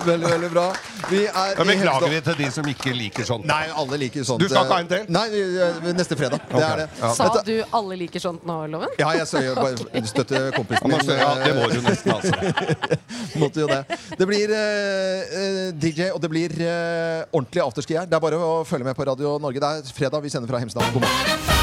veldig, 0.09 0.27
veldig 0.29 0.49
bra. 0.53 0.65
Vi 1.09 1.23
er 1.25 1.53
Ja, 1.57 1.63
Beklager 1.67 2.09
vi 2.11 2.19
til 2.27 2.37
de 2.39 2.47
som 2.55 2.67
ikke 2.71 2.93
liker 2.95 3.25
sånt. 3.27 3.45
Nei, 3.49 3.65
alle 3.75 3.97
liker 3.99 4.23
sånt. 4.27 4.39
Du 4.43 4.47
skal 4.47 4.63
ikke 4.63 4.77
ha 4.77 4.83
en 4.83 4.91
til? 4.91 5.05
Nei, 5.11 5.25
eh, 5.39 5.89
neste 5.97 6.15
fredag. 6.19 6.39
Det 6.51 6.63
er 6.63 6.83
det. 6.83 6.87
Ja. 7.01 7.13
Sa 7.17 7.29
du 7.45 7.63
'alle 7.73 7.95
liker 8.03 8.19
sånt' 8.23 8.45
nå, 8.45 8.57
Loven? 8.67 8.89
Ja, 8.99 9.09
jeg 9.17 9.27
skal 9.27 9.43
jeg 9.43 9.55
bare 9.55 10.05
støtter 10.13 10.51
kompisen 10.55 10.87
min. 10.87 10.99
ja, 11.17 11.31
det 11.43 11.55
må 11.55 11.67
du 11.71 11.81
nesten, 11.81 12.11
altså. 12.11 12.33
Måtte 13.41 13.59
jo 13.59 13.67
det. 13.67 13.83
Det 14.19 14.27
blir 14.27 14.47
eh, 14.51 15.21
eh, 15.41 15.71
DJ, 15.73 16.11
og 16.13 16.21
det 16.21 16.29
blir 16.29 16.49
uh, 16.61 17.23
ordentlig 17.33 17.61
afterski 17.63 17.97
her. 17.97 18.05
Det 18.05 18.13
er 18.15 18.19
bare 18.23 18.37
å 18.37 18.63
følge 18.63 18.85
med 18.85 18.95
på 18.95 19.03
Radio 19.05 19.37
Norge. 19.39 19.59
Det 19.59 19.69
er 19.89 19.93
fredag, 19.95 20.21
vi 20.23 20.29
sender 20.29 20.47
fra 20.47 20.59
Hemsedal. 20.59 20.85
God 20.93 21.01
morgen. 21.01 21.62